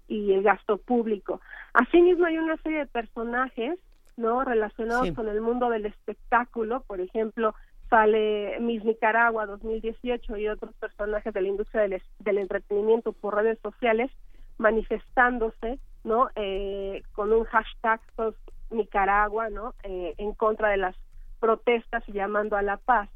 [0.09, 1.41] y el gasto público.
[1.75, 3.79] Asimismo hay una serie de personajes,
[4.17, 4.43] ¿no?
[4.43, 5.15] Relacionados Sí.
[5.15, 7.55] con el mundo del espectáculo, por ejemplo,
[7.89, 14.11] sale Miss Nicaragua 2018 y otros personajes de la industria del, entretenimiento por redes sociales
[14.59, 16.29] manifestándose, ¿no?
[16.35, 18.35] Eh, con un hashtag pues,
[18.71, 19.75] Nicaragua, ¿no?
[19.85, 20.97] Eh, en contra de las
[21.41, 23.09] protestas y llamando a la paz.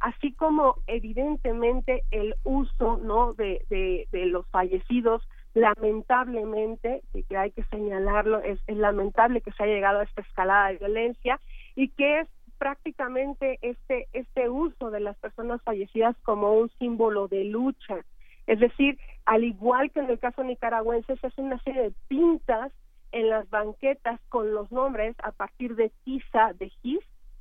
[0.00, 3.34] Así como evidentemente el uso, ¿no?
[3.34, 9.52] De, de, de los fallecidos, lamentablemente, y que hay que señalarlo, es, es lamentable que
[9.52, 11.40] se haya llegado a esta escalada de violencia
[11.74, 12.28] y que es
[12.62, 17.96] prácticamente este este uso de las personas fallecidas como un símbolo de lucha.
[18.46, 22.70] Es decir, al igual que en el caso nicaragüense, se hace una serie de pintas
[23.10, 27.00] en las banquetas con los nombres a partir de tiza, de GIS,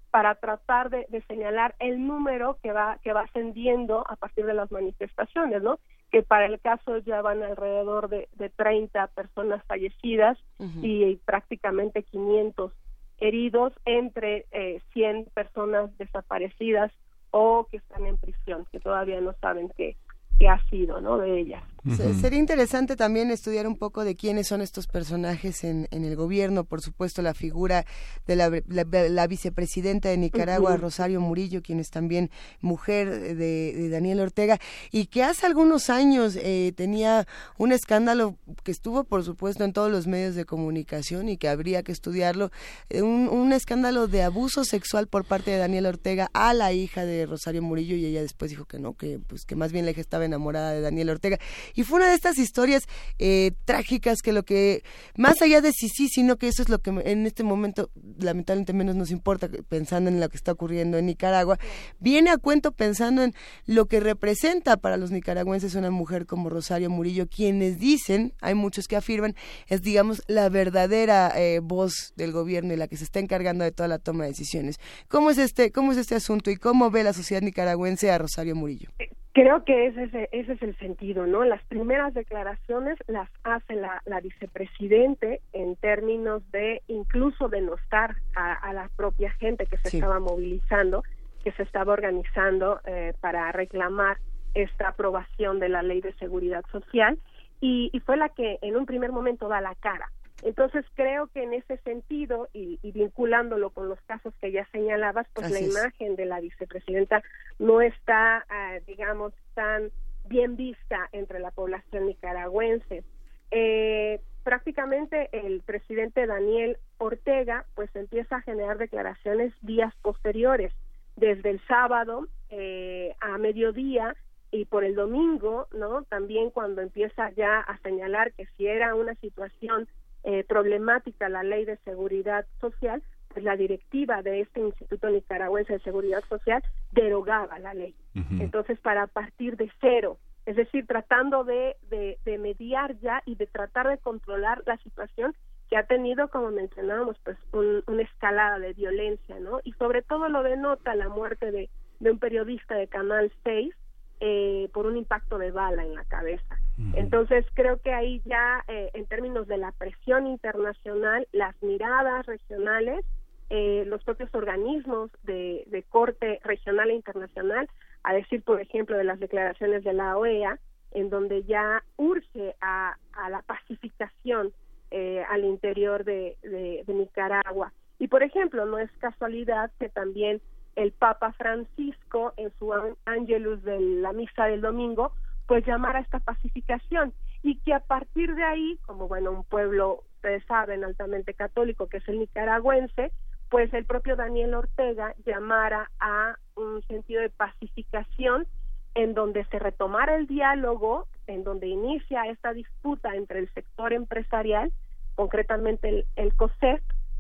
[0.09, 4.55] para tratar de, de señalar el número que va que va ascendiendo a partir de
[4.55, 5.77] las manifestaciones, ¿no?
[6.09, 10.79] Que para el caso ya van alrededor de, de 30 personas fallecidas Ujú.
[10.81, 12.73] y prácticamente 500
[13.21, 16.91] heridos entre eh, 100 personas desaparecidas
[17.29, 19.95] o que están en prisión, que todavía no saben qué,
[20.37, 21.17] qué ha sido, ¿no?
[21.17, 21.63] De ellas.
[21.97, 26.15] Se- Sería interesante también estudiar un poco de quiénes son estos personajes en, en el
[26.15, 26.63] gobierno.
[26.63, 27.85] Por supuesto, la figura
[28.27, 30.77] de la, la- la vicepresidenta de Nicaragua.
[30.77, 32.29] Rosario Murillo, quien es también
[32.59, 33.35] mujer de,
[33.73, 34.59] de Daniel Ortega,
[34.91, 37.25] y que hace algunos años eh, tenía
[37.57, 41.83] un escándalo que estuvo, por supuesto, en todos los medios de comunicación y que habría
[41.83, 42.51] que estudiarlo,
[42.89, 47.05] eh, un, un escándalo de abuso sexual por parte de Daniel Ortega a la hija
[47.05, 49.91] de Rosario Murillo y ella después dijo que no, que pues que más bien la
[49.91, 51.39] hija estaba enamorada de Daniel Ortega.
[51.75, 52.83] Y fue una de estas historias
[53.19, 54.83] eh, trágicas que lo que,
[55.15, 57.89] más allá de si sí, sino que eso es lo que en este momento
[58.19, 61.59] lamentablemente menos nos importa, pensando en lo que está ocurriendo en Nicaragua,
[61.99, 63.33] viene a cuento pensando en
[63.65, 68.87] lo que representa para los nicaragüenses una mujer como Rosario Murillo, quienes dicen, hay muchos
[68.87, 69.35] que afirman,
[69.67, 73.71] es digamos la verdadera eh, voz del gobierno y la que se está encargando de
[73.71, 74.79] toda la toma de decisiones.
[75.07, 78.55] ¿Cómo es este, cómo es este asunto y cómo ve la sociedad nicaragüense a Rosario
[78.55, 78.89] Murillo?
[79.33, 81.45] Creo que ese es, ese es el sentido, ¿no?
[81.45, 88.73] Las primeras declaraciones las hace la, la vicepresidente en términos de incluso denostar a, a
[88.73, 89.97] la propia gente que se Sí.
[89.97, 91.03] estaba movilizando,
[91.45, 94.17] que se estaba organizando eh, para reclamar
[94.53, 97.17] esta aprobación de la ley de seguridad social
[97.61, 100.11] y, y fue la que en un primer momento da la cara.
[100.43, 105.27] Entonces creo que en ese sentido y, y vinculándolo con los casos que ya señalabas,
[105.33, 105.69] pues Así la es.
[105.69, 107.21] imagen de la vicepresidenta
[107.59, 109.91] no está, ah, digamos, tan
[110.25, 113.03] bien vista entre la población nicaragüense.
[113.51, 120.73] Eh, prácticamente el presidente Daniel Ortega pues empieza a generar declaraciones días posteriores,
[121.15, 124.15] desde el sábado eh, a mediodía
[124.51, 126.03] y por el domingo, ¿no?
[126.03, 129.87] También cuando empieza ya a señalar que si era una situación
[130.23, 135.79] eh, problemática la ley de seguridad social, pues la directiva de este Instituto Nicaragüense de
[135.79, 136.61] Seguridad Social
[136.91, 137.95] derogaba la ley.
[138.41, 143.47] Entonces, para partir de cero, es decir, tratando de, de, de mediar ya y de
[143.47, 145.33] tratar de controlar la situación
[145.69, 149.61] que ha tenido, como mencionábamos, pues un- una escalada de violencia, ¿no?
[149.63, 151.69] Y sobre todo lo denota la muerte de,
[152.01, 153.73] de un periodista de Canal 6
[154.21, 156.57] eh, por un impacto de bala en la cabeza.
[156.95, 163.05] Entonces, creo que ahí ya, eh, en términos de la presión internacional, las miradas regionales
[163.53, 167.69] eh, los propios organismos de, de corte regional e internacional,
[168.01, 170.57] a decir, por ejemplo, de las declaraciones de la OEA,
[170.91, 174.53] en donde ya urge a, a la pacificación
[174.89, 177.73] eh, al interior de, de, de Nicaragua.
[177.99, 180.41] Y, por ejemplo, no es casualidad que también
[180.75, 185.11] el Papa Francisco, en su an- Angelus de la misa del domingo,
[185.47, 187.13] pues llamara a esta pacificación.
[187.43, 191.97] Y que a partir de ahí, como bueno, un pueblo, ustedes saben, altamente católico, que
[191.97, 193.11] es el nicaragüense,
[193.49, 198.47] pues el propio Daniel Ortega llamara a un sentido de pacificación
[198.95, 204.71] en donde se retomara el diálogo, en donde inicia esta disputa entre el sector empresarial,
[205.15, 206.33] concretamente el, el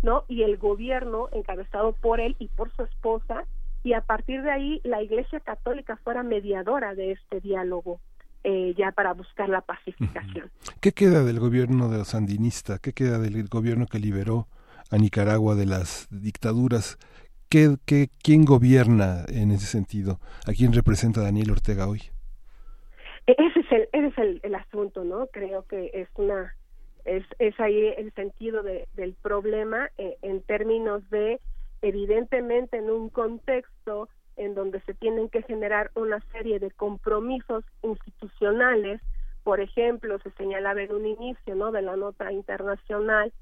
[0.01, 0.23] ¿no?
[0.27, 3.45] Y el gobierno encabezado por él y por su esposa,
[3.83, 7.99] y a partir de ahí la Iglesia Católica fuera mediadora de este diálogo,
[8.43, 10.51] eh, ya para buscar la pacificación.
[10.79, 12.79] ¿Qué queda del gobierno de los sandinistas?
[12.79, 14.47] ¿Qué queda del gobierno que liberó
[14.89, 16.97] a Nicaragua de las dictaduras?
[17.49, 20.19] ¿Qué, qué, ¿Quién gobierna en ese sentido?
[20.47, 22.01] ¿A quién representa Daniel Ortega hoy?
[23.27, 25.27] E- Ese es el, ese es el, el asunto, ¿no?
[25.27, 26.55] Creo que es una
[27.05, 31.39] es, es ahí el sentido de, del problema eh, en términos de
[31.81, 39.01] evidentemente en un contexto en donde se tienen que generar una serie de compromisos institucionales,
[39.43, 41.71] por ejemplo, se señalaba en un inicio, ¿no?
[41.71, 43.33] de la nota internacional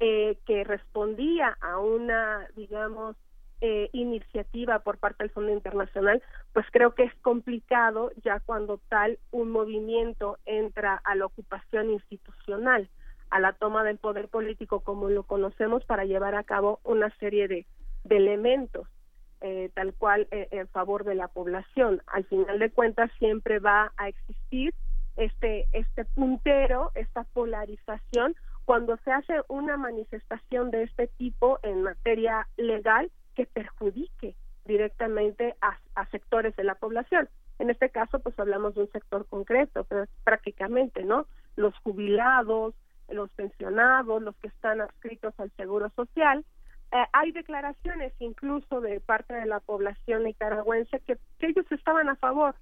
[0.00, 3.16] eh, que respondía a una, digamos,
[3.60, 6.22] eh, iniciativa por parte del Fondo Internacional,
[6.52, 12.88] pues creo que es complicado ya cuando tal un movimiento entra a la ocupación institucional,
[13.30, 17.48] a la toma del poder político como lo conocemos para llevar a cabo una serie
[17.48, 17.66] de,
[18.04, 18.88] de elementos
[19.40, 22.02] eh, tal cual eh, en favor de la población.
[22.08, 24.74] Al final de cuentas siempre va a existir
[25.16, 28.34] este este puntero, esta polarización
[28.64, 34.34] cuando se hace una manifestación de este tipo en materia legal que perjudique
[34.66, 35.78] directamente a,
[36.10, 37.28] sectores de la población.
[37.58, 41.26] En este caso, pues hablamos de un sector concreto, pero prácticamente, ¿no?
[41.56, 42.74] Los jubilados,
[43.08, 46.44] los pensionados, los que están adscritos al Seguro Social.
[46.92, 52.54] Eh, hay declaraciones incluso de parte de la población nicaragüense que, ellos estaban a favor.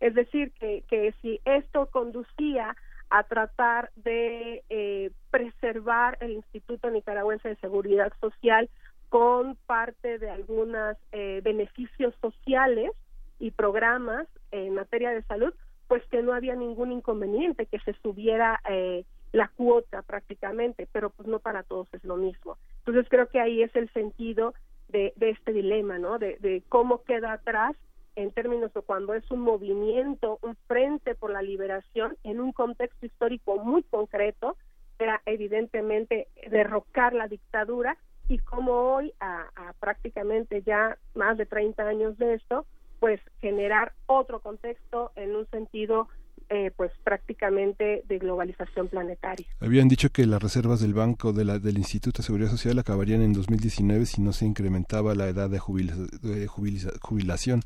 [0.00, 2.74] Es decir, que, que si esto conducía
[3.10, 8.70] a tratar de eh, preservar el Instituto Nicaragüense de Seguridad Social
[9.08, 12.92] con parte de algunos eh, beneficios sociales
[13.40, 15.52] y programas en materia de salud,
[15.88, 21.28] pues que no había ningún inconveniente que se subiera eh, la cuota prácticamente, pero pues
[21.28, 22.56] no para todos es lo mismo.
[22.78, 24.54] Entonces creo que ahí es el sentido
[24.88, 26.18] de, de este dilema, ¿no?
[26.18, 27.76] De, cómo queda atrás
[28.16, 33.06] en términos de cuando es un movimiento, un frente por la liberación en un contexto
[33.06, 34.56] histórico muy concreto,
[34.98, 37.96] era evidentemente derrocar la dictadura
[38.28, 42.66] y como hoy, a, a prácticamente ya más de 30 años de esto,
[42.98, 46.08] pues generar otro contexto en un sentido
[46.50, 49.46] eh, pues prácticamente de globalización planetaria.
[49.60, 53.22] Habían dicho que las reservas del Banco de la, del Instituto de Seguridad Social acabarían
[53.22, 57.62] en 2019 si no se incrementaba la edad de, jubila, de jubila, jubilación,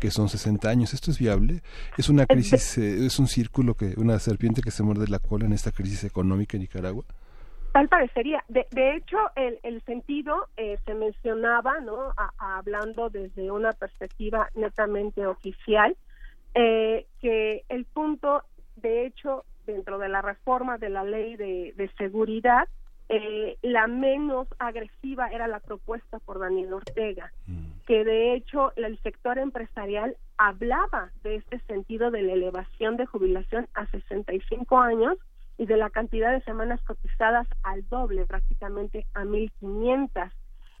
[0.00, 0.94] que son 60 años.
[0.94, 1.60] ¿Esto es viable?
[1.98, 5.44] ¿Es una crisis, eh, es un círculo, que una serpiente que se muerde la cola
[5.44, 7.04] en esta crisis económica en Nicaragua?
[7.72, 8.42] Tal parecería.
[8.48, 12.12] De, de hecho, el, el sentido eh, se mencionaba, ¿no?
[12.16, 15.96] A, a, hablando desde una perspectiva netamente oficial,
[16.54, 18.42] eh, que el punto,
[18.76, 22.68] de hecho, dentro de la reforma de la ley de, de seguridad,
[23.14, 27.30] eh, la menos agresiva era la propuesta por Daniel Ortega,
[27.86, 33.68] que de hecho el sector empresarial hablaba de este sentido de la elevación de jubilación
[33.74, 35.18] a 65 años
[35.58, 40.30] y de la cantidad de semanas cotizadas al doble, prácticamente a 1.500,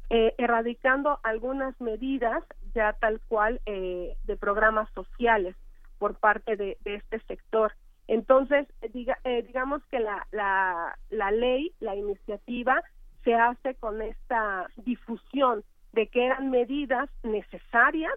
[0.08, 2.42] eh, erradicando algunas medidas
[2.74, 5.56] ya tal cual eh, de programas sociales
[5.98, 7.72] por parte de, este sector.
[8.08, 12.82] Entonces, diga, eh, digamos que la, la, la ley, la iniciativa,
[13.24, 15.62] se hace con esta difusión
[15.92, 18.12] de que eran medidas necesarias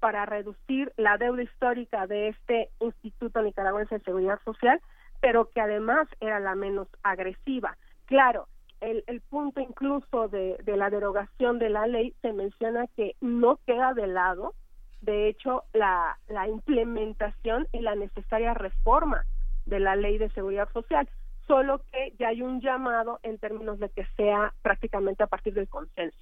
[0.00, 4.80] para reducir la deuda histórica de este Instituto Nicaragüense de Seguridad Social,
[5.20, 7.76] pero que además era la menos agresiva.
[8.06, 8.48] Claro,
[8.80, 13.58] el, el punto incluso de, de, la derogación de la ley se menciona que no
[13.66, 14.54] queda de lado,
[15.00, 19.24] de hecho, la, la implementación y la necesaria reforma
[19.66, 21.08] de la ley de seguridad social,
[21.46, 25.68] solo que ya hay un llamado en términos de que sea prácticamente a partir del
[25.68, 26.18] consenso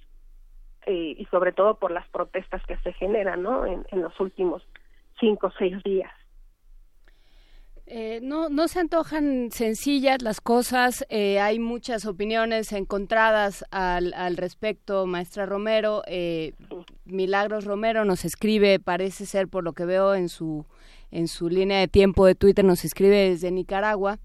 [0.85, 3.65] eh, y sobre todo por las protestas que se generan ¿no?
[3.65, 4.65] en, en los últimos
[5.19, 6.11] cinco o seis días.
[7.89, 14.35] Eh, no, no se antojan sencillas las cosas, eh, hay muchas opiniones encontradas al, al
[14.35, 16.03] respecto, maestra Romero.
[16.05, 16.53] Eh,
[17.05, 20.65] Milagros Romero nos escribe, parece ser por lo que veo en su,
[21.11, 24.19] en su línea de tiempo de Twitter, nos escribe desde Nicaragua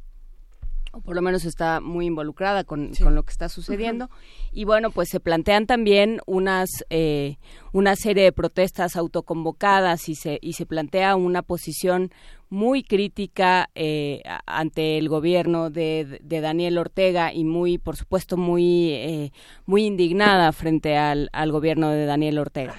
[0.93, 4.09] o por lo menos está muy involucrada con, con lo que está sucediendo.
[4.53, 7.37] Y bueno, pues se plantean también unas eh,
[7.73, 12.11] una serie de protestas autoconvocadas y se, y se plantea una posición
[12.51, 18.91] muy crítica eh, ante el gobierno de, de Daniel Ortega y muy, por supuesto, muy,
[18.93, 19.33] eh,
[19.65, 22.75] muy indignada frente al, al gobierno de Daniel Ortega.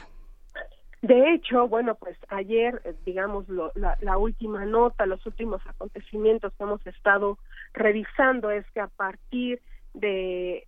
[1.02, 6.54] De hecho, bueno, pues ayer, eh, digamos, lo- la, la última nota, los últimos acontecimientos
[6.58, 7.40] que hemos estado
[7.74, 9.62] revisando es que a partir
[9.94, 10.68] de,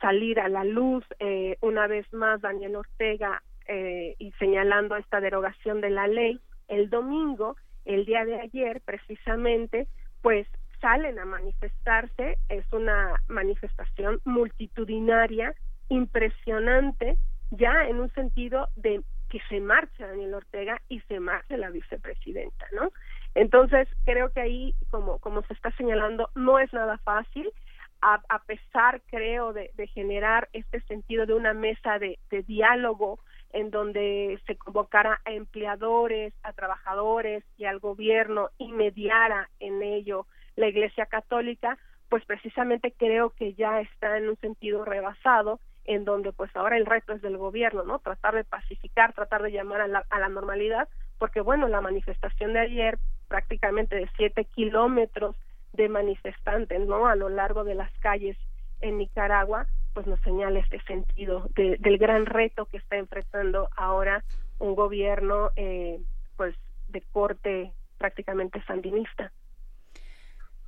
[0.00, 5.80] salir a la luz, eh, una vez más, Daniel Ortega eh, y señalando esta derogación
[5.80, 9.86] de la ley, el domingo, el día de ayer, precisamente,
[10.22, 10.46] pues
[10.80, 15.54] salen a manifestarse, es una manifestación multitudinaria,
[15.88, 17.16] impresionante,
[17.50, 22.66] ya en un sentido de que se marcha Daniel Ortega y se marcha la vicepresidenta,
[22.72, 22.92] ¿no?
[23.36, 27.52] Entonces, creo que ahí, como, se está señalando, no es nada fácil,
[28.00, 33.20] a, a pesar, creo, de, de generar este sentido de una mesa de, de diálogo
[33.52, 40.26] en donde se convocara a empleadores, a trabajadores y al gobierno y mediara en ello
[40.56, 41.76] la Iglesia Católica,
[42.08, 46.86] pues precisamente creo que ya está en un sentido rebasado, en donde pues ahora el
[46.86, 47.98] reto es del gobierno, ¿no?
[47.98, 50.88] Tratar de pacificar, tratar de llamar a la, a la normalidad,
[51.18, 55.36] porque bueno, la manifestación de ayer, prácticamente de siete kilómetros
[55.72, 57.06] de manifestantes, ¿no?
[57.06, 58.36] A lo largo de las calles
[58.80, 64.24] en Nicaragua, pues nos señala este sentido de- del gran reto que está enfrentando ahora
[64.58, 66.00] un gobierno, eh,
[66.36, 66.54] pues,
[66.88, 69.32] de corte prácticamente sandinista.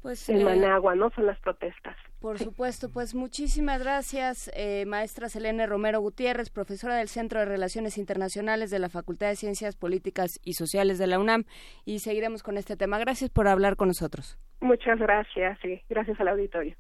[0.08, 1.10] Pues, en eh, Managua, ¿no?
[1.10, 1.94] Son las protestas.
[2.18, 7.98] Por supuesto, pues muchísimas gracias, eh, maestra Selene Romero Gutiérrez, profesora del Centro de Relaciones
[7.98, 11.44] Internacionales de la Facultad de Ciencias Políticas y Sociales de la UNAM,
[11.84, 12.98] y seguiremos con este tema.
[12.98, 14.38] Gracias por hablar con nosotros.
[14.62, 16.74] Muchas gracias, sí, gracias al auditorio.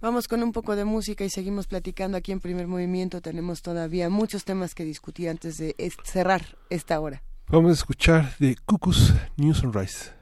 [0.00, 3.20] Vamos con un poco de música y seguimos platicando aquí en Primer Movimiento.
[3.20, 6.40] Tenemos todavía muchos temas que discutir antes de cerrar
[6.70, 7.22] esta hora.
[7.46, 10.12] Vamos a escuchar de Cuckoo's New Sunrise.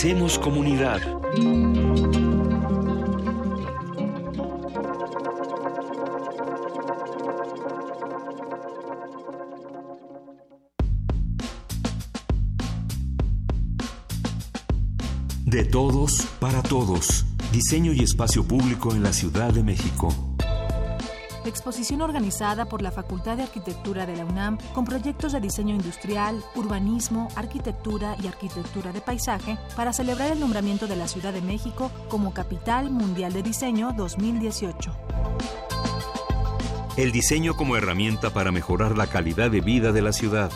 [0.00, 0.98] Hacemos comunidad.
[15.44, 17.26] De todos, para todos.
[17.52, 20.29] Diseño y espacio público en la Ciudad de México.
[21.50, 26.42] Exposición organizada por la Facultad de Arquitectura de la UNAM con proyectos de diseño industrial,
[26.54, 31.90] urbanismo, arquitectura y arquitectura de paisaje para celebrar el nombramiento de la Ciudad de México
[32.08, 34.92] como Capital Mundial de Diseño 2018.
[36.96, 40.50] El diseño como herramienta para mejorar la calidad de vida de la ciudad.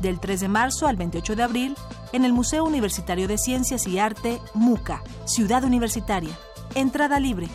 [0.00, 1.76] Del 3 de marzo al 28 de abril,
[2.12, 6.36] en el Museo Universitario de Ciencias y Arte, MUCA, Ciudad Universitaria.
[6.74, 7.48] Entrada libre.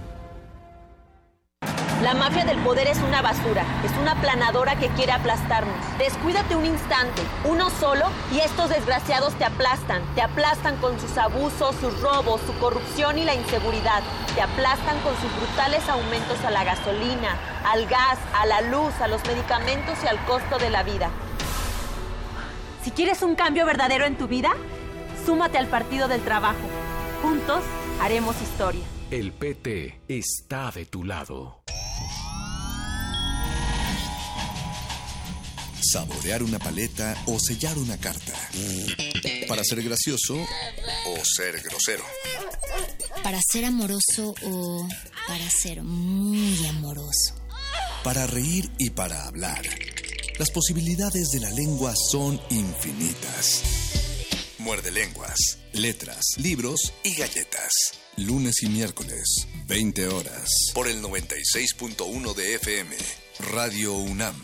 [2.03, 5.75] La mafia del poder es una basura, es una planadora que quiere aplastarnos.
[5.97, 10.01] Descuídate un instante, uno solo, y estos desgraciados te aplastan.
[10.15, 14.01] Te aplastan con sus abusos, sus robos, su corrupción y la inseguridad.
[14.33, 17.35] Te aplastan con sus brutales aumentos a la gasolina,
[17.65, 21.09] al gas, a la luz, a los medicamentos y al costo de la vida.
[22.89, 24.49] Si quieres un cambio verdadero en tu vida,
[25.23, 26.57] súmate al Partido del Trabajo.
[27.21, 27.61] Juntos
[28.01, 28.81] haremos historia.
[29.11, 31.61] El PT está de tu lado.
[35.79, 38.33] Saborear una paleta o sellar una carta.
[39.47, 42.03] Para ser gracioso o ser grosero.
[43.21, 44.87] Para ser amoroso o
[45.27, 47.35] para ser muy amoroso.
[48.03, 49.61] Para reír y para hablar.
[50.39, 53.61] Las posibilidades de la lengua son infinitas.
[54.59, 57.99] Muerde lenguas, letras, libros y galletas.
[58.15, 60.49] Lunes y miércoles, 20 horas.
[60.73, 62.95] Por el 96.1 de FM.
[63.51, 64.41] Radio UNAM.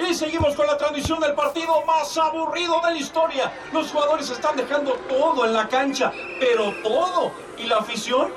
[0.00, 3.52] Y seguimos con la transmisión del partido más aburrido de la historia.
[3.72, 7.32] Los jugadores están dejando todo en la cancha, pero todo.
[7.56, 8.32] ¿Y la afición?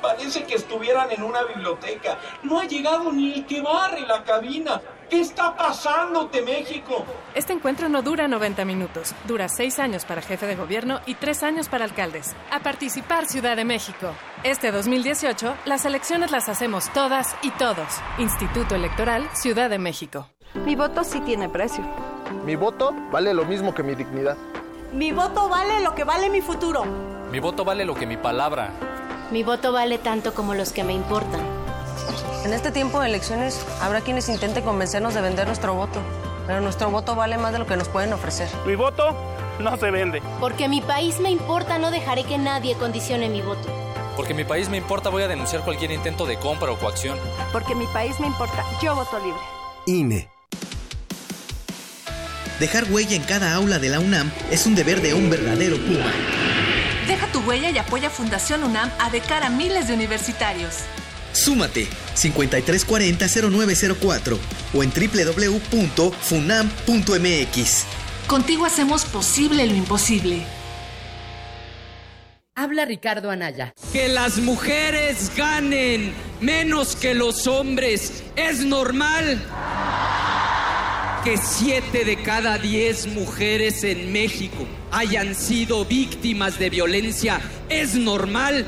[0.00, 2.18] Parece que estuvieran en una biblioteca.
[2.42, 4.80] No ha llegado ni el que barre la cabina.
[5.08, 7.04] ¿Qué está pasándote, México?
[7.34, 11.42] Este encuentro no dura 90 minutos, dura 6 años para jefe de gobierno y 3
[11.42, 12.34] años para alcaldes.
[12.52, 14.12] A participar Ciudad de México.
[14.44, 17.88] Este 2018, las elecciones las hacemos todas y todos.
[18.18, 20.28] Instituto Electoral Ciudad de México.
[20.54, 21.84] Mi voto sí tiene precio.
[22.44, 24.36] Mi voto vale lo mismo que mi dignidad.
[24.92, 26.84] Mi voto vale lo que vale mi futuro.
[27.30, 28.70] Mi voto vale lo que mi palabra.
[29.30, 31.40] Mi voto vale tanto como los que me importan.
[32.44, 36.00] En este tiempo de elecciones habrá quienes intenten convencernos de vender nuestro voto,
[36.48, 38.48] pero nuestro voto vale más de lo que nos pueden ofrecer.
[38.66, 39.14] Mi voto
[39.60, 40.20] no se vende.
[40.40, 43.68] Porque mi país me importa, no dejaré que nadie condicione mi voto.
[44.16, 47.16] Porque mi país me importa, voy a denunciar cualquier intento de compra o coacción.
[47.52, 49.40] Porque mi país me importa, yo voto libre.
[49.86, 50.28] INE.
[52.58, 56.12] Dejar huella en cada aula de la UNAM es un deber de un verdadero Puma.
[57.10, 60.74] Deja tu huella y apoya Fundación UNAM a de cara a miles de universitarios.
[61.32, 64.38] Súmate 5340-0904
[64.72, 67.84] o en www.funam.mx.
[68.28, 70.44] Contigo hacemos posible lo imposible.
[72.54, 73.72] Habla Ricardo Anaya.
[73.92, 79.42] Que las mujeres ganen menos que los hombres es normal.
[81.24, 88.66] Que siete de cada diez mujeres en México hayan sido víctimas de violencia es normal.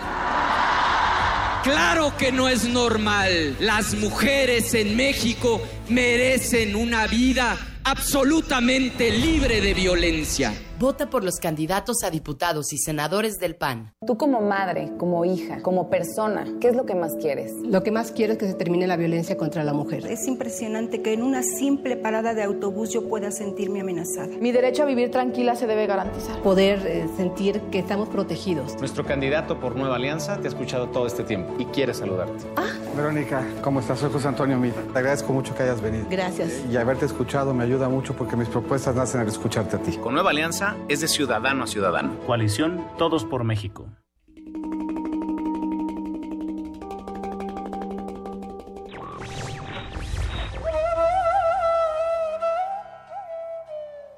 [1.62, 3.56] Claro que no es normal.
[3.58, 10.52] Las mujeres en México merecen una vida absolutamente libre de violencia.
[10.82, 13.94] Vota por los candidatos a diputados y senadores del PAN.
[14.04, 17.52] Tú como madre, como hija, como persona, ¿qué es lo que más quieres?
[17.62, 20.04] Lo que más quiero es que se termine la violencia contra la mujer.
[20.08, 24.36] Es impresionante que en una simple parada de autobús yo pueda sentirme amenazada.
[24.40, 26.42] Mi derecho a vivir tranquila se debe garantizar.
[26.42, 28.74] Poder eh, sentir que estamos protegidos.
[28.80, 32.44] Nuestro candidato por Nueva Alianza te ha escuchado todo este tiempo y quiere saludarte.
[32.56, 32.66] Ah.
[32.96, 34.00] Verónica, ¿cómo estás?
[34.00, 34.72] Soy José Antonio Mil.
[34.72, 36.06] Te agradezco mucho que hayas venido.
[36.10, 36.50] Gracias.
[36.68, 39.96] Y haberte escuchado me ayuda mucho porque mis propuestas nacen al escucharte a ti.
[39.96, 42.18] Con Nueva Alianza es de ciudadano a ciudadano.
[42.20, 43.88] Coalición Todos por México.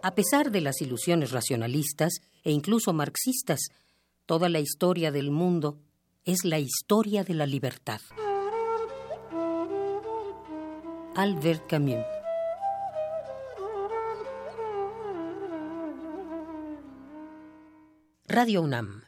[0.02, 2.12] A pesar de las ilusiones racionalistas
[2.44, 3.60] e incluso marxistas,
[4.26, 5.78] toda la historia del mundo
[6.24, 8.00] es la historia de la libertad.
[11.16, 12.13] Albert Camus
[18.26, 19.02] Radio UNAM.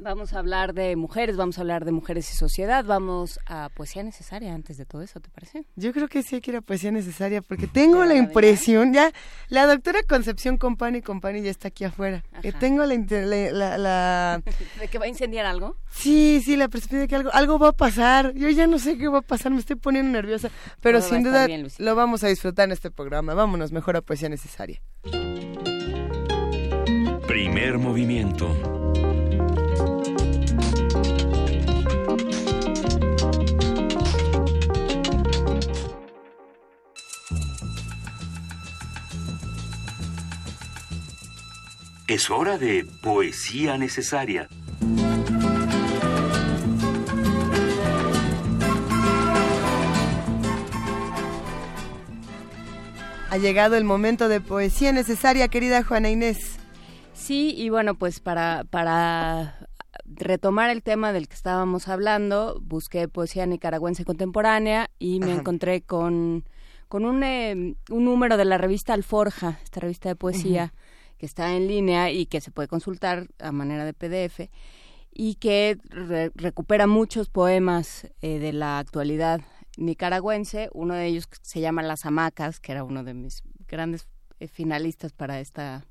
[0.00, 4.02] Vamos a hablar de mujeres, vamos a hablar de mujeres y sociedad, vamos a poesía
[4.02, 5.64] necesaria antes de todo eso, ¿te parece?
[5.76, 9.12] Yo creo que sí hay que ir a poesía necesaria porque tengo la impresión, ya,
[9.48, 12.24] la doctora Concepción Compani Compani ya está aquí afuera.
[12.42, 14.42] Eh, tengo la, la, la,
[14.80, 15.76] ¿De que va a incendiar algo?
[15.90, 18.32] Sí, sí, la perspectiva de que algo, algo va a pasar.
[18.34, 20.50] Yo ya no sé qué va a pasar, me estoy poniendo nerviosa,
[20.80, 21.46] pero sin duda
[21.78, 23.34] lo vamos a disfrutar en este programa.
[23.34, 24.80] Vámonos mejor a poesía necesaria.
[27.26, 28.81] Primer movimiento.
[42.12, 44.46] Es hora de poesía necesaria.
[53.30, 56.58] Ha llegado el momento de poesía necesaria, querida Juana Inés.
[57.14, 59.66] Sí, y bueno, pues para, para
[60.04, 66.44] retomar el tema del que estábamos hablando, busqué poesía nicaragüense contemporánea y me encontré con,
[66.88, 70.74] con un, eh, un número de la revista Alforja, esta revista de poesía
[71.22, 74.50] que está en línea y que se puede consultar a manera de PDF
[75.12, 75.78] y que
[76.34, 79.40] recupera muchos poemas eh, de la actualidad
[79.76, 80.68] nicaragüense.
[80.72, 84.08] Uno de ellos se llama Las Hamacas, que era uno de mis grandes
[84.40, 85.86] eh, finalistas para esta,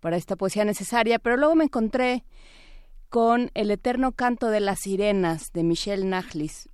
[0.00, 1.20] para esta poesía necesaria.
[1.20, 2.24] Pero luego me encontré
[3.08, 6.68] con El Eterno Canto de las Sirenas de Michelle Najlis,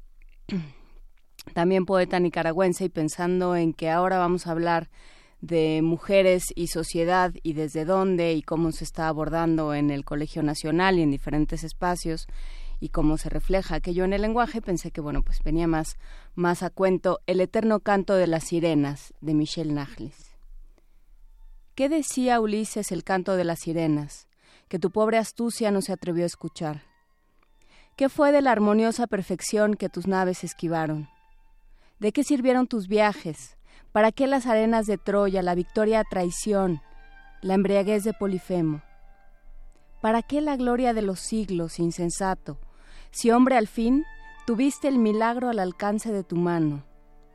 [1.52, 4.88] también poeta nicaragüense, y pensando en que ahora vamos a hablar
[5.42, 10.42] de mujeres y sociedad y desde dónde y cómo se está abordando en el Colegio
[10.42, 12.28] Nacional y en diferentes espacios
[12.78, 15.96] y cómo se refleja aquello en el lenguaje, pensé que bueno, pues venía más,
[16.36, 20.30] más a cuento El eterno canto de las sirenas de Michel Najlis.
[21.74, 24.28] ¿Qué decía Ulises el canto de las sirenas,
[24.68, 26.82] que tu pobre astucia no se atrevió a escuchar?
[27.96, 31.08] ¿Qué fue de la armoniosa perfección que tus naves esquivaron?
[31.98, 33.56] ¿De qué sirvieron tus viajes?
[33.92, 36.80] ¿Para qué las arenas de Troya, la victoria a traición,
[37.42, 38.80] la embriaguez de Polifemo?
[40.00, 42.58] ¿Para qué la gloria de los siglos, insensato?
[43.10, 44.06] Si hombre al fin,
[44.46, 46.84] tuviste el milagro al alcance de tu mano,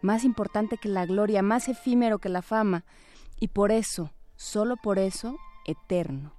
[0.01, 2.85] más importante que la gloria, más efímero que la fama,
[3.39, 6.34] y por eso, solo por eso, eterno.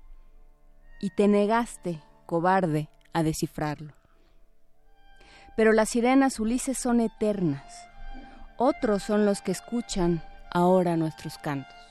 [1.00, 3.92] Y te negaste, cobarde, a descifrarlo.
[5.56, 7.88] Pero las sirenas Ulises son eternas
[8.58, 10.20] otros son los que escuchan
[10.50, 11.87] ahora nuestros cantos.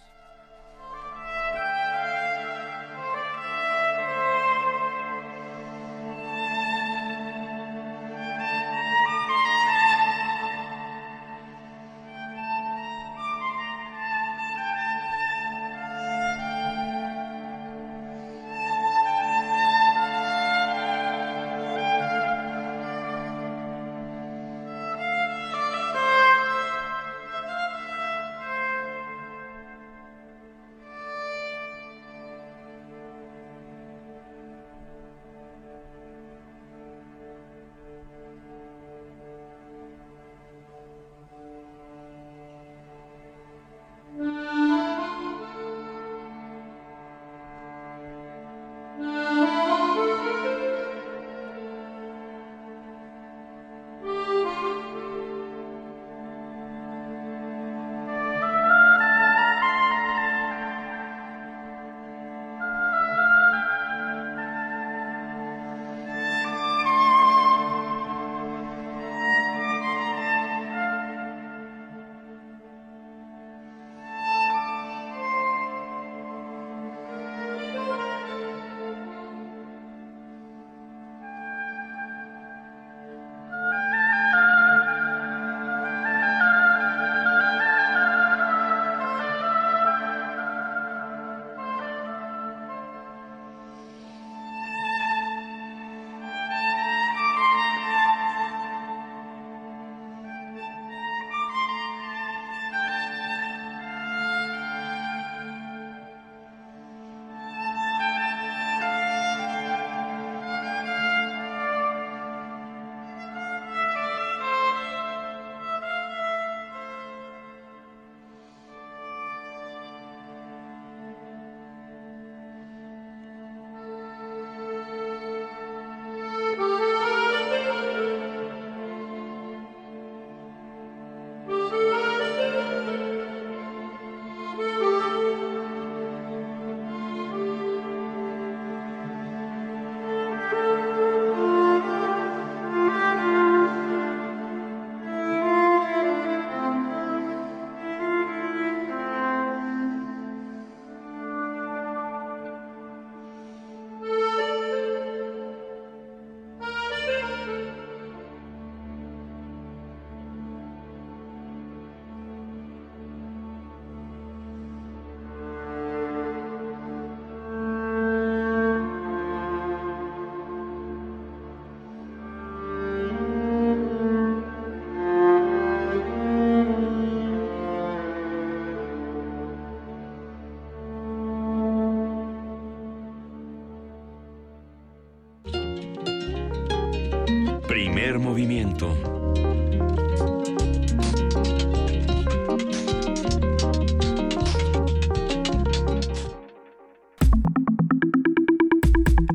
[188.18, 188.98] Primer movimiento.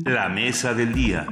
[0.03, 1.25] La mesa del día.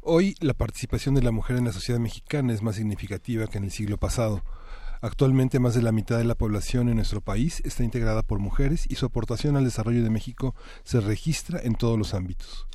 [0.00, 3.64] Hoy la participación de la mujer en la sociedad mexicana es más significativa que en
[3.64, 4.42] el siglo pasado.
[5.00, 8.86] Actualmente más de la mitad de la población en nuestro país está integrada por mujeres
[8.88, 12.66] y su aportación al desarrollo de México se registra en todos los ámbitos.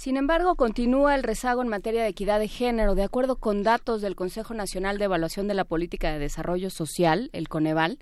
[0.00, 2.94] Sin embargo, continúa el rezago en materia de equidad de género.
[2.94, 7.28] De acuerdo con datos del Consejo Nacional de Evaluación de la Política de Desarrollo Social,
[7.34, 7.98] el Coneval,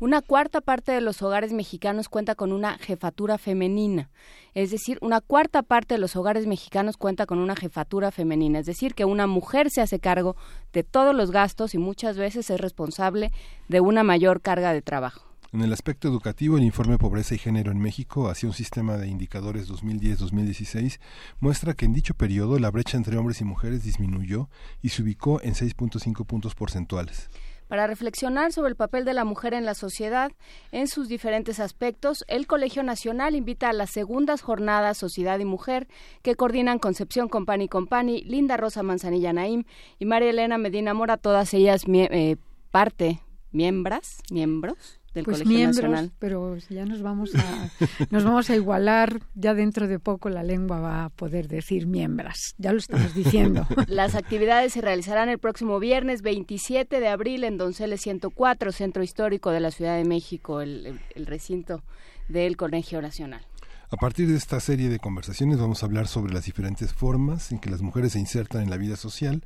[0.00, 4.08] una cuarta parte de los hogares mexicanos cuenta con una jefatura femenina.
[4.54, 8.60] Es decir, una cuarta parte de los hogares mexicanos cuenta con una jefatura femenina.
[8.60, 10.36] Es decir, que una mujer se hace cargo
[10.72, 13.30] de todos los gastos y muchas veces es responsable
[13.68, 15.31] de una mayor carga de trabajo.
[15.52, 19.08] En el aspecto educativo, el informe Pobreza y Género en México, hacia un sistema de
[19.08, 20.98] indicadores 2010-2016,
[21.40, 24.48] muestra que en dicho periodo la brecha entre hombres y mujeres disminuyó
[24.80, 27.28] y se ubicó en 6.5 puntos porcentuales.
[27.68, 30.32] Para reflexionar sobre el papel de la mujer en la sociedad
[30.70, 35.86] en sus diferentes aspectos, el Colegio Nacional invita a las segundas jornadas Sociedad y Mujer
[36.22, 39.64] que coordinan Concepción Company Company, Linda Rosa Manzanilla Naim
[39.98, 42.36] y María Elena Medina Mora, todas ellas eh,
[42.70, 43.20] parte,
[43.50, 46.12] miembros, miembros del pues Colegio miembros, Nacional.
[46.18, 47.70] Pero ya nos vamos a
[48.10, 52.54] nos vamos a igualar, ya dentro de poco la lengua va a poder decir miembras,
[52.58, 53.66] ya lo estamos diciendo.
[53.86, 59.50] Las actividades se realizarán el próximo viernes 27 de abril en Donceles 104, Centro Histórico
[59.50, 61.82] de la Ciudad de México, el, el recinto
[62.28, 63.46] del Colegio Nacional.
[63.92, 67.58] A partir de esta serie de conversaciones vamos a hablar sobre las diferentes formas en
[67.58, 69.44] que las mujeres se insertan en la vida social,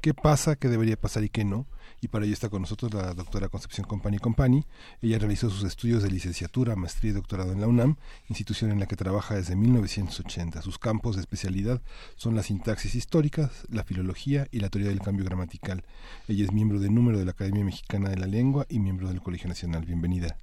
[0.00, 1.66] qué pasa, qué debería pasar y qué no,
[2.00, 4.64] y para ello está con nosotros la doctora Concepción Company Company.
[5.00, 7.96] Ella realizó sus estudios de licenciatura, maestría y doctorado en la UNAM,
[8.28, 10.62] institución en la que trabaja desde 1980.
[10.62, 11.82] Sus campos de especialidad
[12.16, 15.84] son la sintaxis histórica, la filología y la teoría del cambio gramatical.
[16.28, 19.20] Ella es miembro de número de la Academia Mexicana de la Lengua y miembro del
[19.20, 19.84] Colegio Nacional.
[19.84, 20.36] Bienvenida.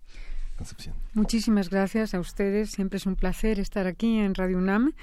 [0.57, 0.95] Concepción.
[1.13, 2.71] Muchísimas gracias a ustedes.
[2.71, 4.93] Siempre es un placer estar aquí en Radio UNAM.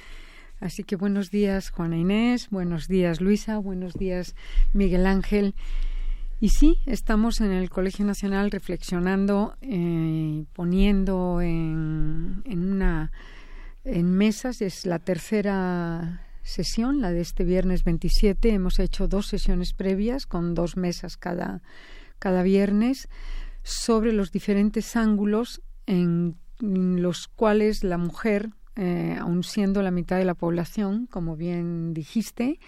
[0.61, 4.37] Así que buenos días Juana Inés, buenos días Luisa, buenos días
[4.73, 5.57] Miguel Ángel.
[6.43, 13.13] Y sí, estamos en el Colegio Nacional reflexionando, eh, poniendo en, en, una
[13.85, 18.51] en mesas, es la tercera sesión, la de este viernes 27.
[18.51, 21.63] Hemos hecho dos sesiones previas con dos mesas cada,
[22.43, 23.09] viernes
[23.63, 30.25] sobre los diferentes ángulos en los cuales la mujer, eh, aun siendo la mitad de
[30.25, 32.59] la población, como bien dijiste,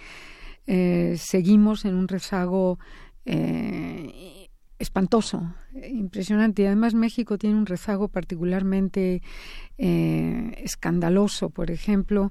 [0.68, 2.78] eh, seguimos en un rezago
[3.26, 4.48] eh,
[4.78, 5.54] espantoso,
[5.88, 6.62] impresionante.
[6.62, 9.22] Y además México tiene un rezago particularmente
[9.78, 11.50] eh, escandaloso.
[11.50, 12.30] Por ejemplo,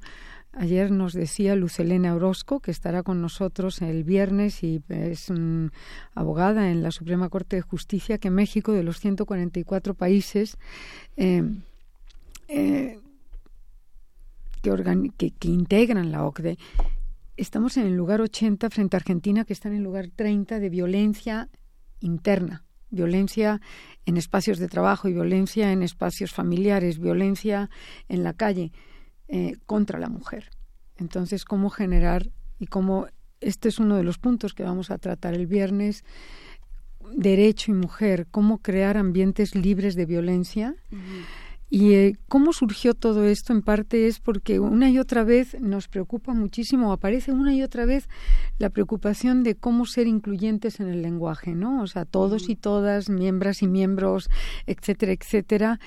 [0.54, 5.32] ayer nos decía Lucelena Orozco, que estará con nosotros el viernes y es
[6.16, 10.58] abogada en la Suprema Corte de Justicia, que México, de los 144 países,
[11.18, 11.44] eh,
[12.48, 13.00] eh,
[14.62, 16.58] que, que, que, integran la OCDE,
[17.38, 20.70] estamos en el lugar 80 frente a Argentina, que está en el lugar 30 de
[20.70, 21.50] violencia
[22.00, 23.62] interna, violencia
[24.06, 27.70] en espacios de trabajo y violencia en espacios familiares, violencia
[28.08, 28.72] en la calle
[29.28, 30.50] eh, contra la mujer.
[30.98, 32.30] Entonces, ¿cómo generar
[32.60, 33.08] y cómo
[33.42, 36.04] este es uno de los puntos que vamos a tratar el viernes?
[37.16, 40.76] Derecho y mujer, cómo crear ambientes libres de violencia.
[41.74, 45.88] Y eh, cómo surgió todo esto en parte es porque una y otra vez nos
[45.88, 48.08] preocupa muchísimo, aparece una y otra vez
[48.60, 51.82] la preocupación de cómo ser incluyentes en el lenguaje, ¿no?
[51.82, 54.30] O sea, todos y todas, miembros y miembros,
[54.68, 55.80] etcétera, etcétera.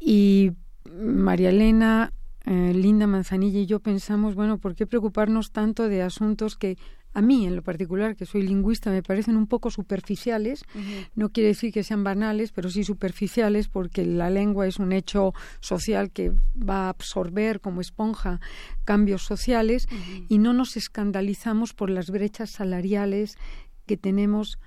[0.00, 0.50] Y
[0.90, 2.12] María Elena,
[2.44, 6.78] eh, Linda Manzanilla y yo pensamos, bueno, ¿por qué preocuparnos tanto de asuntos que
[7.16, 10.66] a mí en lo particular, que soy lingüista, me parecen un poco superficiales.
[11.14, 15.32] No quiere decir que sean banales, pero sí superficiales porque la lengua es un hecho
[15.60, 18.42] social que va a absorber como esponja
[18.84, 19.88] cambios sociales
[20.28, 23.38] y no nos escandalizamos por las brechas salariales
[23.86, 24.58] que tenemos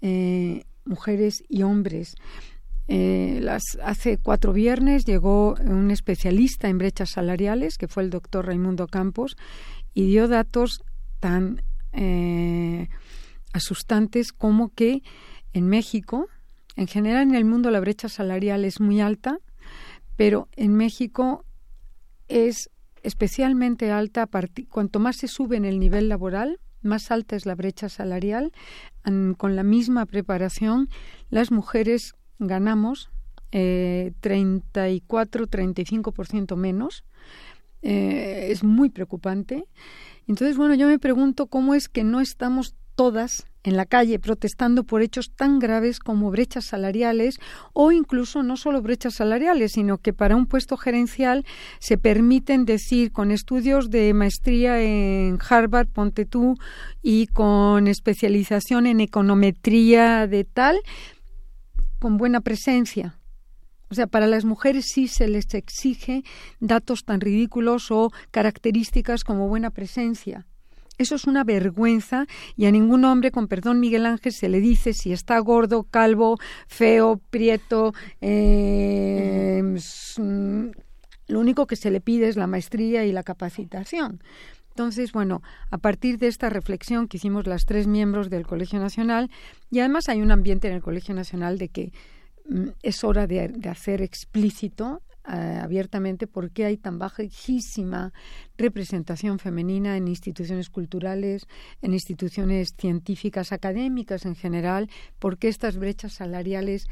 [0.00, 2.16] eh, mujeres y hombres.
[2.90, 8.46] Eh, las, hace cuatro viernes llegó un especialista en brechas salariales, que fue el doctor
[8.46, 9.36] Raimundo Campos,
[9.92, 10.82] y dio datos
[11.20, 12.88] tan eh,
[13.52, 15.02] asustantes como que
[15.52, 16.26] en México,
[16.76, 19.38] en general en el mundo la brecha salarial es muy alta,
[20.16, 21.44] pero en México
[22.28, 22.70] es
[23.02, 24.28] especialmente alta
[24.68, 28.52] cuanto más se sube en el nivel laboral, más alta es la brecha salarial.
[29.36, 30.88] con la misma preparación,
[31.30, 33.10] las mujeres ganamos
[33.50, 37.04] eh, 34-35% menos
[37.82, 39.64] eh, es muy preocupante.
[40.26, 44.82] Entonces, bueno, yo me pregunto cómo es que no estamos todas en la calle protestando
[44.84, 47.38] por hechos tan graves como brechas salariales
[47.72, 51.44] o incluso no solo brechas salariales, sino que para un puesto gerencial
[51.78, 56.56] se permiten decir con estudios de maestría en Harvard, ponte tú,
[57.02, 60.80] y con especialización en econometría de tal,
[61.98, 63.17] con buena presencia.
[63.90, 66.22] O sea, para las mujeres sí se les exige
[66.60, 70.46] datos tan ridículos o características como buena presencia.
[70.98, 74.92] Eso es una vergüenza y a ningún hombre, con perdón Miguel Ángel, se le dice
[74.92, 77.94] si está gordo, calvo, feo, prieto.
[78.20, 79.62] Eh,
[80.18, 80.66] mm,
[81.28, 84.20] lo único que se le pide es la maestría y la capacitación.
[84.70, 89.30] Entonces, bueno, a partir de esta reflexión que hicimos las tres miembros del Colegio Nacional,
[89.70, 91.92] y además hay un ambiente en el Colegio Nacional de que
[92.82, 98.14] es hora de, de hacer explícito eh, abiertamente por qué hay tan bajísima
[98.56, 101.46] representación femenina en instituciones culturales,
[101.82, 104.88] en instituciones científicas, académicas en general,
[105.18, 106.86] por qué estas brechas salariales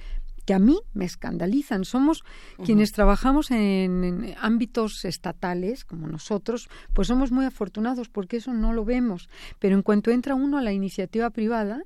[0.45, 1.87] que a mí me escandalizan.
[1.87, 2.25] Somos
[2.63, 8.85] quienes trabajamos en, ámbitos estatales, como nosotros, pues somos muy afortunados porque eso no lo
[8.85, 9.31] vemos.
[9.59, 11.85] Pero en cuanto entra uno a la iniciativa privada,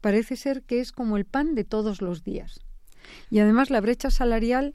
[0.00, 2.63] parece ser que es como el pan de todos los días.
[3.30, 4.74] Y además la brecha salarial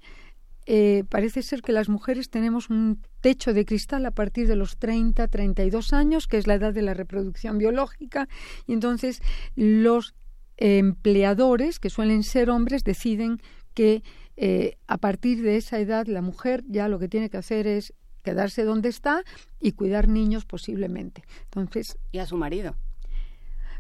[0.66, 4.78] eh, parece ser que las mujeres tenemos un techo de cristal a partir de los
[4.78, 8.28] 30, 32 años, que es la edad de la reproducción biológica,
[8.68, 9.22] y entonces
[9.56, 10.14] los
[10.58, 13.42] empleadores, que suelen ser hombres, deciden
[13.74, 14.04] que
[14.38, 17.94] eh, a partir de esa edad la mujer ya lo que tiene que hacer es
[18.24, 19.24] quedarse donde está
[19.60, 21.24] y cuidar niños posiblemente.
[21.46, 22.76] Entonces, y a su marido.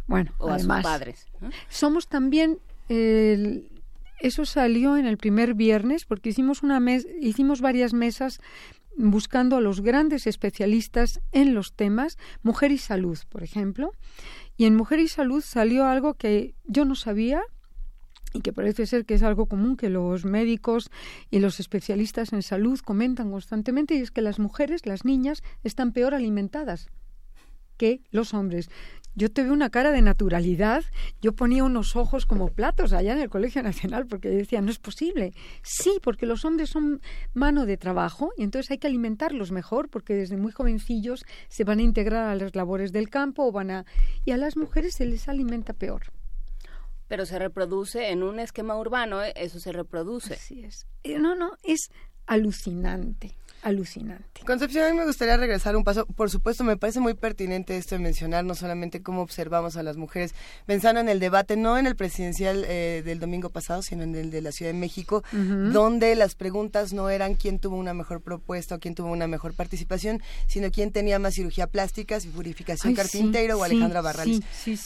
[0.07, 1.27] Bueno, o además, a sus padres.
[1.69, 2.57] Somos también
[4.19, 8.39] eso salió en el primer viernes porque hicimos una mes, hicimos varias mesas
[8.97, 13.93] buscando a los grandes especialistas en los temas mujer y salud, por ejemplo,
[14.57, 17.41] y en mujer y salud salió algo que yo no sabía
[18.33, 20.91] y que parece ser que es algo común que los médicos
[21.31, 25.93] y los especialistas en salud comentan constantemente y es que las mujeres, las niñas, están
[25.93, 26.89] peor alimentadas
[27.77, 28.69] que los hombres
[29.19, 30.85] yo tuve una cara de naturalidad,
[31.21, 34.79] yo ponía unos ojos como platos allá en el Colegio Nacional porque decía, no es
[34.79, 35.33] posible.
[35.61, 37.01] Sí, porque los hombres son
[37.33, 41.79] mano de trabajo y entonces hay que alimentarlos mejor porque desde muy jovencillos se van
[41.79, 43.85] a integrar a las labores del campo o van a...
[44.23, 46.13] y a las mujeres se les alimenta peor.
[47.09, 49.33] Pero se reproduce en un esquema urbano, ¿eh?
[49.35, 50.35] eso se reproduce.
[50.35, 50.87] Así es.
[51.03, 51.89] Eh, no, no, es
[52.25, 54.41] alucinante alucinante.
[54.45, 56.05] Concepción, a mí me gustaría regresar un paso.
[56.05, 59.97] Por supuesto, me parece muy pertinente esto de mencionar no solamente cómo observamos a las
[59.97, 60.33] mujeres,
[60.65, 64.31] pensando en el debate, no en el presidencial eh, del domingo pasado, sino en el
[64.31, 68.75] de la Ciudad de México, donde las preguntas no eran quién tuvo una mejor propuesta
[68.75, 73.59] o quién tuvo una mejor participación, sino quién tenía más cirugía plástica, si purificación carpintero
[73.59, 74.41] o Alejandra Barrales.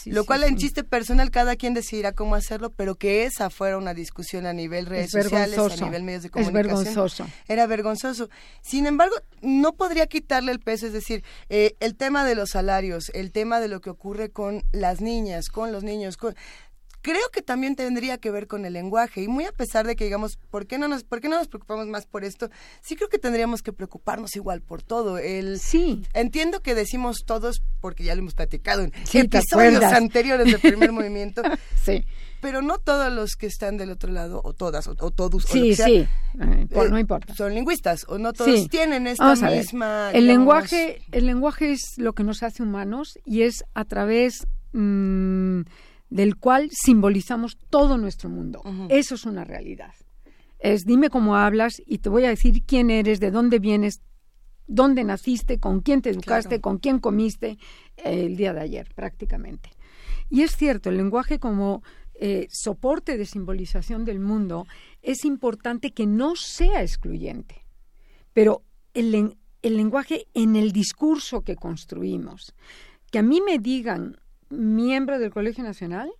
[0.05, 3.93] Lo cual en chiste personal cada quien decidirá cómo hacerlo, pero que esa fuera una
[3.93, 6.71] discusión a nivel redes sociales, a nivel medios de comunicación.
[6.71, 7.27] Es vergonzoso.
[7.47, 8.29] Era vergonzoso.
[8.63, 13.11] Sin embargo, no podría quitarle el peso, es decir, eh, el tema de los salarios,
[13.13, 16.17] el tema de lo que ocurre con las niñas, con los niños,
[17.01, 19.21] creo que también tendría que ver con el lenguaje.
[19.21, 21.49] Y muy a pesar de que digamos por qué no nos por qué no nos
[21.49, 22.49] preocupamos más por esto
[22.81, 25.17] sí creo que tendríamos que preocuparnos igual por todo.
[25.17, 26.03] El sí.
[26.13, 31.43] entiendo que decimos todos porque ya lo hemos platicado en episodios anteriores del primer movimiento
[31.83, 32.05] sí
[32.43, 35.75] pero no todos los que están del otro lado, o todas, o, todos, sí, o
[35.77, 37.33] sí, eh, no importa.
[37.33, 40.11] Son lingüistas, o no todos tienen esta misma...
[40.11, 45.61] El lenguaje, el lenguaje es lo que nos hace humanos y es a través mm,
[46.09, 48.61] del cual simbolizamos todo nuestro mundo.
[48.89, 49.93] Eso es una realidad.
[50.59, 54.01] Es dime cómo hablas y te voy a decir quién eres, de dónde vienes,
[54.67, 57.57] dónde naciste, con quién te educaste, con quién comiste
[57.95, 59.69] el día de ayer, prácticamente.
[60.29, 61.83] Y es cierto, el lenguaje como
[62.25, 64.65] eh, soporte de simbolización del mundo,
[65.01, 67.65] es importante que no sea excluyente.
[68.31, 68.63] Pero
[68.93, 72.55] el, el lenguaje en el discurso que construimos,
[73.11, 76.13] que a mí me digan miembro del Colegio Nacional,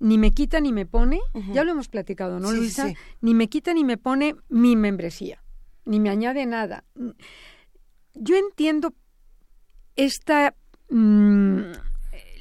[0.00, 1.20] ni me quita ni me pone,
[1.52, 2.92] ya lo hemos platicado, ¿no, Luisa?
[3.20, 5.44] Ni me quita ni me pone mi membresía,
[5.84, 6.82] ni me añade nada.
[8.14, 8.94] Yo entiendo
[9.94, 10.56] esta
[10.90, 11.70] mm,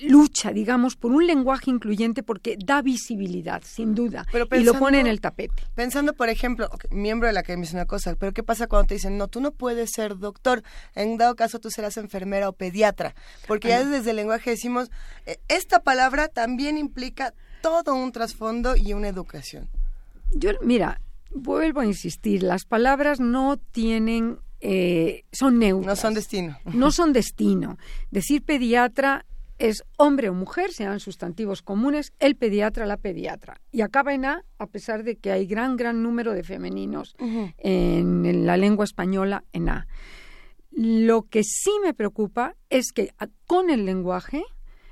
[0.01, 5.07] lucha, digamos, por un lenguaje incluyente porque da visibilidad, sin duda, y lo pone en
[5.07, 5.63] el tapete.
[5.75, 8.95] Pensando, por ejemplo, miembro de la academia es una cosa, pero ¿qué pasa cuando te
[8.95, 10.63] dicen, no, tú no puedes ser doctor,
[10.95, 13.15] en dado caso tú serás enfermera o pediatra?
[13.47, 14.89] Porque ya desde el lenguaje decimos,
[15.25, 19.69] e, esta palabra también implica todo un trasfondo y una educación.
[20.31, 20.99] Yo, mira,
[21.31, 25.85] vuelvo a insistir, las palabras no tienen eh, son neutros.
[25.85, 26.57] No son destino.
[26.65, 27.77] No son destino.
[28.09, 29.25] Decir pediatra
[29.57, 33.61] es hombre o mujer, sean sustantivos comunes, el pediatra, la pediatra.
[33.71, 38.45] Y acaba en A, a pesar de que hay gran, gran número de femeninos en,
[38.45, 39.87] la lengua española en A.
[40.71, 43.11] Lo que sí me preocupa es que
[43.45, 44.43] con el lenguaje,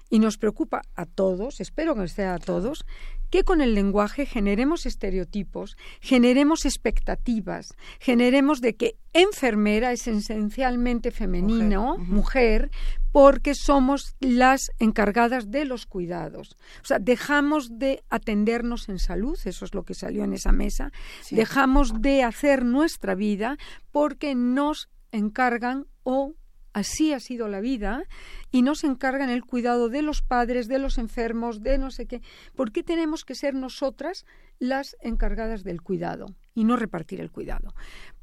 [0.09, 2.85] y nos preocupa a todos, espero que sea a todos,
[3.33, 11.97] que con el lenguaje generemos estereotipos, generemos expectativas, generemos de que enfermera es esencialmente femenino,
[11.97, 12.69] mujer,
[13.11, 16.55] porque somos las encargadas de los cuidados.
[16.83, 20.91] O sea, dejamos de atendernos en salud, eso es lo que salió en esa mesa,
[21.31, 23.57] dejamos de hacer nuestra vida
[23.91, 26.35] porque nos encargan o
[26.73, 28.03] así ha sido la vida
[28.51, 32.21] y nos encargan el cuidado de los padres, de los enfermos, de no sé qué.
[32.55, 34.25] ¿Por qué tenemos que ser nosotras
[34.59, 37.73] las encargadas del cuidado y no repartir el cuidado?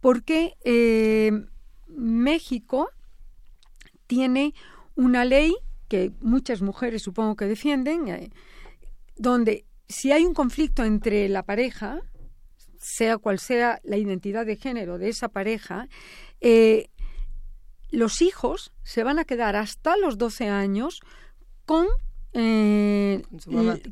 [0.00, 1.32] Porque eh,
[1.88, 2.90] México
[4.06, 4.54] tiene
[4.96, 5.54] una ley
[5.88, 8.30] que muchas mujeres supongo que defienden, eh,
[9.16, 12.00] donde si hay un conflicto entre la pareja,
[12.78, 15.88] sea cual sea la identidad de género de esa pareja,
[16.40, 16.88] eh,
[17.90, 21.00] los hijos se van a quedar hasta los 12 años
[21.66, 21.86] con,
[22.32, 23.22] eh,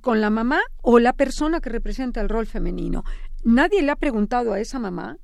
[0.00, 3.04] con, la mamá o la persona que representa el rol femenino.
[3.44, 5.18] Nadie le ha preguntado a esa mamá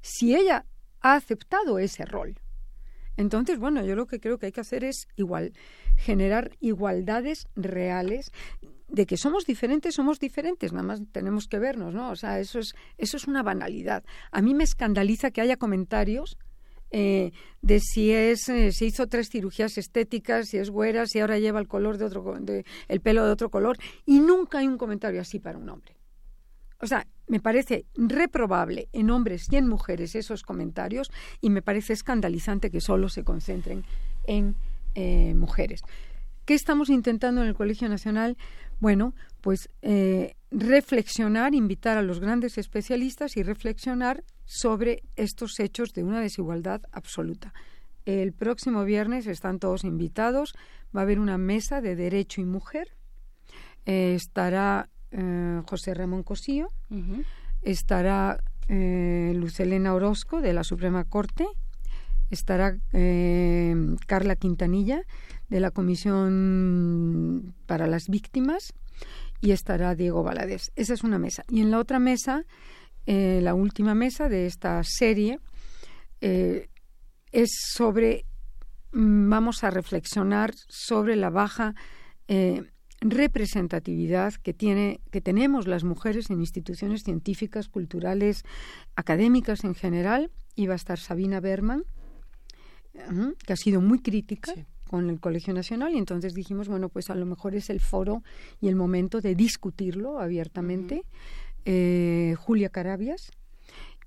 [0.00, 0.66] si ella
[1.00, 2.38] ha aceptado ese rol.
[3.16, 5.52] Entonces, bueno, yo lo que creo que hay que hacer es igual,
[5.96, 8.32] generar igualdades reales
[8.88, 12.10] de que somos diferentes, somos diferentes, nada más tenemos que vernos, ¿no?
[12.10, 14.04] O sea, eso es, eso es una banalidad.
[14.30, 16.38] A mí me escandaliza que haya comentarios
[16.96, 21.40] eh, de si es eh, se hizo tres cirugías estéticas, si es güera, si ahora
[21.40, 22.36] lleva el color de otro
[22.86, 25.96] el pelo de otro color y nunca hay un comentario así para un hombre.
[26.80, 31.94] O sea, me parece reprobable en hombres y en mujeres esos comentarios y me parece
[31.94, 33.84] escandalizante que solo se concentren
[34.28, 34.54] en
[34.94, 35.80] eh, mujeres.
[36.44, 38.36] ¿Qué estamos intentando en el Colegio Nacional?
[38.78, 39.14] Bueno,
[39.44, 39.68] pues
[40.50, 47.52] reflexionar, invitar a los grandes especialistas y reflexionar sobre estos hechos de una desigualdad absoluta.
[48.06, 50.54] El próximo viernes están todos invitados.
[50.96, 52.88] Va a haber una mesa de derecho y mujer.
[53.84, 56.68] Eh, estará eh, José Ramón Cosío.
[57.60, 61.46] Estará eh, Lucelena Orozco de la Suprema Corte.
[62.30, 62.78] Estará
[64.06, 65.02] Carla Quintanilla
[65.48, 68.72] de la Comisión para las Víctimas.
[69.44, 70.72] Y estará Diego Valadez.
[70.74, 71.44] Esa es una mesa.
[71.50, 72.46] Y en la otra mesa
[73.04, 75.38] eh, la última mesa de esta serie
[76.22, 76.70] eh,
[77.30, 78.24] es sobre,
[78.92, 81.74] mm, vamos a reflexionar sobre la baja
[82.26, 82.62] eh,
[83.02, 88.44] representatividad que, tiene, que tenemos las mujeres en instituciones científicas, culturales,
[88.96, 90.30] académicas en general.
[90.56, 91.84] Y va a estar Sabina Berman,
[93.44, 94.54] que ha sido muy crítica.
[94.88, 98.22] Con el Colegio Nacional y entonces dijimos, bueno, pues a lo mejor es el foro
[98.60, 101.04] y el momento de discutirlo abiertamente.
[101.64, 103.30] Eh, Julia Carabias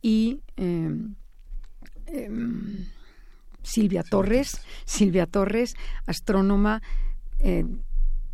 [0.02, 1.16] y em,
[2.06, 2.86] em,
[3.64, 5.76] Silvia Torres, Silvia Torres,
[6.06, 6.84] astrónoma,
[7.40, 7.66] eh,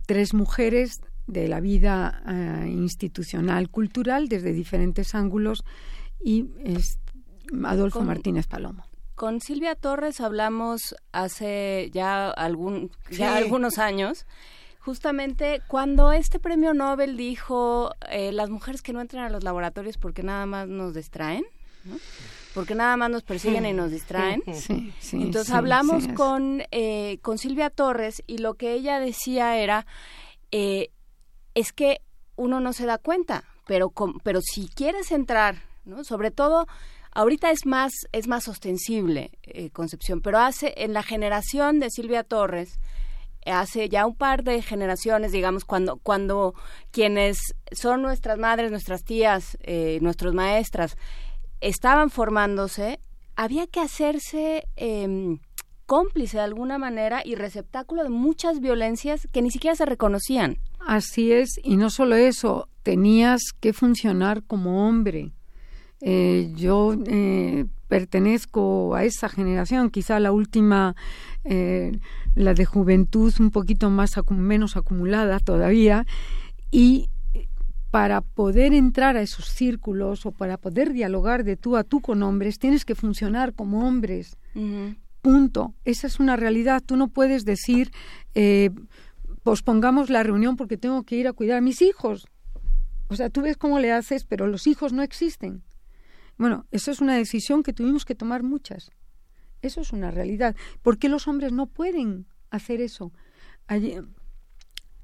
[0.06, 5.64] tres mujeres de la vida eh, institucional cultural desde diferentes ángulos
[6.22, 6.50] y
[7.64, 8.84] Adolfo Martínez Palomo.
[9.16, 14.26] Con Silvia Torres hablamos hace ya algún ya algunos años
[14.84, 19.98] justamente cuando este premio Nobel dijo eh, las mujeres que no entran a los laboratorios
[19.98, 21.46] porque nada más nos distraen,
[22.54, 24.44] porque nada más nos persiguen y nos distraen.
[25.14, 29.86] Entonces hablamos con, eh, con Silvia Torres y lo que ella decía era,
[30.52, 30.90] eh,
[31.56, 32.02] es que
[32.36, 33.94] uno no se da cuenta, pero,
[34.24, 36.04] pero si quieres entrar, ¿no?
[36.04, 36.68] sobre todo
[37.16, 39.32] ahorita es más, es más ostensible,
[39.72, 42.80] Concepción, pero hace en la generación de Silvia Torres,
[43.46, 46.54] hace ya un par de generaciones, digamos, cuando, cuando
[46.92, 50.98] quienes son nuestras madres, nuestras tías, eh, nuestras maestras,
[51.62, 53.00] estaban formándose,
[53.36, 55.38] había que hacerse eh,
[55.86, 60.58] cómplice de alguna manera y receptáculo de muchas violencias que ni siquiera se reconocían.
[60.80, 65.32] Así es, y no solo eso, tenías que funcionar como hombre.
[66.06, 70.98] Eh, yo eh, pertenezco a esa generación, quizá la última
[71.46, 71.98] eh,
[72.36, 76.06] la de juventud un poquito más menos acumulada todavía
[76.72, 77.10] y
[77.90, 82.22] para poder entrar a esos círculos o para poder dialogar de tú a tú con
[82.24, 84.36] hombres tienes que funcionar como hombres.
[85.22, 85.74] Punto.
[85.86, 86.82] Esa es una realidad.
[86.86, 87.92] Tú no puedes decir
[88.36, 88.72] eh,
[89.44, 92.28] pospongamos la reunión porque tengo que ir a cuidar a mis hijos.
[93.08, 95.62] O sea tú ves cómo le haces pero los hijos no existen
[96.38, 98.92] bueno eso es una decisión que tuvimos que tomar muchas
[99.62, 100.56] Eso es una realidad.
[100.82, 103.12] ¿Por qué los hombres no pueden hacer eso?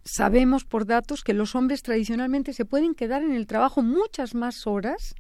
[0.04, 4.68] sabemos por datos que los hombres tradicionalmente se pueden quedar en el trabajo muchas más
[4.68, 5.16] horas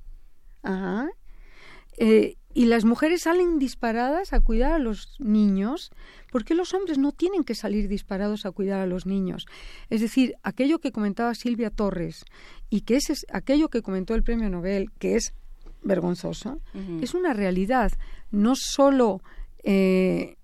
[1.97, 5.91] eh, y las mujeres salen disparadas a cuidar a los niños,
[6.31, 9.45] ¿por qué los hombres no tienen que salir disparados a cuidar a los niños?
[9.89, 12.25] Es decir, aquello que comentaba Silvia Torres
[12.69, 15.33] y que es, aquello que comentó el premio Nobel, que es
[15.81, 16.61] vergonzoso,
[17.01, 17.91] es una realidad.
[18.31, 19.21] No solo
[19.63, 20.37] eh,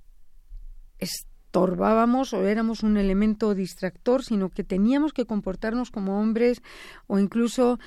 [0.97, 6.61] estorbábamos o éramos un elemento distractor, sino que teníamos que comportarnos como hombres
[7.07, 7.79] o incluso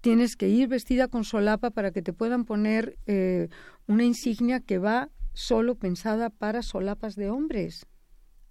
[0.00, 3.48] tienes que ir vestida con solapa para que te puedan poner eh,
[3.86, 7.86] una insignia que va solo pensada para solapas de hombres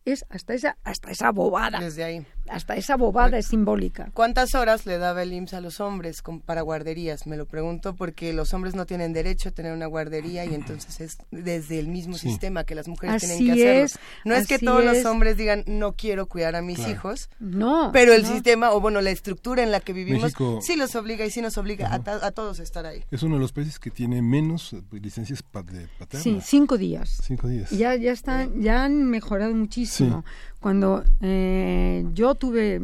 [0.06, 1.80] es hasta esa hasta esa bobada.
[1.80, 2.26] Desde ahí.
[2.50, 4.10] Hasta esa bobada es simbólica.
[4.14, 7.28] ¿Cuántas horas le daba el IMSS a los hombres para guarderías?
[7.28, 11.02] Me lo pregunto porque los hombres no tienen derecho a tener una guardería y entonces
[11.02, 14.02] es desde el mismo sistema que las mujeres tienen que hacerlo.
[14.26, 17.30] no es que todos los hombres digan no quiero cuidar a mis hijos.
[17.40, 17.90] No.
[17.92, 21.32] Pero el sistema o bueno la estructura en la que vivimos sí los obliga y
[21.32, 23.04] sí nos obliga a, todos a estar ahí.
[23.12, 26.24] Es uno de los países que tiene menos eh, licencias de paterna.
[26.24, 27.22] Sí, cinco días.
[27.24, 27.72] Cinco días.
[27.72, 30.24] Ya ya están ya han mejorado muchísimo
[30.60, 32.82] cuando eh, yo tuve,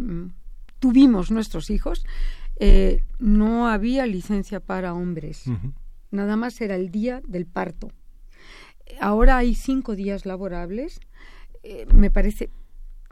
[0.79, 2.05] tuvimos nuestros hijos,
[2.59, 5.45] eh, no había licencia para hombres.
[6.11, 7.91] Nada más era el día del parto.
[8.99, 10.99] Ahora hay cinco días laborables.
[11.63, 12.49] Eh, me parece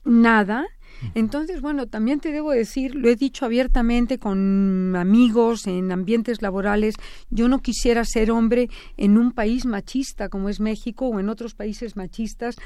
[0.03, 0.67] nada.
[1.15, 6.95] Entonces, bueno, también te debo decir, lo he dicho abiertamente con amigos en ambientes laborales,
[7.29, 11.53] yo no quisiera ser hombre en un país machista como es México o en otros
[11.53, 12.57] países machistas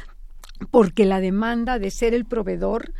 [0.72, 2.93] porque la demanda de ser el proveedor,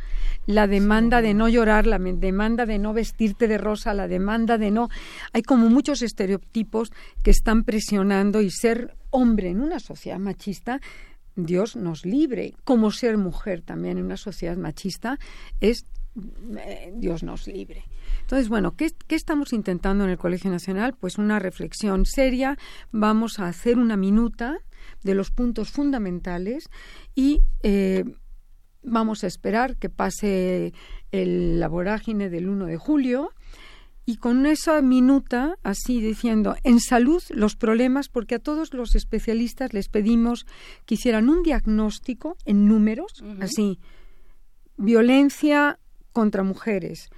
[0.46, 4.70] la demanda de no llorar, la demanda de no vestirte de rosa, la demanda de
[4.70, 4.88] no...
[5.32, 6.92] Hay como muchos estereotipos
[7.22, 10.80] que están presionando y ser hombre en una sociedad machista,
[11.36, 15.18] Dios nos libre, como ser mujer también en una sociedad machista,
[15.60, 15.86] es
[16.58, 17.84] eh, Dios nos libre.
[18.20, 20.94] Entonces, bueno, ¿qué, ¿qué, estamos intentando en el Colegio Nacional?
[20.94, 22.56] Pues una reflexión seria,
[22.92, 24.58] vamos a hacer una minuta
[25.02, 26.70] de los puntos fundamentales
[27.14, 28.04] y eh,
[28.82, 30.72] vamos a esperar que pase
[31.12, 33.30] el, la vorágine del 1 de julio
[34.06, 39.72] y con esa minuta así diciendo en salud los problemas porque a todos los especialistas
[39.72, 40.46] les pedimos
[40.84, 43.78] que hicieran un diagnóstico en números así
[44.76, 45.78] violencia
[46.12, 47.08] contra mujeres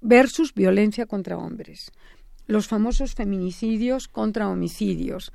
[0.00, 1.90] versus violencia contra hombres
[2.46, 5.32] los famosos feminicidios contra homicidios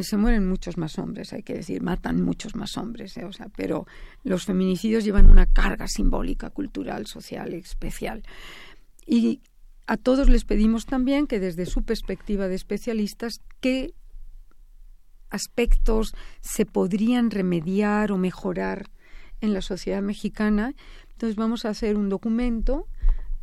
[0.00, 3.86] se mueren muchos más hombres, hay que decir, matan muchos más hombres, eh, pero
[4.24, 8.22] los feminicidios llevan una carga simbólica, cultural, social, especial.
[9.06, 9.40] Y
[9.86, 13.92] a todos les pedimos también que desde su perspectiva de especialistas, qué
[15.28, 18.86] aspectos se podrían remediar o mejorar
[19.40, 20.74] en la sociedad mexicana.
[21.12, 22.86] Entonces vamos a hacer un documento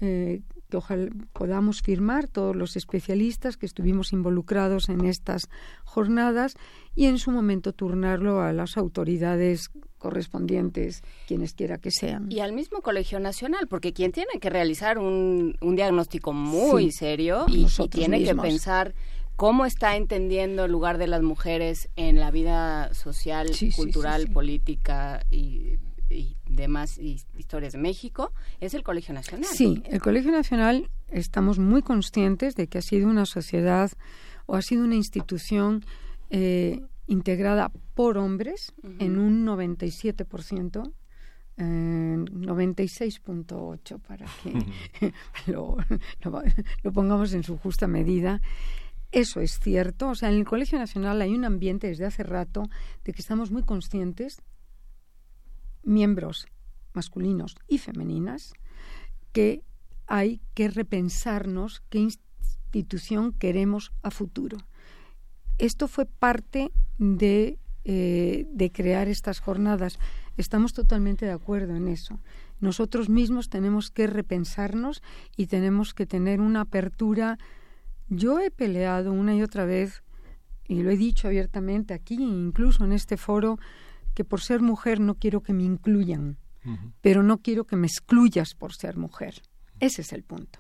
[0.02, 5.50] eh, que ojalá podamos firmar todos los especialistas que estuvimos involucrados en estas
[5.84, 6.56] jornadas
[6.96, 12.32] y en su momento turnarlo a las autoridades correspondientes, quienes quiera que sean.
[12.32, 17.66] Y al mismo Colegio Nacional, porque quien tiene que realizar un, diagnóstico muy serio y,
[17.90, 18.94] tiene que pensar
[19.36, 25.78] cómo está entendiendo el lugar de las mujeres en la vida social, cultural, política y
[26.10, 29.46] y demás historias de México es el Colegio Nacional.
[29.46, 33.92] Sí, el Colegio Nacional estamos muy conscientes de que ha sido una sociedad
[34.46, 35.86] o ha sido una institución
[36.30, 40.94] eh, integrada por hombres en un 97%.
[41.62, 45.12] Eh, 96.8 para que
[45.52, 45.76] lo,
[46.84, 48.42] lo, pongamos en su justa medida.
[49.12, 50.10] Eso es cierto.
[50.10, 52.70] O sea, en el Colegio Nacional hay un ambiente desde hace rato
[53.04, 54.42] de que estamos muy conscientes
[55.90, 56.48] miembros
[56.94, 58.54] masculinos y femeninas
[59.34, 59.64] que
[60.08, 64.58] hay que repensarnos qué institución queremos a futuro.
[65.58, 70.00] Esto fue parte de, eh, de crear estas jornadas.
[70.38, 72.20] Estamos totalmente de acuerdo en eso.
[72.60, 75.02] Nosotros mismos tenemos que repensarnos
[75.36, 77.38] y tenemos que tener una apertura.
[78.08, 80.04] Yo he peleado una y otra vez,
[80.68, 83.60] y lo he dicho abiertamente aquí, incluso en este foro,
[84.14, 86.38] que por ser mujer no quiero que me incluyan,
[87.02, 89.42] pero no quiero que me excluyas por ser mujer.
[89.80, 90.60] Ese es el punto.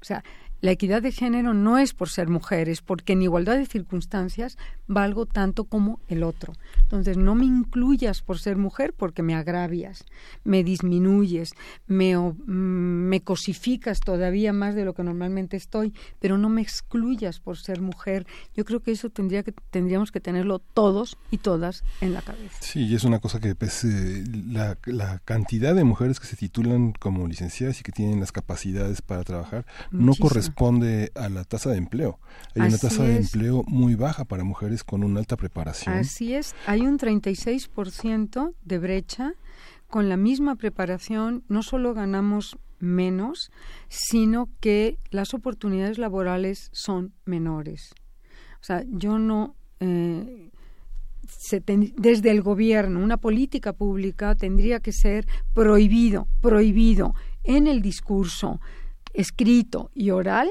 [0.00, 0.22] O sea,
[0.60, 5.26] la equidad de género no es por ser mujeres, porque en igualdad de circunstancias valgo
[5.26, 6.54] tanto como el otro.
[6.80, 10.04] Entonces, no me incluyas por ser mujer porque me agravias,
[10.42, 11.52] me disminuyes,
[11.86, 17.38] me, mm, me cosificas todavía más de lo que normalmente estoy, pero no me excluyas
[17.38, 18.26] por ser mujer.
[18.56, 22.58] Yo creo que eso tendría que, tendríamos que tenerlo todos y todas en la cabeza.
[22.60, 26.36] Sí, y es una cosa que pues, eh, la, la, cantidad de mujeres que se
[26.36, 31.44] titulan como licenciadas y que tienen las capacidades para trabajar no corresponde corresponde a la
[31.44, 32.18] tasa de empleo.
[32.54, 35.94] Hay una tasa de empleo muy baja para mujeres con una alta preparación.
[35.94, 39.34] Así es, hay un 36% de brecha.
[39.88, 43.50] Con la misma preparación no solo ganamos menos,
[43.88, 47.94] sino que las oportunidades laborales son menores.
[48.60, 49.54] O sea, yo no...
[49.80, 50.50] Eh,
[51.96, 58.60] desde el gobierno, una política pública tendría que ser prohibido, prohibido en el discurso,
[59.18, 60.48] escrito y oral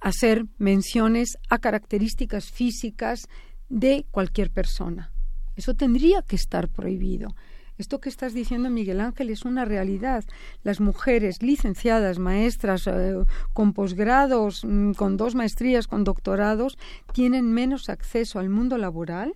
[0.00, 3.28] hacer menciones a características físicas
[3.68, 5.12] de cualquier persona.
[5.56, 7.36] Eso tendría que estar prohibido.
[7.78, 10.24] Esto que estás diciendo, Miguel Ángel, es una realidad.
[10.64, 13.14] Las mujeres licenciadas, maestras, eh,
[13.54, 16.76] con posgrados, mm, con dos maestrías, con doctorados,
[17.12, 19.34] tienen menos acceso al mundo laboral.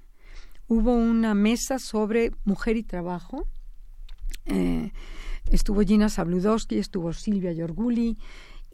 [0.66, 3.46] Hubo una mesa sobre mujer y trabajo.
[4.46, 4.92] Eh,
[5.50, 8.18] estuvo Gina Sabludowski, estuvo Silvia Yorguli,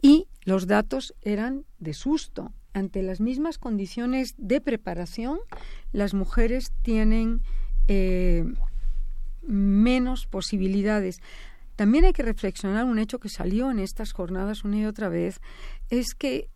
[0.01, 2.53] y los datos eran de susto.
[2.73, 5.39] Ante las mismas condiciones de preparación,
[5.91, 7.41] las mujeres tienen
[7.87, 8.45] eh,
[9.41, 11.21] menos posibilidades.
[11.75, 15.41] También hay que reflexionar un hecho que salió en estas jornadas una y otra vez,
[15.89, 16.49] es que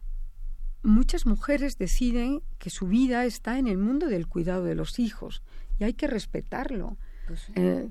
[0.83, 5.41] muchas mujeres deciden que su vida está en el mundo del cuidado de los hijos
[5.79, 6.97] y hay que respetarlo.
[7.27, 7.89] Pues eh,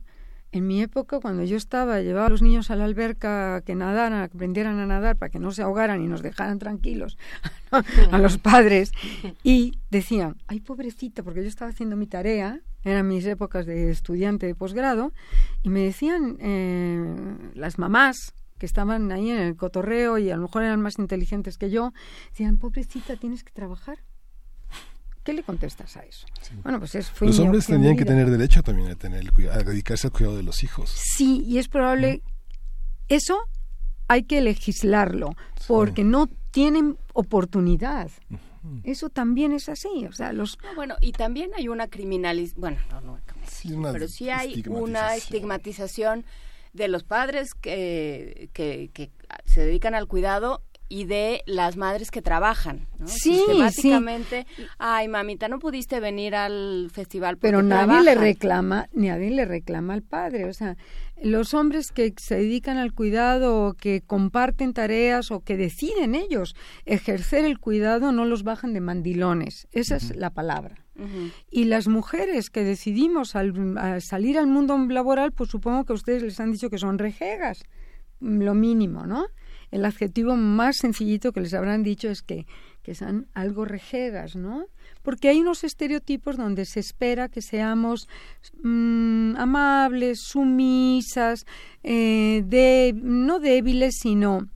[0.54, 4.22] en mi época, cuando yo estaba, llevaba a los niños a la alberca que nadaran,
[4.22, 7.18] a que aprendieran a nadar para que no se ahogaran y nos dejaran tranquilos
[8.12, 8.92] a los padres.
[9.42, 14.46] Y decían, ay, pobrecita, porque yo estaba haciendo mi tarea, eran mis épocas de estudiante
[14.46, 15.12] de posgrado,
[15.62, 20.42] y me decían eh, las mamás que estaban ahí en el cotorreo y a lo
[20.42, 21.92] mejor eran más inteligentes que yo,
[22.30, 23.98] decían, pobrecita, tienes que trabajar
[25.24, 26.26] ¿Qué le contestas a eso?
[26.62, 30.12] Bueno, pues es, Los hombres tendrían que tener derecho también a, tener, a dedicarse al
[30.12, 30.90] cuidado de los hijos.
[30.90, 32.22] Sí, y es probable...
[33.08, 33.38] Eso
[34.08, 35.34] hay que legislarlo,
[35.66, 38.10] porque no tienen oportunidad.
[38.82, 40.56] Eso también es así, o sea, los...
[40.74, 46.24] bueno, y también hay una criminalización, bueno, no, no, pero sí hay una estigmatización
[46.72, 49.10] de los padres que, que, que
[49.44, 53.08] se dedican al cuidado y de las madres que trabajan, ¿no?
[53.08, 54.46] Sí, Sistemáticamente,
[54.78, 60.02] ay, mamita, no pudiste venir al festival Pero nadie le reclama, nadie le reclama al
[60.02, 60.76] padre, o sea,
[61.22, 66.54] los hombres que se dedican al cuidado o que comparten tareas o que deciden ellos
[66.84, 70.76] ejercer el cuidado no los bajan de mandilones, esa es la palabra.
[71.50, 76.52] Y las mujeres que decidimos salir al mundo laboral, pues supongo que ustedes les han
[76.52, 77.64] dicho que son rejegas,
[78.20, 79.26] lo mínimo, ¿no?
[79.74, 82.46] El adjetivo más sencillito que les habrán dicho es que,
[82.94, 84.66] son algo rejegas, ¿no?
[85.02, 88.08] Porque hay unos estereotipos donde se espera que seamos
[88.62, 91.44] mm, amables, sumisas,
[91.82, 94.46] eh, de, no débiles, sino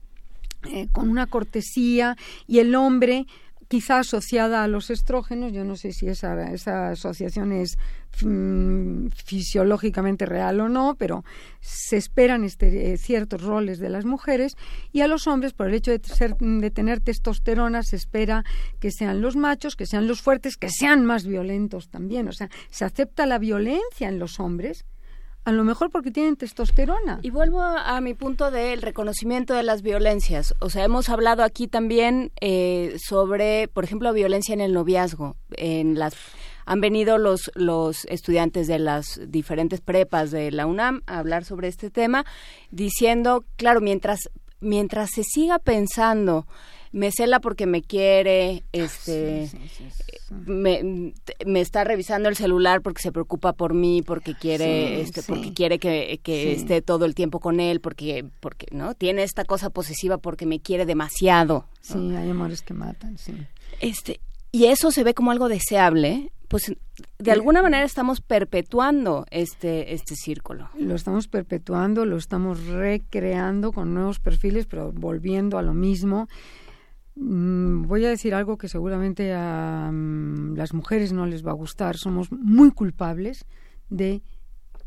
[0.71, 2.15] eh, con una cortesía,
[2.47, 3.25] y el hombre
[3.69, 7.77] quizá asociada a los estrógenos, yo no sé si esa, esa asociación es
[8.23, 11.23] mm, fisiológicamente real o no, pero
[11.61, 14.57] se esperan este, eh, ciertos roles de las mujeres
[14.91, 18.43] y a los hombres, por el hecho de, ser, de tener testosterona, se espera
[18.79, 22.27] que sean los machos, que sean los fuertes, que sean más violentos también.
[22.27, 24.83] O sea, se acepta la violencia en los hombres
[25.49, 27.19] a lo mejor porque tienen testosterona.
[27.23, 30.53] Y vuelvo a, mi punto del reconocimiento de las violencias.
[30.59, 35.35] O sea, hemos hablado aquí también eh, sobre, por ejemplo, violencia en el noviazgo.
[35.57, 36.13] En las
[36.67, 41.67] han venido los los estudiantes de las diferentes prepas de la UNAM a hablar sobre
[41.67, 42.25] este tema,
[42.69, 44.29] diciendo, claro, mientras
[44.59, 46.45] mientras se siga pensando
[46.91, 49.49] me cela porque me quiere, este,
[50.29, 51.13] me,
[51.45, 55.79] me, está revisando el celular porque se preocupa por mí, porque quiere, este, porque quiere
[55.79, 58.95] que, que esté todo el tiempo con él, porque, porque, ¿no?
[58.95, 61.65] Tiene esta cosa posesiva porque me quiere demasiado.
[61.81, 63.33] Sí, hay amores que matan, sí.
[63.81, 64.19] Este,
[64.51, 66.73] y eso se ve como algo deseable, pues
[67.19, 70.69] de alguna manera estamos perpetuando este este círculo.
[70.79, 76.27] Lo estamos perpetuando, lo estamos recreando con nuevos perfiles, pero volviendo a lo mismo.
[77.21, 81.55] Mm, voy a decir algo que seguramente a mm, las mujeres no les va a
[81.55, 81.97] gustar.
[81.97, 83.45] Somos muy culpables
[83.89, 84.23] de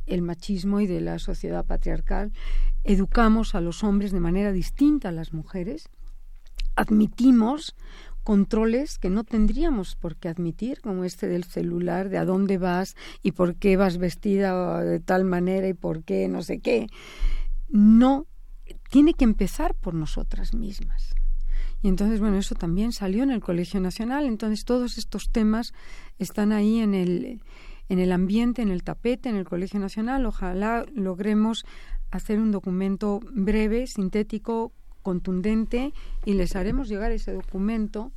[0.07, 2.33] el machismo y de la sociedad patriarcal.
[2.85, 5.89] Educamos a los hombres de manera distinta a las mujeres.
[6.75, 7.75] admitimos
[8.25, 12.97] controles que no tendríamos por qué admitir, como este del celular, de a dónde vas
[13.23, 16.87] y por qué vas vestida de tal manera y por qué no sé qué.
[17.69, 18.27] No,
[18.91, 21.15] tiene que empezar por nosotras mismas.
[21.83, 24.27] Y entonces, bueno, eso también salió en el Colegio Nacional.
[24.27, 25.75] Entonces, todos estos temas
[26.19, 27.43] están ahí en el,
[27.89, 30.25] en el ambiente, en el tapete, en el Colegio Nacional.
[30.27, 31.65] Ojalá logremos
[32.11, 35.93] hacer un documento breve, sintético, contundente
[36.25, 38.13] y les haremos llegar ese documento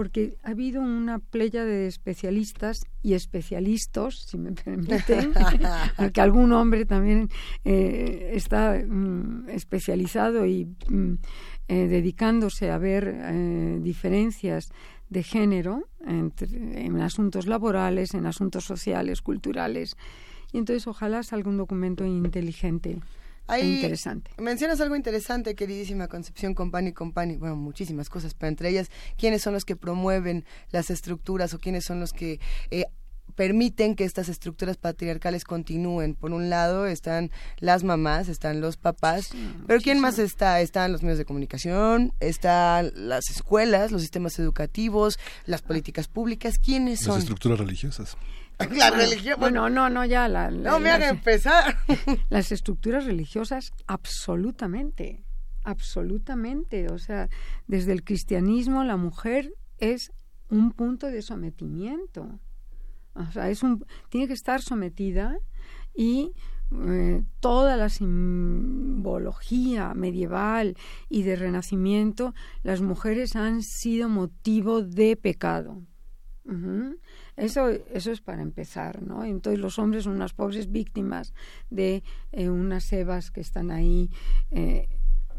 [0.00, 5.34] porque ha habido una playa de especialistas y especialistas, si me permiten,
[5.94, 7.28] porque algún hombre también
[7.66, 11.18] eh, está mm, especializado y mm,
[11.68, 14.72] eh, dedicándose a ver eh, diferencias
[15.10, 19.98] de género en asuntos laborales, en asuntos sociales, culturales.
[20.50, 23.00] Y entonces ojalá salga un documento inteligente
[23.58, 24.30] interesante.
[24.38, 27.36] Mencionas algo interesante, queridísima Concepción Company Company.
[27.36, 31.84] Bueno, muchísimas cosas, pero entre ellas, ¿quiénes son los que promueven las estructuras o quiénes
[31.84, 32.84] son los que eh,
[33.30, 36.14] permiten que estas estructuras patriarcales continúen.
[36.14, 39.30] Por un lado están las mamás, están los papás,
[39.66, 40.60] pero ¿quién más está?
[40.60, 46.58] Están los medios de comunicación, están las escuelas, los sistemas educativos, las políticas públicas.
[46.58, 47.14] ¿Quiénes son?
[47.14, 48.16] Las estructuras religiosas.
[48.76, 49.36] La religión.
[49.38, 50.50] Bueno, no, no, ya la.
[50.50, 51.78] no me hagan empezar.
[52.28, 55.24] Las estructuras religiosas, absolutamente.
[55.64, 56.90] Absolutamente.
[56.90, 57.28] O sea,
[57.66, 60.12] desde el cristianismo, la mujer es
[60.48, 62.38] un punto de sometimiento.
[63.14, 65.38] O sea, es un, tiene que estar sometida
[65.94, 66.32] y
[66.72, 70.76] eh, toda la simbología medieval
[71.08, 72.32] y de renacimiento,
[72.62, 75.82] las mujeres han sido motivo de pecado.
[77.40, 79.24] Eso, eso es para empezar, ¿no?
[79.24, 81.32] Entonces los hombres son unas pobres víctimas
[81.70, 82.02] de
[82.32, 84.10] eh, unas sebas que están ahí
[84.50, 84.88] eh,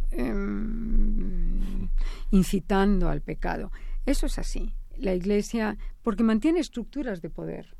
[0.09, 1.89] em,
[2.31, 3.71] incitando al pecado.
[4.07, 4.73] Eso es así.
[4.97, 7.77] La Iglesia, porque mantiene estructuras de poder.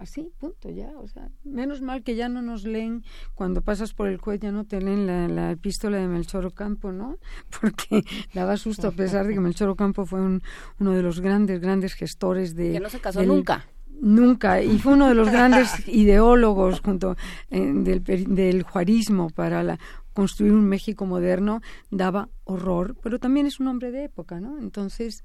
[0.00, 0.92] Así, punto, ya.
[0.96, 3.04] O sea, menos mal que ya no nos leen
[3.34, 6.90] cuando pasas por el juez, ya no te leen la, la epístola de Melchor Ocampo,
[6.90, 7.18] ¿no?
[7.60, 10.42] Porque daba susto a pesar de que Melchor Ocampo fue un,
[10.78, 12.72] uno de los grandes, grandes gestores de...
[12.72, 13.66] Que no se casó nunca.
[14.00, 17.18] Nunca, y fue uno de los grandes ideólogos junto
[17.50, 19.78] eh, del, del juarismo para la,
[20.14, 24.58] construir un México moderno, daba horror, pero también es un hombre de época, ¿no?
[24.58, 25.24] Entonces,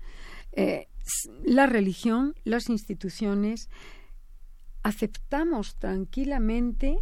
[0.52, 0.90] eh,
[1.46, 3.70] la religión, las instituciones,
[4.86, 7.00] aceptamos tranquilamente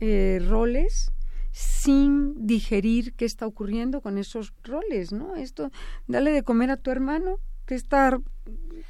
[0.00, 1.12] eh, roles
[1.52, 5.36] sin digerir qué está ocurriendo con esos roles, ¿no?
[5.36, 5.70] Esto,
[6.06, 8.18] dale de comer a tu hermano, que está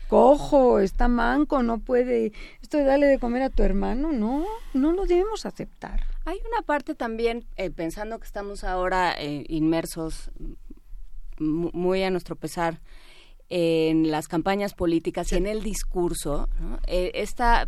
[0.06, 4.92] cojo, está manco, no puede, esto de darle de comer a tu hermano, no, no
[4.92, 6.04] lo debemos aceptar.
[6.24, 10.30] Hay una parte también, eh, pensando que estamos ahora eh, inmersos
[11.40, 12.80] muy a nuestro pesar
[13.48, 16.78] en las campañas políticas y en el discurso, ¿no?
[16.86, 17.66] esta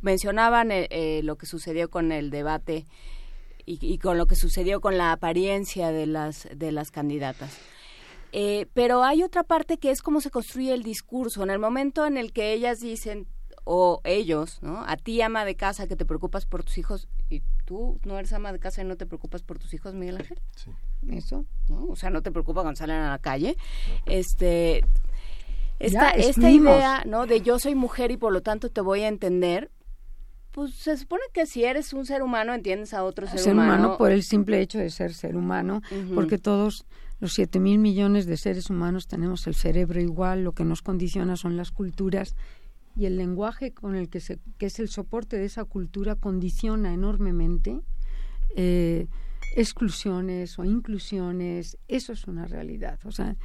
[0.00, 2.86] mencionaban eh, eh, lo que sucedió con el debate
[3.66, 7.58] y, con lo que sucedió con la apariencia de las de las candidatas.
[8.32, 11.42] Eh, pero hay otra parte que es cómo se construye el discurso.
[11.42, 13.26] En el momento en el que ellas dicen,
[13.70, 14.82] o ellos, ¿no?
[14.86, 18.32] A ti, ama de casa, que te preocupas por tus hijos, y tú no eres
[18.32, 20.40] ama de casa y no te preocupas por tus hijos, Miguel Ángel.
[20.56, 20.70] Sí.
[21.10, 21.84] Eso, ¿no?
[21.84, 23.56] O sea, no te preocupa cuando salen a la calle.
[24.06, 24.84] Este.
[25.78, 27.26] Esta, esta idea, ¿no?
[27.26, 29.70] De yo soy mujer y por lo tanto te voy a entender,
[30.50, 33.96] pues se supone que si eres un ser humano entiendes a otro ser, ser humano.
[33.98, 35.82] por el simple hecho de ser ser humano,
[36.14, 36.86] porque todos
[37.20, 41.36] los siete mil millones de seres humanos tenemos el cerebro igual, lo que nos condiciona
[41.36, 42.34] son las culturas
[42.96, 46.92] y el lenguaje con el que se que es el soporte de esa cultura condiciona
[46.92, 47.80] enormemente
[48.56, 49.06] eh,
[49.56, 51.78] exclusiones o inclusiones.
[51.88, 52.98] Eso es una realidad.
[53.04, 53.36] O sea,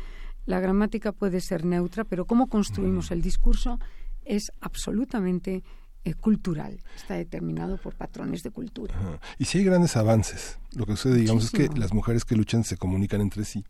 [0.46, 3.80] la gramática puede ser neutra, pero cómo construimos el discurso
[4.26, 5.64] es absolutamente
[6.06, 8.94] eh, cultural, está determinado por patrones de cultura.
[9.38, 12.64] Y si hay grandes avances, lo que sucede, digamos, es que las mujeres que luchan
[12.64, 13.64] se comunican entre sí.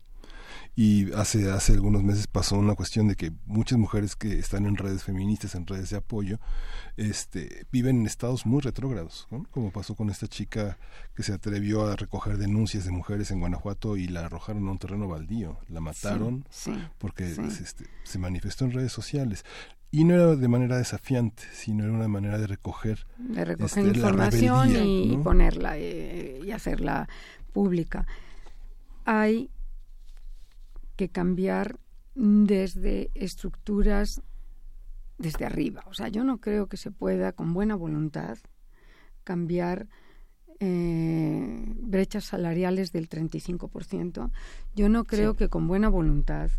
[0.76, 4.76] Y hace, hace algunos meses pasó una cuestión de que muchas mujeres que están en
[4.76, 6.40] redes feministas, en redes de apoyo,
[6.96, 10.76] este, viven en estados muy retrógrados, como pasó con esta chica
[11.14, 14.78] que se atrevió a recoger denuncias de mujeres en Guanajuato y la arrojaron a un
[14.78, 16.44] terreno baldío, la mataron
[16.98, 19.44] porque este, se manifestó en redes sociales
[19.94, 23.96] y no era de manera desafiante, sino era una manera de recoger, de recoger este,
[23.96, 27.08] información y, ponerla eh, y hacerla
[27.52, 28.04] pública.
[29.04, 29.50] Hay
[30.96, 31.78] que cambiar
[32.16, 34.20] desde estructuras
[35.16, 35.84] desde arriba.
[35.86, 38.38] O sea, yo no creo que se pueda con buena voluntad
[39.22, 39.86] cambiar
[40.58, 44.32] eh, brechas salariales del 35%.
[44.74, 46.50] Yo no creo que con buena voluntad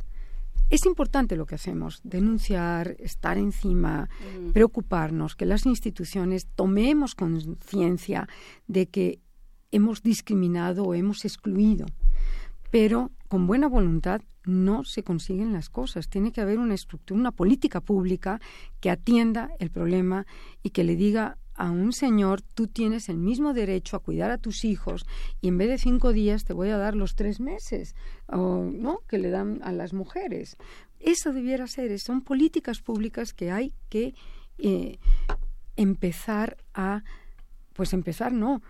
[0.70, 4.10] es importante lo que hacemos, denunciar, estar encima,
[4.54, 8.28] preocuparnos, que las instituciones tomemos conciencia
[8.68, 9.20] de que
[9.72, 11.86] hemos discriminado o hemos excluido.
[12.72, 16.10] Pero con buena voluntad no se consiguen las cosas.
[16.10, 18.40] Tiene que haber una estructura, una política pública
[18.80, 20.26] que atienda el problema
[20.64, 24.38] y que le diga a un señor, tú tienes el mismo derecho a cuidar a
[24.38, 25.06] tus hijos
[25.42, 27.96] y en vez de cinco días te voy a dar los tres meses,
[28.28, 29.00] o, ¿no?
[29.08, 30.58] Que le dan a las mujeres.
[31.00, 34.16] Eso debiera ser, son políticas públicas que hay que
[34.58, 35.00] eh,
[35.76, 37.04] empezar a,
[37.74, 38.62] pues empezar, no,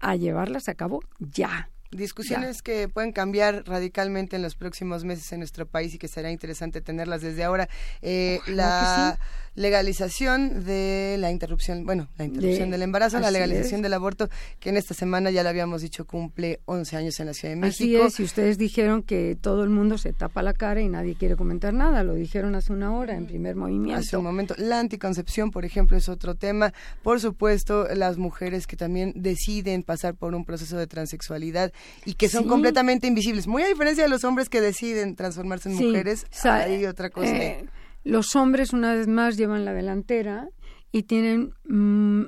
[0.00, 1.70] a llevarlas a cabo ya.
[1.94, 6.32] Discusiones que pueden cambiar radicalmente en los próximos meses en nuestro país y que será
[6.32, 7.68] interesante tenerlas desde ahora.
[8.02, 9.18] Eh, la
[9.54, 14.76] legalización de la interrupción, bueno, la interrupción del embarazo, la legalización del aborto, que en
[14.76, 18.04] esta semana ya lo habíamos dicho cumple 11 años en la Ciudad de México.
[18.04, 21.14] Así es, y ustedes dijeron que todo el mundo se tapa la cara y nadie
[21.14, 24.00] quiere comentar nada, lo dijeron hace una hora en primer movimiento.
[24.00, 24.54] Hace un momento.
[24.58, 26.72] La anticoncepción, por ejemplo, es otro tema.
[27.02, 31.72] Por supuesto, las mujeres que también deciden pasar por un proceso de transexualidad
[32.04, 35.76] y que son completamente invisibles, muy a diferencia de los hombres que deciden transformarse en
[35.76, 37.36] mujeres, hay otra cosa.
[37.36, 37.66] Eh,
[38.04, 40.48] los hombres, una vez más, llevan la delantera
[40.94, 42.26] y tienen mm,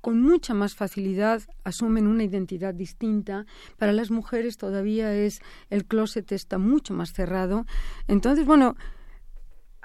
[0.00, 3.46] con mucha más facilidad asumen una identidad distinta.
[3.78, 7.66] Para las mujeres todavía es el closet está mucho más cerrado.
[8.06, 8.76] Entonces, bueno,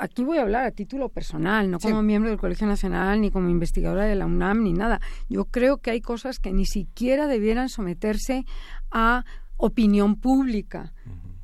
[0.02, 3.50] aquí voy a hablar a título personal, no como miembro del Colegio Nacional, ni como
[3.50, 5.00] investigadora de la UNAM, ni nada.
[5.30, 8.46] Yo creo que hay cosas que ni siquiera debieran someterse
[8.92, 9.24] a
[9.58, 10.94] opinión pública.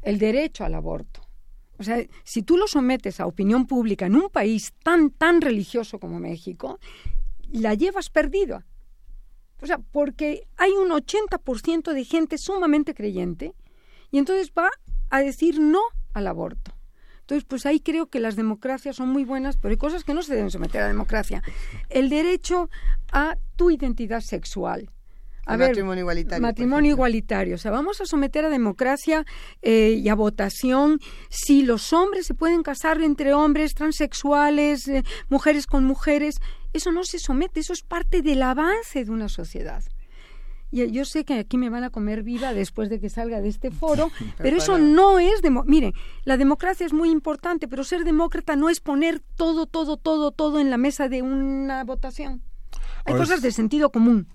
[0.02, 1.28] El derecho al aborto
[1.80, 6.00] o sea, si tú lo sometes a opinión pública en un país tan, tan religioso
[6.00, 6.80] como México,
[7.52, 8.66] la llevas perdida.
[9.62, 13.54] O sea, porque hay un 80% de gente sumamente creyente
[14.12, 14.70] y entonces va
[15.10, 15.82] a decir no
[16.14, 16.77] al aborto.
[17.28, 20.22] Entonces, pues ahí creo que las democracias son muy buenas, pero hay cosas que no
[20.22, 21.44] se deben someter a la democracia.
[21.90, 22.70] El derecho
[23.12, 24.90] a tu identidad sexual,
[25.46, 26.42] matrimonio igualitario.
[26.42, 27.56] Matrimonio igualitario.
[27.56, 29.26] O sea, vamos a someter a democracia
[29.62, 31.00] eh, y a votación
[31.30, 36.36] si los hombres se pueden casar entre hombres, transexuales, eh, mujeres con mujeres.
[36.72, 39.84] Eso no se somete, eso es parte del avance de una sociedad.
[40.70, 43.48] Y yo sé que aquí me van a comer viva después de que salga de
[43.48, 45.42] este foro, pero eso no es...
[45.66, 45.94] Mire,
[46.26, 50.60] la democracia es muy importante, pero ser demócrata no es poner todo, todo, todo, todo
[50.60, 52.42] en la mesa de una votación.
[53.06, 54.28] Hay cosas de sentido común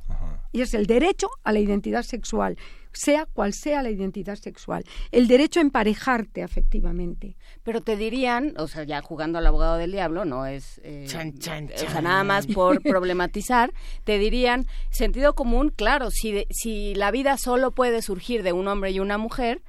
[0.52, 2.56] y es el derecho a la identidad sexual,
[2.92, 7.36] sea cual sea la identidad sexual, el derecho a emparejarte afectivamente.
[7.62, 11.88] Pero te dirían, o sea, ya jugando al abogado del diablo, no es, eh, o
[11.88, 13.72] sea, nada más por problematizar,
[14.04, 18.90] te dirían, sentido común, claro, si, si la vida solo puede surgir de un hombre
[18.90, 19.62] y una mujer,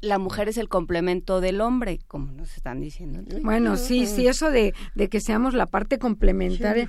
[0.00, 3.22] la mujer es el complemento del hombre, como nos están diciendo.
[3.42, 6.88] Bueno, sí, sí, eso de, de que seamos la parte complementaria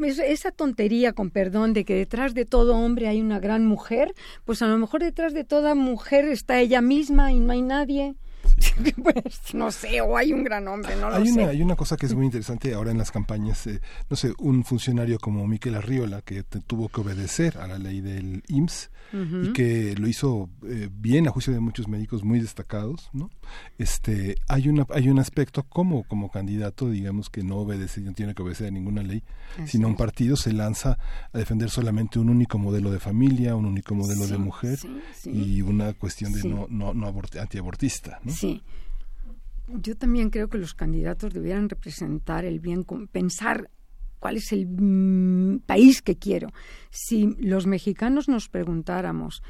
[0.00, 4.14] esa tontería, con perdón, de que detrás de todo hombre hay una gran mujer,
[4.44, 8.14] pues a lo mejor detrás de toda mujer está ella misma y no hay nadie.
[9.02, 11.40] pues, no sé, o hay un gran hombre, no lo hay sé.
[11.40, 14.32] Una, hay una cosa que es muy interesante ahora en las campañas, eh, no sé,
[14.38, 19.52] un funcionario como Miquel Arriola, que tuvo que obedecer a la ley del IMSS, y
[19.52, 23.30] que lo hizo eh, bien a juicio de muchos médicos muy destacados, ¿no?
[23.76, 28.34] Este, hay una hay un aspecto como como candidato, digamos que no obedece, no tiene
[28.34, 29.22] que obedecer a ninguna ley,
[29.66, 30.98] sino un partido se lanza
[31.32, 34.78] a defender solamente un único modelo de familia, un único modelo de mujer
[35.24, 38.32] y una cuestión de no no, no antiabortista, ¿no?
[38.32, 38.51] Sí.
[39.68, 43.70] Yo también creo que los candidatos debieran representar el bien, pensar
[44.22, 46.48] cuál es el mm, país que quiero.
[46.90, 49.42] Si los mexicanos nos preguntáramos,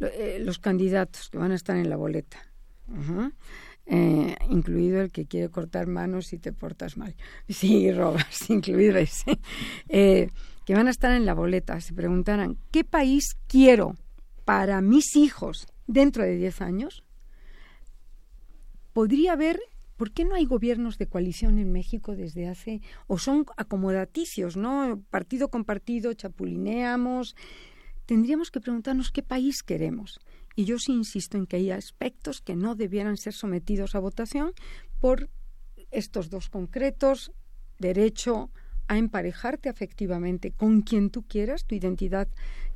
[0.00, 2.38] eh, los candidatos que van a estar en la boleta,
[3.86, 7.14] eh, incluido el que quiere cortar manos si te portas mal,
[7.48, 9.38] sí, robas, incluido ese,
[9.88, 10.30] eh,
[10.64, 13.94] que van a estar en la boleta, se preguntaran, ¿qué país quiero
[14.44, 17.04] para mis hijos dentro de 10 años?
[18.96, 19.60] Podría haber
[19.98, 25.02] ¿Por qué no hay gobiernos de coalición en México desde hace, o son acomodaticios, ¿no?
[25.10, 27.36] Partido con partido, chapulineamos.
[28.06, 30.18] Tendríamos que preguntarnos qué país queremos.
[30.54, 34.52] Y yo sí insisto en que hay aspectos que no debieran ser sometidos a votación
[34.98, 35.28] por
[35.90, 37.32] estos dos concretos,
[37.78, 38.50] derecho
[38.88, 42.28] a emparejarte afectivamente con quien tú quieras, tu identidad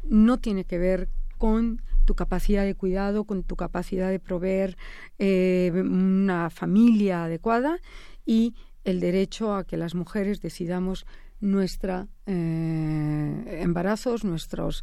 [0.03, 1.09] no tiene que ver
[1.39, 4.77] con tu capacidad de cuidado, con tu capacidad de proveer
[5.21, 7.79] eh, una familia adecuada
[8.27, 11.07] y el derecho a que las mujeres decidamos
[11.39, 14.83] nuestra eh, embarazos, nuestros.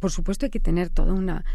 [0.00, 1.46] Por supuesto, hay que tener toda una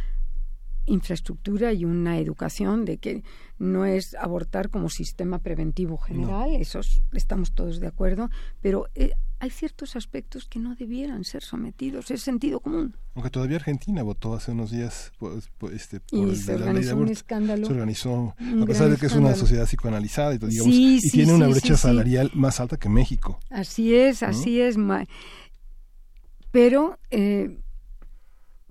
[0.87, 3.23] infraestructura y una educación de que
[3.59, 6.79] no es abortar como sistema preventivo general, eso
[7.13, 9.11] estamos todos de acuerdo, pero eh,
[9.41, 12.95] hay ciertos aspectos que no debieran ser sometidos, es sentido común.
[13.15, 17.07] Aunque todavía Argentina votó hace unos días pues, pues, este, por y se organizó un
[17.07, 17.65] escándalo.
[17.65, 21.47] Se organizó, a pesar de que es una sociedad psicoanalizada y, digamos, y tiene una
[21.47, 23.39] brecha salarial más alta que México.
[23.49, 24.77] Así es, así es.
[26.51, 27.57] Pero eh,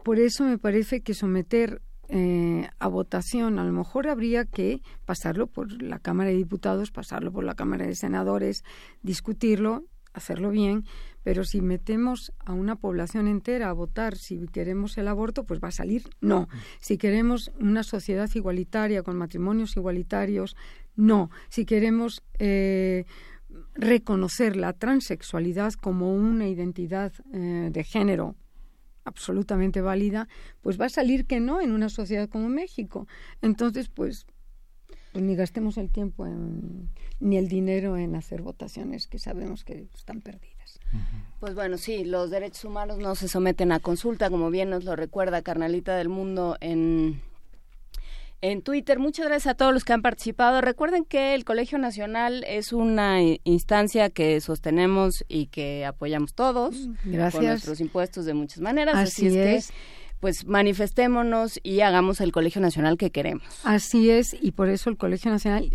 [0.05, 3.58] por eso me parece que someter eh, a votación.
[3.58, 7.89] A lo mejor habría que pasarlo por la Cámara de Diputados, pasarlo por la Cámara
[7.89, 8.62] de Senadores,
[9.02, 9.82] discutirlo,
[10.12, 10.84] hacerlo bien,
[11.22, 15.68] pero si metemos a una población entera a votar si queremos el aborto, pues va
[15.68, 16.48] a salir no.
[16.80, 20.56] Si queremos una sociedad igualitaria con matrimonios igualitarios,
[20.97, 21.30] no.
[21.48, 23.05] Si queremos eh,
[23.74, 28.36] reconocer la transexualidad como una identidad eh, de género
[29.05, 30.28] absolutamente válida,
[30.60, 33.06] pues va a salir que no en una sociedad como México.
[33.42, 34.26] Entonces, pues,
[35.12, 36.26] pues ni gastemos el tiempo
[37.18, 40.80] ni el dinero en hacer votaciones que sabemos que están perdidas.
[41.40, 44.97] Pues bueno, sí, los derechos humanos no se someten a consulta, como bien nos lo
[44.97, 47.20] recuerda Carnalita del Mundo en
[48.42, 48.98] en Twitter.
[48.98, 50.60] Muchas gracias a todos los que han participado.
[50.60, 57.34] Recuerden que el Colegio Nacional es una instancia que sostenemos y que apoyamos todos gracias.
[57.34, 58.94] con nuestros impuestos de muchas maneras.
[58.97, 59.74] Así, es, que
[60.20, 63.44] pues manifestémonos y hagamos el Colegio Nacional que queremos.
[63.65, 65.70] Así es, y por eso el Colegio Nacional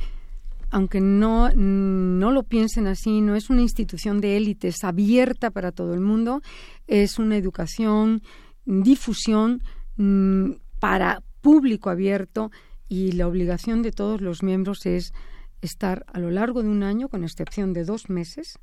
[0.71, 5.93] aunque no, no lo piensen así, no es una institución de élites abierta para todo
[5.93, 6.41] el mundo,
[6.87, 8.21] es una educación,
[8.65, 9.61] difusión
[9.95, 12.51] mm, para público abierto
[12.89, 15.13] y la obligación de todos los miembros es
[15.61, 18.59] estar a lo largo de un año, con excepción de dos meses,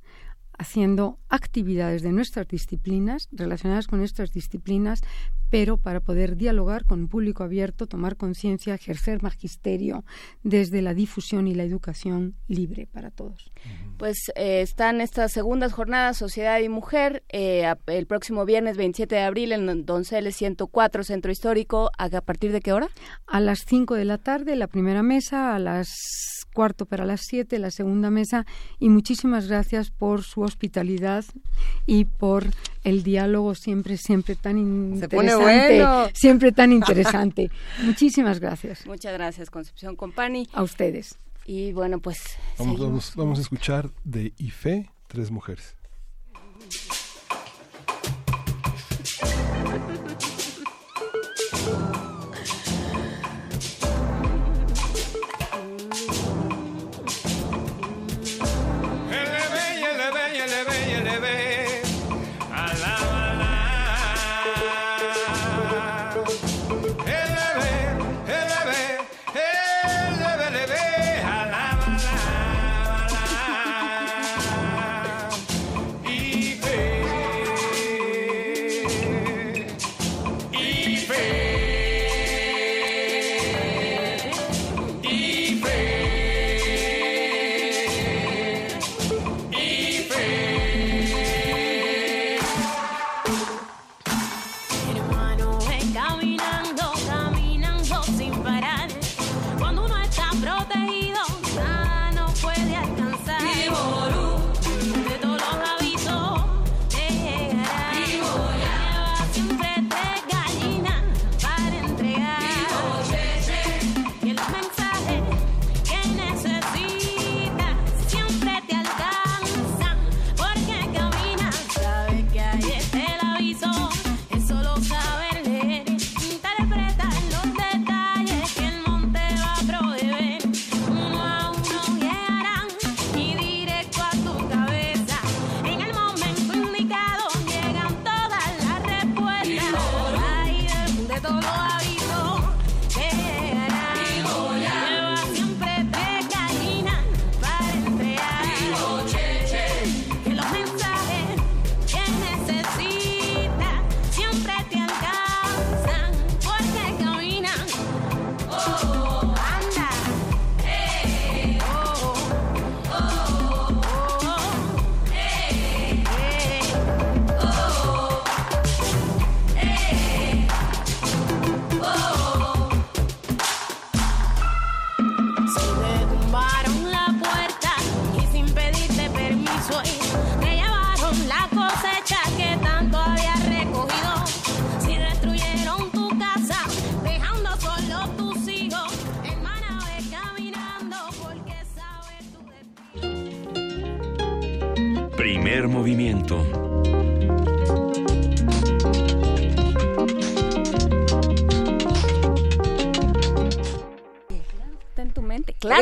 [0.59, 5.03] haciendo actividades de nuestras disciplinas, relacionadas con nuestras disciplinas,
[5.51, 10.05] pero para poder dialogar con un público abierto, tomar conciencia, ejercer magisterio
[10.43, 13.53] desde la difusión y la educación libre para todos.
[13.99, 19.21] Pues eh, están estas segundas jornadas Sociedad y Mujer eh, el próximo viernes 27 de
[19.21, 21.91] abril en Donceles 104 Centro Histórico.
[21.99, 22.89] ¿A partir de qué hora?
[23.27, 27.59] A las 5 de la tarde la primera mesa, a las cuarto para las 7
[27.59, 28.47] la segunda mesa
[28.79, 31.25] y muchísimas gracias por su hospitalidad
[31.87, 32.47] y por
[32.85, 36.11] el diálogo siempre, siempre tan interesante.
[36.15, 37.51] Siempre tan interesante.
[37.83, 38.87] Muchísimas gracias.
[38.87, 40.49] Muchas gracias, Concepción Compani.
[40.53, 41.17] A ustedes.
[41.45, 42.37] Y bueno, pues.
[42.59, 45.77] Vamos, vamos, a escuchar de IFE, Tres Mujeres.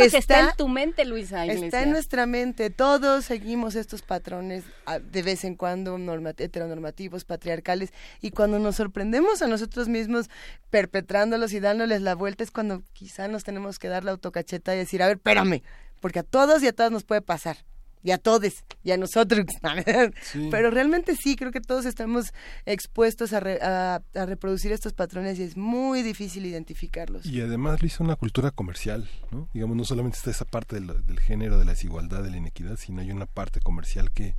[0.09, 1.47] Que está en tu mente, Luisa.
[1.47, 2.71] Está en nuestra mente.
[2.71, 5.99] Todos seguimos estos patrones ah, de vez en cuando
[6.39, 10.31] heteronormativos, patriarcales, y cuando nos sorprendemos a nosotros mismos
[10.71, 14.79] perpetrándolos y dándoles la vuelta es cuando quizá nos tenemos que dar la autocacheta y
[14.79, 15.63] decir, a ver, espérame,
[16.01, 17.59] porque a todos y a todas nos puede pasar
[18.03, 19.47] y a todos y a nosotros.
[20.51, 22.33] Pero realmente sí, creo que todos estamos
[22.67, 27.27] expuestos a, a, reproducir estos patrones y es muy difícil identificarlos.
[27.27, 29.49] Y además lo hizo una cultura comercial, ¿no?
[29.53, 32.77] Digamos, no solamente está esa parte del, del género, de la desigualdad, de la inequidad,
[32.77, 34.35] sino hay una parte comercial que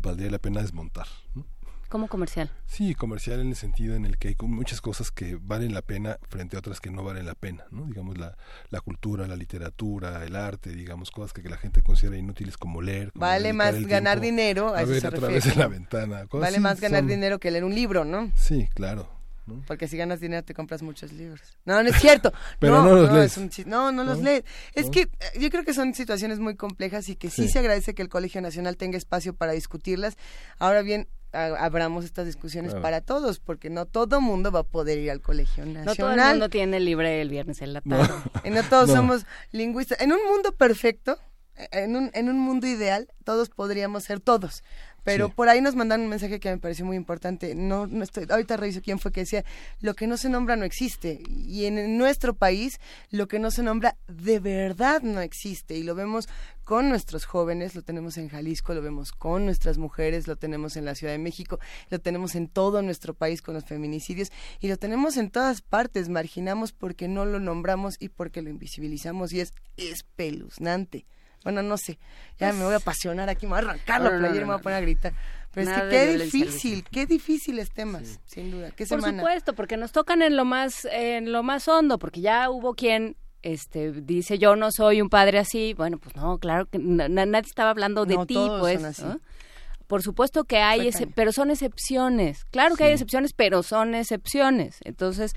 [0.00, 1.06] valdría la pena desmontar.
[1.34, 1.44] ¿no?
[1.88, 2.50] ¿Cómo comercial?
[2.66, 6.18] Sí, comercial en el sentido en el que hay muchas cosas que valen la pena
[6.28, 7.86] frente a otras que no valen la pena, ¿no?
[7.86, 8.36] Digamos la,
[8.68, 13.10] la cultura, la literatura, el arte, digamos cosas que, la gente considera inútiles como leer.
[13.14, 16.26] vale más ganar dinero, a, ver a través de la ventana.
[16.30, 18.30] vale más ganar dinero que leer un libro, ¿no?
[18.36, 19.18] Sí, claro.
[19.66, 21.40] Porque si ganas dinero te compras muchos libros.
[21.64, 22.32] No, no es cierto.
[22.58, 23.66] Pero no, los lees.
[23.66, 24.44] no, no, los lees.
[24.74, 25.08] Es que eh,
[25.40, 28.40] yo creo que son situaciones muy complejas y que sí, se agradece que el Colegio
[28.40, 30.16] Nacional tenga espacio para discutirlas.
[30.58, 35.10] Ahora bien, abramos estas discusiones para todos, porque no todo mundo va a poder ir
[35.10, 35.84] al colegio nacional.
[35.84, 38.12] No todo el mundo tiene libre el viernes en la tarde.
[38.44, 40.00] y no todos somos lingüistas.
[40.00, 41.18] En un mundo perfecto,
[41.72, 44.62] en un, en un mundo ideal, todos podríamos ser todos.
[45.04, 47.54] Pero por ahí nos mandaron un mensaje que me pareció muy importante.
[47.54, 49.44] No, no estoy, ahorita reviso quién fue que decía,
[49.80, 51.22] lo que no se nombra no existe.
[51.28, 52.78] Y en nuestro país,
[53.10, 55.76] lo que no se nombra de verdad no existe.
[55.76, 56.28] Y lo vemos
[56.64, 60.84] con nuestros jóvenes, lo tenemos en Jalisco, lo vemos con nuestras mujeres, lo tenemos en
[60.84, 64.30] la Ciudad de México, lo tenemos en todo nuestro país con los feminicidios
[64.60, 66.10] y lo tenemos en todas partes.
[66.10, 71.06] Marginamos porque no lo nombramos y porque lo invisibilizamos y es espeluznante.
[71.44, 71.98] Bueno, no sé,
[72.38, 74.56] ya me voy a apasionar aquí, me voy a arrancar la playera y me voy
[74.56, 75.12] a poner a gritar.
[75.54, 78.70] Pero es que qué difícil, qué difíciles temas, sin duda.
[78.72, 82.50] ¿Qué Por supuesto, porque nos tocan en lo más, en lo más hondo, porque ya
[82.50, 86.78] hubo quien este dice yo no soy un padre así, bueno, pues no, claro que
[86.78, 89.02] nadie estaba hablando de ti, pues.
[89.86, 92.44] Por supuesto que hay, pero son excepciones.
[92.50, 94.76] Claro que hay excepciones, pero son excepciones.
[94.84, 95.32] Entonces,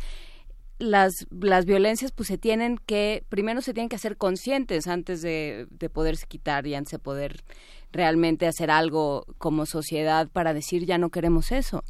[0.82, 5.68] las, las violencias pues se tienen que, primero se tienen que hacer conscientes antes de,
[5.70, 7.44] de poderse quitar y antes de poder
[7.92, 11.84] realmente hacer algo como sociedad para decir ya no queremos eso.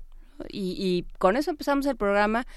[0.49, 2.47] Y, y con eso empezamos el programa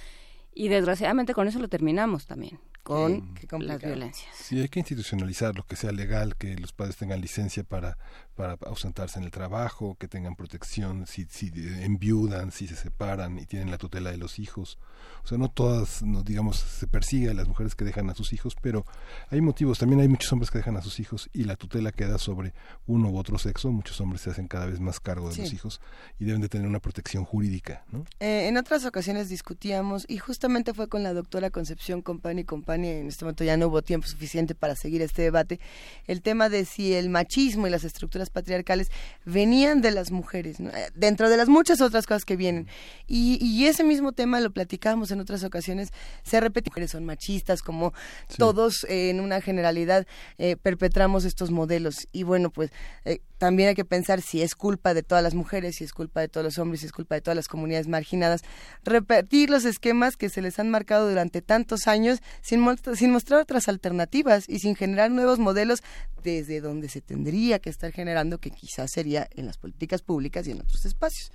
[0.55, 4.37] y desgraciadamente con eso lo terminamos también con las violencias.
[4.37, 7.97] Sí, hay que institucionalizar lo que sea legal, que los padres tengan licencia para,
[8.35, 13.47] para ausentarse en el trabajo, que tengan protección si, si enviudan, si se separan y
[13.47, 14.79] tienen la tutela de los hijos.
[15.23, 18.33] O sea, no todas, no, digamos, se persigue a las mujeres que dejan a sus
[18.33, 18.85] hijos, pero
[19.31, 19.79] hay motivos.
[19.79, 22.53] También hay muchos hombres que dejan a sus hijos y la tutela queda sobre
[22.87, 23.71] uno u otro sexo.
[23.71, 25.81] Muchos hombres se hacen cada vez más cargo de los hijos
[26.19, 27.85] y deben de tener una protección jurídica.
[27.91, 28.05] ¿no?
[28.21, 33.09] Eh, en otras ocasiones discutíamos, y justamente fue con la doctora Concepción Compani Compani, en
[33.09, 35.61] este momento ya no hubo tiempo suficiente para seguir este debate,
[36.07, 38.91] el tema de si el machismo y las estructuras patriarcales
[39.25, 42.69] venían de las mujeres, eh, dentro de las muchas otras cosas que vienen.
[43.07, 47.93] Y, y ese mismo tema lo platicábamos en otras ocasiones se repite, son machistas, como
[48.36, 50.07] todos eh, en una generalidad
[50.39, 52.09] eh, perpetramos estos modelos.
[52.12, 52.70] Y bueno, pues
[53.05, 56.20] eh, también hay que pensar si es culpa de todas las mujeres, si es culpa
[56.20, 58.43] de todos los hombres, si es culpa de todas las comunidades marginadas,
[58.85, 63.69] repetir los esquemas que se les han marcado durante tantos años sin, sin mostrar otras
[63.69, 65.83] alternativas y sin generar nuevos modelos
[66.23, 70.52] desde donde se tendría que estar generando, que quizás sería en las políticas públicas y
[70.52, 71.31] en otros espacios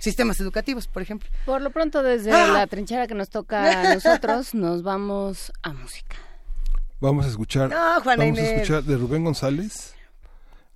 [0.00, 1.28] sistemas educativos, por ejemplo.
[1.46, 2.48] Por lo pronto, desde ¡Ah!
[2.48, 6.16] la trinchera que nos toca a nosotros, nos vamos a música.
[7.00, 9.94] Vamos a escuchar, vamos a escuchar de Rubén González,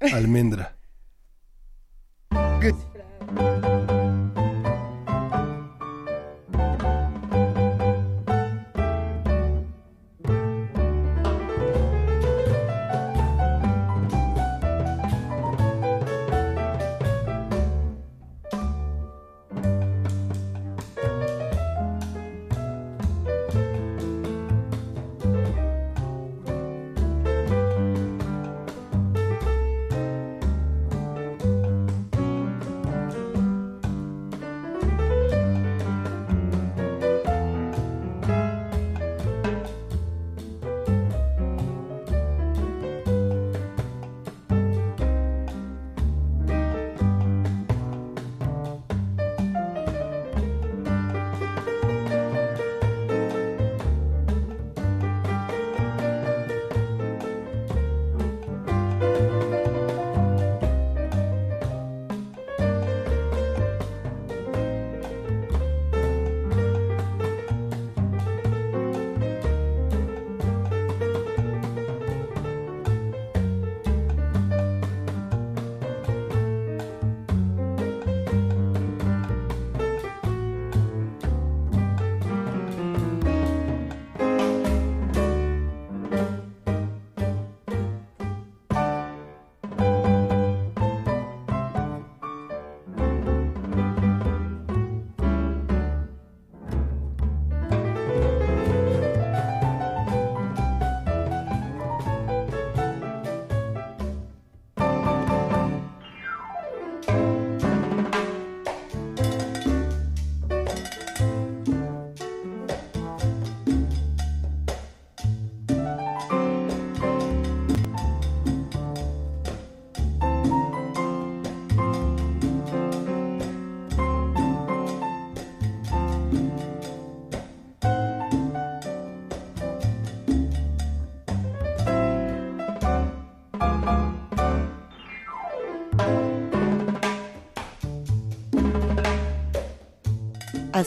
[0.00, 0.76] Almendra.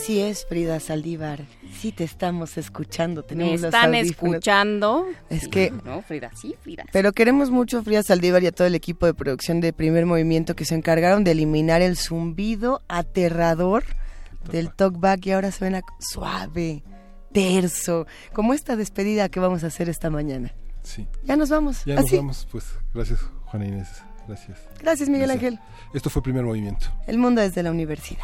[0.08, 1.42] Así es, Frida Saldívar.
[1.82, 3.24] Sí te estamos escuchando.
[3.24, 5.06] Tenemos Me están escuchando.
[5.30, 5.70] Es que...
[5.84, 6.86] No, Frida, sí, Frida.
[6.94, 10.06] Pero queremos mucho a Frida Saldívar y a todo el equipo de producción de Primer
[10.06, 13.84] Movimiento que se encargaron de eliminar el zumbido aterrador
[14.50, 16.86] del talkback y ahora suena suave,
[17.34, 20.54] terso, como esta despedida que vamos a hacer esta mañana.
[20.84, 21.06] Sí.
[21.26, 21.84] Ya nos vamos.
[21.84, 22.64] Ya nos vamos, pues
[22.94, 23.90] gracias Juana Inés.
[24.26, 24.58] Gracias.
[24.80, 25.60] Gracias Miguel Ángel.
[25.94, 26.88] Esto fue Primer Movimiento.
[27.08, 28.24] El mundo desde la universidad.